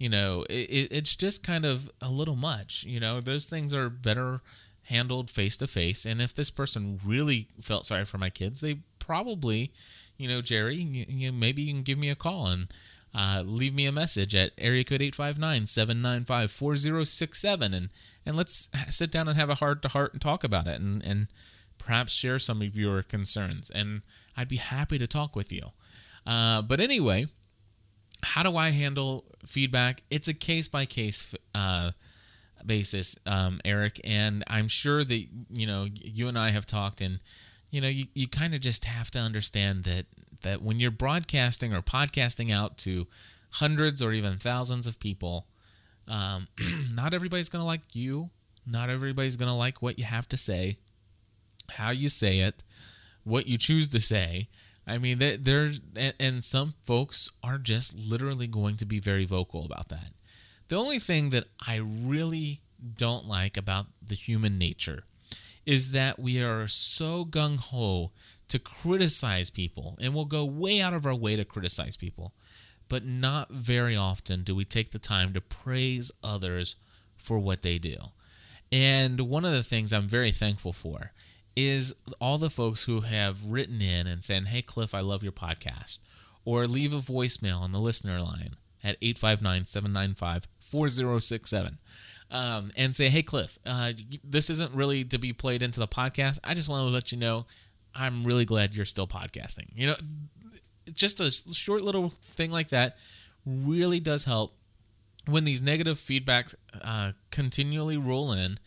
you 0.00 0.08
know, 0.08 0.46
it, 0.48 0.88
it's 0.90 1.14
just 1.14 1.44
kind 1.44 1.66
of 1.66 1.90
a 2.00 2.10
little 2.10 2.34
much. 2.34 2.84
You 2.84 2.98
know, 2.98 3.20
those 3.20 3.44
things 3.44 3.74
are 3.74 3.90
better 3.90 4.40
handled 4.84 5.30
face 5.30 5.58
to 5.58 5.66
face. 5.66 6.06
And 6.06 6.22
if 6.22 6.34
this 6.34 6.50
person 6.50 6.98
really 7.04 7.48
felt 7.60 7.84
sorry 7.84 8.06
for 8.06 8.16
my 8.16 8.30
kids, 8.30 8.62
they 8.62 8.78
probably, 8.98 9.72
you 10.16 10.26
know, 10.26 10.40
Jerry, 10.40 10.76
you, 10.76 11.04
you 11.06 11.32
maybe 11.32 11.62
you 11.62 11.74
can 11.74 11.82
give 11.82 11.98
me 11.98 12.08
a 12.08 12.14
call 12.14 12.46
and 12.46 12.68
uh, 13.14 13.42
leave 13.44 13.74
me 13.74 13.86
a 13.86 13.92
message 13.92 14.34
at 14.34 14.52
area 14.58 14.84
code 14.84 15.00
859-795-4067 15.00 17.74
and 17.74 17.88
and 18.24 18.36
let's 18.36 18.70
sit 18.88 19.10
down 19.10 19.28
and 19.28 19.36
have 19.38 19.50
a 19.50 19.56
heart 19.56 19.82
to 19.82 19.88
heart 19.88 20.12
and 20.12 20.22
talk 20.22 20.44
about 20.44 20.68
it 20.68 20.80
and 20.80 21.02
and 21.04 21.26
perhaps 21.78 22.12
share 22.12 22.38
some 22.38 22.62
of 22.62 22.76
your 22.76 23.02
concerns 23.02 23.70
and 23.70 24.02
I'd 24.36 24.48
be 24.48 24.56
happy 24.56 24.98
to 24.98 25.06
talk 25.06 25.34
with 25.34 25.52
you. 25.52 25.72
Uh, 26.26 26.62
but 26.62 26.80
anyway, 26.80 27.26
how 28.22 28.42
do 28.42 28.56
I 28.56 28.70
handle 28.70 29.24
feedback? 29.44 30.02
It's 30.10 30.28
a 30.28 30.34
case 30.34 30.68
by 30.68 30.86
case 30.86 31.34
basis, 32.64 33.18
um, 33.26 33.60
Eric, 33.64 34.00
and 34.04 34.44
I'm 34.46 34.68
sure 34.68 35.04
that 35.04 35.26
you 35.50 35.66
know 35.66 35.86
you 35.92 36.28
and 36.28 36.38
I 36.38 36.50
have 36.50 36.66
talked, 36.66 37.00
and 37.00 37.20
you 37.70 37.80
know 37.80 37.88
you, 37.88 38.06
you 38.14 38.28
kind 38.28 38.54
of 38.54 38.60
just 38.60 38.84
have 38.84 39.10
to 39.12 39.18
understand 39.18 39.84
that 39.84 40.06
that 40.42 40.62
when 40.62 40.80
you're 40.80 40.90
broadcasting 40.90 41.74
or 41.74 41.82
podcasting 41.82 42.52
out 42.52 42.76
to 42.78 43.06
hundreds 43.50 44.00
or 44.02 44.12
even 44.12 44.36
thousands 44.36 44.86
of 44.86 44.98
people, 44.98 45.46
um, 46.08 46.48
not 46.92 47.14
everybody's 47.14 47.48
gonna 47.48 47.64
like 47.64 47.94
you. 47.94 48.30
Not 48.66 48.90
everybody's 48.90 49.36
gonna 49.36 49.56
like 49.56 49.82
what 49.82 49.98
you 49.98 50.04
have 50.04 50.28
to 50.28 50.36
say, 50.36 50.76
how 51.72 51.90
you 51.90 52.08
say 52.08 52.40
it, 52.40 52.62
what 53.24 53.46
you 53.46 53.58
choose 53.58 53.88
to 53.90 54.00
say. 54.00 54.48
I 54.86 54.98
mean, 54.98 55.18
there's 55.18 55.80
and 55.96 56.42
some 56.42 56.74
folks 56.82 57.30
are 57.44 57.58
just 57.58 57.94
literally 57.96 58.46
going 58.46 58.76
to 58.78 58.86
be 58.86 58.98
very 58.98 59.24
vocal 59.24 59.64
about 59.64 59.88
that. 59.88 60.12
The 60.68 60.76
only 60.76 60.98
thing 60.98 61.30
that 61.30 61.44
I 61.66 61.76
really 61.76 62.60
don't 62.96 63.26
like 63.26 63.56
about 63.56 63.86
the 64.04 64.14
human 64.14 64.58
nature 64.58 65.04
is 65.66 65.92
that 65.92 66.18
we 66.18 66.40
are 66.42 66.66
so 66.66 67.24
gung 67.24 67.58
ho 67.60 68.10
to 68.50 68.58
criticize 68.58 69.50
people, 69.50 69.96
and 70.00 70.14
we'll 70.14 70.24
go 70.24 70.44
way 70.44 70.80
out 70.80 70.94
of 70.94 71.06
our 71.06 71.14
way 71.14 71.36
to 71.36 71.44
criticize 71.44 71.96
people, 71.96 72.32
but 72.88 73.04
not 73.04 73.50
very 73.50 73.96
often 73.96 74.42
do 74.42 74.54
we 74.54 74.64
take 74.64 74.90
the 74.90 74.98
time 74.98 75.32
to 75.32 75.40
praise 75.40 76.10
others 76.22 76.76
for 77.16 77.38
what 77.38 77.62
they 77.62 77.78
do. 77.78 77.96
And 78.72 79.20
one 79.22 79.44
of 79.44 79.52
the 79.52 79.62
things 79.62 79.92
I'm 79.92 80.08
very 80.08 80.32
thankful 80.32 80.72
for 80.72 81.12
is 81.56 81.94
all 82.20 82.38
the 82.38 82.50
folks 82.50 82.84
who 82.84 83.00
have 83.00 83.44
written 83.44 83.80
in 83.80 84.06
and 84.06 84.24
said, 84.24 84.48
Hey, 84.48 84.62
Cliff, 84.62 84.94
I 84.94 85.00
love 85.00 85.22
your 85.22 85.32
podcast. 85.32 86.00
Or 86.44 86.66
leave 86.66 86.94
a 86.94 86.98
voicemail 86.98 87.60
on 87.60 87.72
the 87.72 87.80
listener 87.80 88.20
line 88.20 88.56
at 88.82 88.96
859 89.02 89.66
795 89.66 90.48
4067 90.60 91.78
um, 92.30 92.70
and 92.76 92.94
say, 92.94 93.08
Hey, 93.08 93.22
Cliff, 93.22 93.58
uh, 93.66 93.92
this 94.24 94.50
isn't 94.50 94.74
really 94.74 95.04
to 95.04 95.18
be 95.18 95.32
played 95.32 95.62
into 95.62 95.80
the 95.80 95.88
podcast. 95.88 96.38
I 96.44 96.54
just 96.54 96.68
want 96.68 96.86
to 96.86 96.92
let 96.92 97.12
you 97.12 97.18
know 97.18 97.46
I'm 97.94 98.24
really 98.24 98.44
glad 98.44 98.74
you're 98.74 98.84
still 98.84 99.06
podcasting. 99.06 99.66
You 99.74 99.88
know, 99.88 99.96
just 100.92 101.20
a 101.20 101.30
short 101.30 101.82
little 101.82 102.10
thing 102.10 102.50
like 102.50 102.68
that 102.70 102.96
really 103.44 104.00
does 104.00 104.24
help 104.24 104.54
when 105.26 105.44
these 105.44 105.62
negative 105.62 105.96
feedbacks 105.96 106.54
uh, 106.82 107.12
continually 107.30 107.96
roll 107.96 108.32
in 108.32 108.58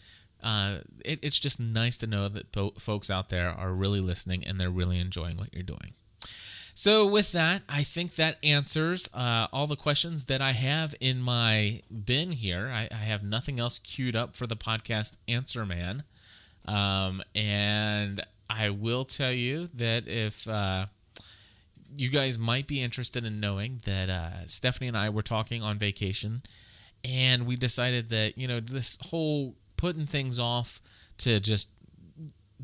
uh, 0.43 0.79
it, 1.05 1.19
it's 1.21 1.39
just 1.39 1.59
nice 1.59 1.97
to 1.97 2.07
know 2.07 2.27
that 2.27 2.51
po- 2.51 2.73
folks 2.77 3.09
out 3.09 3.29
there 3.29 3.49
are 3.49 3.71
really 3.71 4.01
listening 4.01 4.45
and 4.45 4.59
they're 4.59 4.69
really 4.69 4.99
enjoying 4.99 5.37
what 5.37 5.53
you're 5.53 5.63
doing. 5.63 5.93
So, 6.75 7.07
with 7.07 7.31
that, 7.33 7.61
I 7.69 7.83
think 7.83 8.15
that 8.15 8.37
answers 8.43 9.07
uh, 9.13 9.47
all 9.53 9.67
the 9.67 9.75
questions 9.75 10.25
that 10.25 10.41
I 10.41 10.53
have 10.53 10.95
in 10.99 11.21
my 11.21 11.81
bin 12.05 12.31
here. 12.31 12.71
I, 12.73 12.89
I, 12.91 12.95
have 12.95 13.23
nothing 13.23 13.59
else 13.59 13.77
queued 13.77 14.15
up 14.15 14.35
for 14.35 14.47
the 14.47 14.55
podcast 14.55 15.17
Answer 15.27 15.67
Man. 15.67 16.03
Um, 16.65 17.21
and 17.35 18.25
I 18.49 18.69
will 18.69 19.05
tell 19.05 19.31
you 19.31 19.69
that 19.73 20.07
if 20.07 20.47
uh, 20.47 20.87
you 21.97 22.09
guys 22.09 22.37
might 22.37 22.67
be 22.67 22.81
interested 22.81 23.25
in 23.25 23.39
knowing 23.39 23.81
that 23.85 24.09
uh, 24.09 24.45
Stephanie 24.45 24.87
and 24.87 24.97
I 24.97 25.09
were 25.09 25.21
talking 25.21 25.61
on 25.61 25.77
vacation, 25.77 26.43
and 27.03 27.45
we 27.45 27.55
decided 27.55 28.09
that 28.09 28.37
you 28.37 28.47
know 28.47 28.59
this 28.59 28.97
whole 29.01 29.55
putting 29.77 30.05
things 30.05 30.39
off 30.39 30.81
to 31.19 31.39
just 31.39 31.69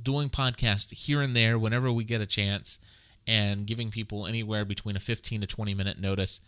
doing 0.02 0.30
podcasts 0.30 0.94
here 0.94 1.22
and 1.22 1.36
there 1.36 1.60
whenever 1.60 1.92
we 1.92 2.04
get 2.04 2.22
a 2.22 2.26
chance, 2.26 2.80
and 3.28 3.66
giving 3.66 3.92
people 3.92 4.26
anywhere 4.26 4.66
between 4.66 4.96
a 4.96 5.00
15 5.00 5.42
to 5.42 5.48
20 5.48 5.74
minute 5.74 6.00
notice 6.00 6.42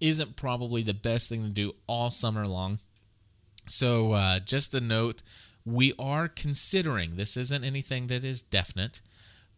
isn't 0.00 0.36
probably 0.36 0.82
the 0.82 0.94
best 0.94 1.28
thing 1.28 1.44
to 1.44 1.50
do 1.50 1.72
all 1.86 2.10
summer 2.10 2.46
long. 2.46 2.78
So, 3.68 4.12
uh, 4.12 4.40
just 4.40 4.74
a 4.74 4.80
note 4.80 5.22
we 5.64 5.94
are 5.98 6.28
considering 6.28 7.16
this 7.16 7.36
isn't 7.36 7.64
anything 7.64 8.08
that 8.08 8.24
is 8.24 8.42
definite, 8.42 9.00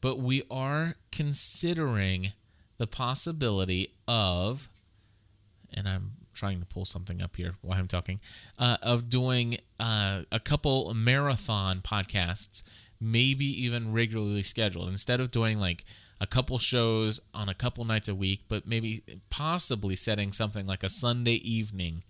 but 0.01 0.19
we 0.19 0.43
are 0.51 0.95
considering 1.11 2.33
the 2.79 2.87
possibility 2.87 3.95
of, 4.07 4.69
and 5.73 5.89
I'm 5.89 6.13
trying 6.35 6.61
to 6.61 6.67
pull 6.67 6.85
something 6.85 7.21
up 7.21 7.37
here 7.37 7.55
while 7.63 7.79
I'm 7.79 7.89
talking, 7.89 8.21
uh, 8.59 8.77
of 8.83 9.09
doing 9.09 9.59
uh, 9.81 10.23
a 10.31 10.39
couple 10.39 10.93
marathon 10.95 11.81
podcasts, 11.81 12.63
maybe 13.01 13.47
even 13.47 13.93
regularly 13.93 14.43
scheduled. 14.43 14.89
Instead 14.89 15.21
of 15.21 15.31
doing 15.31 15.59
like 15.59 15.85
a 16.21 16.27
couple 16.27 16.59
shows 16.59 17.21
on 17.35 17.49
a 17.49 17.55
couple 17.55 17.85
nights 17.85 18.09
a 18.09 18.15
week, 18.15 18.43
but 18.49 18.67
maybe 18.67 19.03
possibly 19.29 19.97
setting 19.97 20.33
something 20.33 20.67
like 20.67 20.83
a 20.83 20.89
Sunday 20.89 21.35
evening 21.35 22.05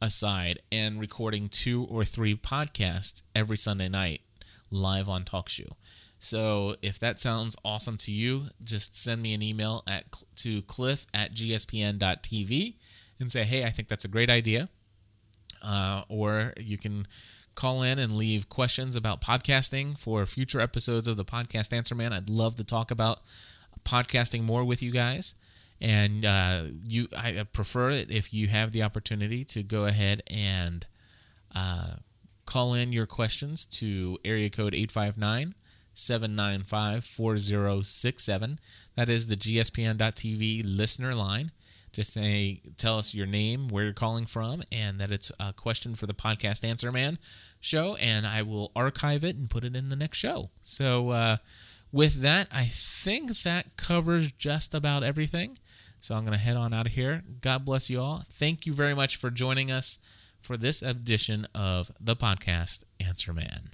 aside 0.00 0.60
and 0.72 1.00
recording 1.00 1.48
two 1.48 1.84
or 1.84 2.04
three 2.04 2.34
podcasts 2.34 3.22
every 3.34 3.56
Sunday 3.56 3.88
night 3.88 4.22
live 4.70 5.08
on 5.08 5.24
TalkShoe. 5.24 5.72
So 6.18 6.76
if 6.82 6.98
that 6.98 7.18
sounds 7.18 7.56
awesome 7.64 7.96
to 7.98 8.12
you, 8.12 8.44
just 8.62 8.94
send 8.94 9.22
me 9.22 9.32
an 9.32 9.42
email 9.42 9.82
at 9.86 10.22
to 10.36 10.62
cliff 10.62 11.06
at 11.14 11.34
gspn.tv 11.34 12.74
and 13.18 13.32
say, 13.32 13.44
hey, 13.44 13.64
I 13.64 13.70
think 13.70 13.88
that's 13.88 14.04
a 14.04 14.08
great 14.08 14.30
idea. 14.30 14.68
Uh, 15.62 16.02
or 16.08 16.52
you 16.58 16.78
can 16.78 17.06
call 17.54 17.82
in 17.82 17.98
and 17.98 18.12
leave 18.12 18.48
questions 18.48 18.96
about 18.96 19.20
podcasting 19.20 19.98
for 19.98 20.24
future 20.24 20.60
episodes 20.60 21.08
of 21.08 21.16
the 21.16 21.24
Podcast 21.24 21.72
Answer 21.72 21.94
Man. 21.94 22.12
I'd 22.12 22.30
love 22.30 22.56
to 22.56 22.64
talk 22.64 22.90
about 22.90 23.20
podcasting 23.84 24.42
more 24.42 24.64
with 24.64 24.82
you 24.82 24.90
guys. 24.90 25.34
And 25.80 26.24
uh, 26.24 26.64
you, 26.84 27.08
I 27.16 27.44
prefer 27.52 27.90
it 27.90 28.10
if 28.10 28.34
you 28.34 28.48
have 28.48 28.72
the 28.72 28.82
opportunity 28.82 29.44
to 29.46 29.62
go 29.62 29.86
ahead 29.86 30.22
and 30.30 30.86
uh, 31.54 31.94
call 32.44 32.74
in 32.74 32.92
your 32.92 33.06
questions 33.06 33.64
to 33.66 34.18
area 34.24 34.50
code 34.50 34.74
859 34.74 35.54
795 35.94 37.04
4067. 37.04 38.58
That 38.96 39.08
is 39.08 39.28
the 39.28 39.36
GSPN.TV 39.36 40.62
listener 40.64 41.14
line. 41.14 41.52
Just 41.92 42.12
say, 42.12 42.62
tell 42.76 42.98
us 42.98 43.14
your 43.14 43.26
name, 43.26 43.68
where 43.68 43.84
you're 43.84 43.92
calling 43.92 44.24
from, 44.24 44.62
and 44.70 45.00
that 45.00 45.10
it's 45.10 45.32
a 45.40 45.52
question 45.52 45.94
for 45.96 46.06
the 46.06 46.14
Podcast 46.14 46.64
Answer 46.64 46.92
Man 46.92 47.18
show, 47.58 47.96
and 47.96 48.26
I 48.26 48.42
will 48.42 48.70
archive 48.76 49.24
it 49.24 49.36
and 49.36 49.50
put 49.50 49.64
it 49.64 49.74
in 49.74 49.88
the 49.88 49.96
next 49.96 50.18
show. 50.18 50.50
So, 50.62 51.10
uh, 51.10 51.36
with 51.92 52.22
that, 52.22 52.46
I 52.52 52.66
think 52.66 53.42
that 53.42 53.76
covers 53.76 54.30
just 54.30 54.72
about 54.72 55.02
everything. 55.02 55.58
So 56.00 56.14
I'm 56.14 56.22
going 56.22 56.32
to 56.32 56.38
head 56.38 56.56
on 56.56 56.72
out 56.72 56.86
of 56.86 56.92
here. 56.92 57.22
God 57.40 57.64
bless 57.64 57.90
you 57.90 58.00
all. 58.00 58.24
Thank 58.28 58.66
you 58.66 58.72
very 58.72 58.94
much 58.94 59.16
for 59.16 59.30
joining 59.30 59.70
us 59.70 59.98
for 60.40 60.56
this 60.56 60.82
edition 60.82 61.46
of 61.54 61.90
the 62.00 62.16
podcast 62.16 62.84
Answer 62.98 63.32
Man. 63.32 63.70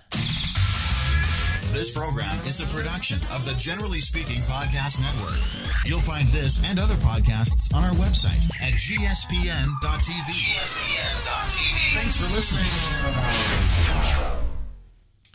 This 1.73 1.97
program 1.97 2.35
is 2.47 2.61
a 2.61 2.67
production 2.75 3.19
of 3.33 3.45
the 3.45 3.55
Generally 3.59 4.01
Speaking 4.01 4.41
Podcast 4.43 5.01
Network. 5.01 5.39
You'll 5.85 6.01
find 6.01 6.27
this 6.29 6.63
and 6.65 6.79
other 6.79 6.95
podcasts 6.95 7.75
on 7.75 7.85
our 7.85 7.91
website 7.93 8.49
at 8.63 8.73
gspn.tv. 8.73 10.33
gspn.tv. 10.57 11.95
Thanks 11.95 12.17
for 12.17 12.33
listening. 12.35 14.46